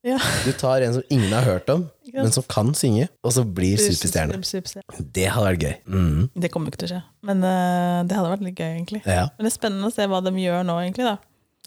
Ja. 0.04 0.18
Du 0.44 0.52
tar 0.58 0.82
en 0.82 0.96
som 0.96 1.04
ingen 1.14 1.30
har 1.30 1.44
hørt 1.46 1.70
om, 1.70 1.84
men 2.16 2.32
som 2.34 2.42
kan 2.50 2.72
synge, 2.74 3.10
og 3.24 3.32
så 3.36 3.44
blir. 3.46 3.78
Superstjerne. 3.78 4.40
Det 5.14 5.28
hadde 5.30 5.46
vært 5.52 5.62
gøy. 5.62 5.76
Mm. 5.86 6.30
Det 6.34 6.50
kommer 6.50 6.72
ikke 6.74 6.80
til 6.82 6.88
å 6.90 6.94
skje, 6.96 7.02
men 7.30 7.44
uh, 7.46 8.02
det 8.10 8.18
hadde 8.18 8.32
vært 8.34 8.42
litt 8.48 8.58
gøy, 8.58 8.72
egentlig. 8.74 9.04
Ja. 9.06 9.28
Men 9.38 9.46
det 9.46 9.52
er 9.52 9.58
spennende 9.60 9.92
å 9.92 9.94
se 9.94 10.08
hva 10.10 10.24
de 10.26 10.34
gjør 10.34 10.66
nå, 10.66 10.80
egentlig. 10.82 11.06
da. 11.06 11.18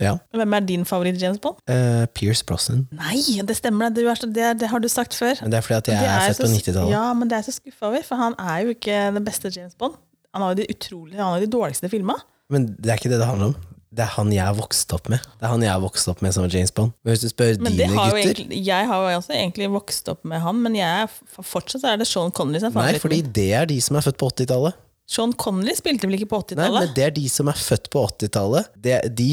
Ja. 0.02 0.16
Hvem 0.34 0.56
er 0.56 0.64
din 0.66 0.86
favoritt 0.88 1.20
James 1.22 1.38
Bond? 1.42 1.60
Uh, 1.70 2.06
Pierce 2.16 2.44
Brosnan. 2.46 2.86
Nei, 2.94 3.20
det 3.46 3.56
stemmer, 3.58 3.92
det, 3.94 4.06
er 4.10 4.24
det, 4.26 4.48
det 4.64 4.70
har 4.72 4.82
du 4.82 4.88
sagt 4.90 5.14
før. 5.14 5.38
Men 5.42 5.54
det 5.54 5.60
er 5.60 5.66
fordi 5.66 5.76
at 5.78 5.92
jeg 5.92 6.00
Det 6.00 6.08
er 6.08 6.24
jeg 6.24 6.34
født 6.34 6.46
på 6.46 6.54
90-tallet. 6.54 6.94
Ja, 6.96 7.04
men 7.14 7.30
det 7.30 7.36
er 7.36 7.44
jeg 7.44 7.50
så 7.50 7.58
skuffa 7.60 7.90
over, 7.92 8.08
for 8.08 8.22
han 8.22 8.34
er 8.38 8.64
jo 8.64 8.74
ikke 8.74 8.98
den 9.14 9.28
beste 9.28 9.52
James 9.54 9.78
Bond. 9.78 9.94
Han 10.34 10.42
har 10.42 10.54
jo 10.54 10.62
de 10.62 10.66
utrolig, 10.74 11.14
han 11.20 11.36
har 11.36 11.44
de 11.44 11.50
dårligste 11.50 11.88
filma. 11.92 12.18
Men 12.50 12.66
det 12.74 12.90
er 12.90 12.98
ikke 12.98 13.12
det 13.12 13.22
det 13.22 13.30
handler 13.30 13.52
om. 13.52 13.56
Det 13.94 14.02
er 14.02 14.10
han 14.16 14.32
jeg 14.34 14.42
har 14.42 14.56
vokst 14.58 14.90
opp 14.96 15.06
med. 15.12 15.22
Det 15.38 15.46
er 15.46 15.52
han 15.52 15.62
jeg 15.62 15.70
har 15.70 15.82
vokst 15.82 16.08
opp 16.10 16.22
med 16.24 16.34
som 16.34 16.46
James 16.50 16.72
Bond. 16.74 16.94
Men 17.04 17.14
hvis 17.14 17.22
du 17.22 17.30
spør 17.30 17.52
Men 17.62 17.76
dine 17.76 17.92
gutter 17.94 18.18
egentlig, 18.18 18.58
jeg 18.66 18.88
har 18.90 19.04
jo 19.04 19.18
også 19.20 19.36
egentlig 19.36 19.68
vokst 19.70 20.10
opp 20.10 20.24
med 20.26 20.42
han, 20.42 20.62
men 20.64 20.74
jeg 20.78 21.04
er, 21.04 21.12
fortsatt 21.38 21.86
er 21.86 22.00
det 22.00 22.08
Sean 22.10 22.34
Connery 22.34 22.64
som 22.64 22.74
er 22.74 22.90
Nei, 22.90 23.02
fordi 23.02 23.20
det 23.22 23.52
er 23.54 23.70
de 23.70 23.78
som 23.84 24.00
er 24.00 24.06
født 24.08 24.18
på 24.18 24.32
80-tallet. 24.34 24.80
Sean 25.14 25.34
Connery 25.38 25.76
spilte 25.78 26.08
vel 26.08 26.18
ikke 26.18 26.32
på 26.32 26.40
Nei, 26.42 26.56
men 26.56 26.64
80-tallet? 26.64 26.94
det 26.96 27.06
er 27.06 27.14
de 27.20 27.26
som 27.30 27.52
er 27.52 27.60
født 27.60 27.90
på 27.94 28.02
80-tallet. 28.08 28.72
De, 28.82 29.28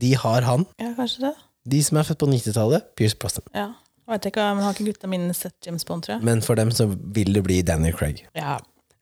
de 0.00 0.14
har 0.22 0.46
han. 0.48 0.66
Ja, 0.80 0.94
kanskje 0.96 1.28
det. 1.28 1.36
De 1.70 1.82
som 1.84 2.00
er 2.00 2.08
født 2.08 2.20
på 2.22 2.28
90-tallet, 2.30 2.90
Pierce 2.96 3.18
Brosnan. 3.20 3.46
Ja. 3.54 3.68
Jeg 4.10 4.18
vet 4.18 4.26
ikke, 4.32 4.44
men 4.56 4.64
Har 4.66 4.74
ikke 4.74 4.88
gutta 4.90 5.06
mine 5.10 5.34
sett 5.38 5.54
James 5.66 5.84
Bond, 5.86 6.02
tror 6.02 6.16
jeg? 6.16 6.26
Men 6.26 6.40
for 6.42 6.58
dem 6.58 6.72
så 6.74 6.88
vil 7.14 7.30
det 7.36 7.44
bli 7.46 7.60
Daniel 7.62 7.94
Craig. 7.94 8.24
Ja, 8.34 8.56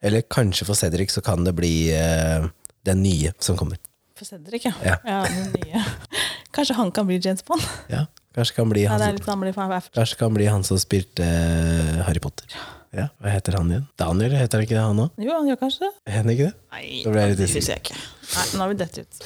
Eller 0.05 0.21
kanskje 0.21 0.67
for 0.67 0.77
Cedric 0.77 1.11
så 1.11 1.23
kan 1.25 1.43
det 1.43 1.55
bli 1.57 1.89
uh, 1.91 2.45
den 2.85 3.01
nye 3.03 3.33
som 3.41 3.57
kommer. 3.57 3.79
For 4.15 4.27
Cedric, 4.29 4.67
ja. 4.69 4.73
Ja. 4.85 5.23
den 5.25 5.49
nye. 5.55 5.81
Kanskje 6.55 6.75
han 6.77 6.91
kan 6.93 7.07
bli 7.09 7.17
James 7.23 7.41
Bond? 7.45 7.61
Ja, 7.89 8.05
kanskje 8.33 8.55
kan 8.57 8.69
bli 8.71 8.85
han 8.89 9.01
er 9.05 9.17
som, 9.21 9.73
kanskje 9.93 10.17
kan 10.17 10.33
bli 10.33 10.47
han 10.49 10.63
som 10.65 10.79
spilte 10.81 11.25
uh, 11.25 11.99
Harry 12.07 12.21
Potter. 12.23 12.49
Ja, 12.95 13.05
Hva 13.21 13.33
heter 13.33 13.57
han 13.59 13.69
igjen? 13.69 13.85
Daniel, 14.01 14.33
heter 14.33 14.57
han 14.57 14.65
ikke 14.65 14.77
det 14.77 14.81
han 14.81 15.01
òg? 15.03 15.21
Jo, 15.21 15.35
han 15.35 15.49
gjør 15.51 15.59
kanskje 15.61 15.85
det. 15.85 15.91
Heter 16.09 16.33
ikke 16.33 16.47
det? 16.47 16.55
Nei, 16.73 17.27
det 17.37 17.49
synes 17.53 17.69
jeg 17.69 17.83
ikke. 17.83 17.97
Nei, 18.33 18.45
nå 18.55 18.63
har 18.65 18.71
vi 18.73 18.79
dette 18.81 19.05
ut. 19.05 19.25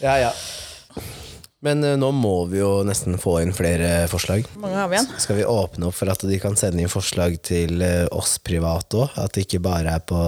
Ja, 0.00 0.16
ja. 0.22 0.32
Men 1.62 1.84
eh, 1.86 1.94
nå 1.94 2.08
må 2.10 2.48
vi 2.50 2.58
jo 2.58 2.80
nesten 2.82 3.14
få 3.22 3.36
inn 3.44 3.52
flere 3.54 4.08
forslag. 4.10 4.48
Mange 4.58 4.74
har 4.80 4.88
vi 4.90 4.96
igjen? 4.98 5.06
Skal 5.22 5.36
vi 5.38 5.44
åpne 5.46 5.86
opp 5.86 5.94
for 5.94 6.10
at 6.10 6.24
de 6.26 6.38
kan 6.42 6.56
sende 6.58 6.82
inn 6.82 6.90
forslag 6.90 7.36
til 7.46 7.78
eh, 7.86 8.06
oss 8.10 8.32
privat 8.42 8.96
òg? 8.98 9.12
At 9.22 9.36
det 9.36 9.44
ikke 9.46 9.60
bare 9.62 9.92
er 9.94 10.02
på 10.02 10.18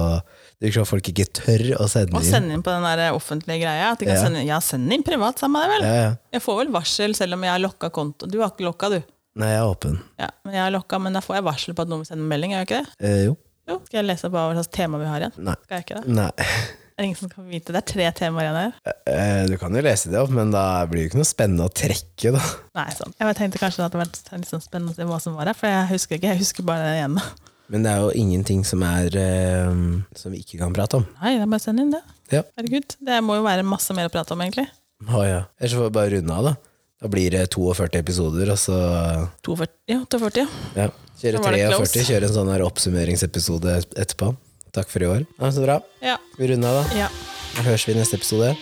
Det 0.55 0.69
virker 0.69 0.79
som 0.85 0.87
folk 0.93 1.09
ikke 1.11 1.25
tør 1.35 1.65
å 1.83 1.89
sende 1.91 2.15
Og 2.15 2.23
inn. 2.23 2.29
sende 2.31 2.55
inn 2.55 2.63
på 2.63 2.71
den 2.71 2.87
der 2.87 3.11
offentlige 3.11 3.65
greia. 3.65 3.89
At 3.91 3.99
de 3.99 4.07
kan 4.07 4.15
Ja. 4.15 4.21
sende, 4.23 4.45
ja, 4.47 4.59
send 4.63 4.93
inn 4.95 5.03
privat, 5.03 5.37
sammen 5.43 5.59
med 5.59 5.67
deg, 5.67 5.73
vel. 5.75 5.83
Ja, 5.89 5.99
ja. 6.05 6.13
Jeg 6.37 6.41
får 6.47 6.57
vel 6.61 6.71
varsel 6.71 7.13
selv 7.19 7.33
om 7.35 7.43
jeg 7.43 7.51
har 7.51 7.59
lokka 7.59 7.91
konto. 7.91 8.31
Du 8.31 8.39
har 8.39 8.53
ikke 8.55 8.63
lokka, 8.69 8.89
du. 8.95 9.01
Nei, 9.35 9.49
jeg 9.51 9.59
er 9.59 9.67
åpen. 9.67 9.99
Ja, 10.17 10.29
men 10.45 10.53
jeg 10.55 10.63
har 10.63 10.71
lokka, 10.71 11.01
men 11.03 11.11
da 11.11 11.19
får 11.19 11.35
jeg 11.35 11.43
varsel 11.43 11.75
på 11.75 11.83
at 11.83 11.91
noen 11.91 12.05
vil 12.05 12.07
sende 12.13 12.23
melding. 12.31 12.55
Gjør 12.55 12.63
jeg 12.63 12.69
ikke 12.71 12.79
det? 12.79 13.11
Eh, 13.11 13.25
jo. 13.25 13.35
Jo, 13.67 13.81
Skal 13.83 13.99
jeg 13.99 14.07
lese 14.07 14.29
på 14.31 14.39
hva 14.39 14.53
slags 14.55 14.71
tema 14.71 14.97
vi 15.03 15.05
har 15.11 15.19
igjen? 15.25 15.35
Nei. 15.43 15.55
Skal 15.67 15.75
jeg 15.81 15.85
ikke 15.89 15.99
det? 15.99 16.15
Nei. 16.15 16.31
Det 16.95 17.03
er 17.03 17.07
ingen 17.09 17.17
som 17.19 17.27
kan 17.31 17.43
vite. 17.51 17.73
Det 17.75 17.79
er 17.81 17.87
tre 17.91 18.05
temaer 18.15 18.45
igjen 18.47 18.57
her. 18.61 18.93
Eh, 19.11 19.41
Du 19.51 19.57
kan 19.59 19.73
jo 19.75 19.81
lese 19.83 20.07
det 20.13 20.19
opp, 20.21 20.29
men 20.31 20.53
da 20.53 20.85
blir 20.87 21.03
det 21.03 21.09
ikke 21.09 21.19
noe 21.19 21.27
spennende 21.27 21.65
å 21.67 21.73
trekke, 21.75 22.31
da. 22.31 22.43
Nei, 22.79 22.85
sånn. 22.95 23.11
Jeg 23.19 23.35
tenkte 23.35 23.59
kanskje 23.59 23.83
at 23.83 23.91
det 23.91 23.99
var 23.99 24.07
litt 24.39 24.47
sånn 24.47 24.63
spennende 24.63 24.93
å 24.93 24.95
se 24.95 25.07
hva 25.09 25.17
som 25.19 25.35
var 25.35 25.51
her, 25.51 25.57
for 25.59 25.67
jeg 25.67 25.89
husker 25.91 26.15
ikke. 26.15 26.31
Jeg 26.31 26.39
husker 26.39 26.63
bare 26.67 26.85
den 26.93 27.09
ene. 27.09 27.25
Men 27.67 27.83
det 27.83 27.91
er 27.91 28.03
jo 28.05 28.13
ingenting 28.15 28.61
som 28.63 28.83
er 28.85 29.09
eh, 29.17 29.71
Som 30.15 30.35
vi 30.35 30.43
ikke 30.43 30.59
kan 30.61 30.71
prate 30.75 30.99
om. 31.01 31.07
Nei, 31.19 31.33
det 31.35 31.43
er 31.43 31.51
bare 31.51 31.59
å 31.63 31.65
sende 31.65 31.83
inn 31.83 31.91
det. 31.97 32.01
Ja. 32.31 32.43
Herregud. 32.55 32.95
Det 33.09 33.19
må 33.25 33.39
jo 33.41 33.43
være 33.47 33.65
masse 33.67 33.91
mer 33.97 34.07
å 34.07 34.13
prate 34.13 34.31
om, 34.37 34.45
egentlig. 34.45 34.67
Å 35.09 35.25
ja. 35.27 35.41
Ellers 35.59 35.75
får 35.75 35.89
vi 35.89 35.95
bare 35.99 36.13
runde 36.15 36.39
av, 36.39 36.47
da. 36.47 36.55
Da 37.03 37.09
blir 37.11 37.33
det 37.35 37.43
42 37.51 37.99
episoder, 37.99 38.53
og 38.53 38.57
så 38.61 38.77
42, 39.43 39.67
ja, 39.91 39.99
42, 40.07 40.45
ja. 40.45 40.85
ja, 40.85 40.87
kjøre 41.19 41.41
Så 41.41 41.43
var 41.43 41.57
det 41.57 41.65
43, 41.75 42.05
kjøre 42.07 42.29
en 42.29 42.35
sånn 42.37 42.51
her 42.53 42.63
oppsummeringsepisode 42.65 43.75
etterpå. 43.99 44.31
Takk 44.75 44.91
for 44.91 45.03
i 45.05 45.07
år. 45.07 45.25
Ja, 45.39 45.51
så 45.55 45.63
bra. 45.63 45.79
Ja. 46.03 46.17
Vi 46.39 46.49
runder 46.51 46.69
av, 46.69 46.83
da. 46.83 46.99
ja. 47.05 47.09
Da 47.55 47.63
høres 47.69 47.85
vi 47.87 47.93
i 47.95 47.99
neste 47.99 48.17
episode. 48.19 48.53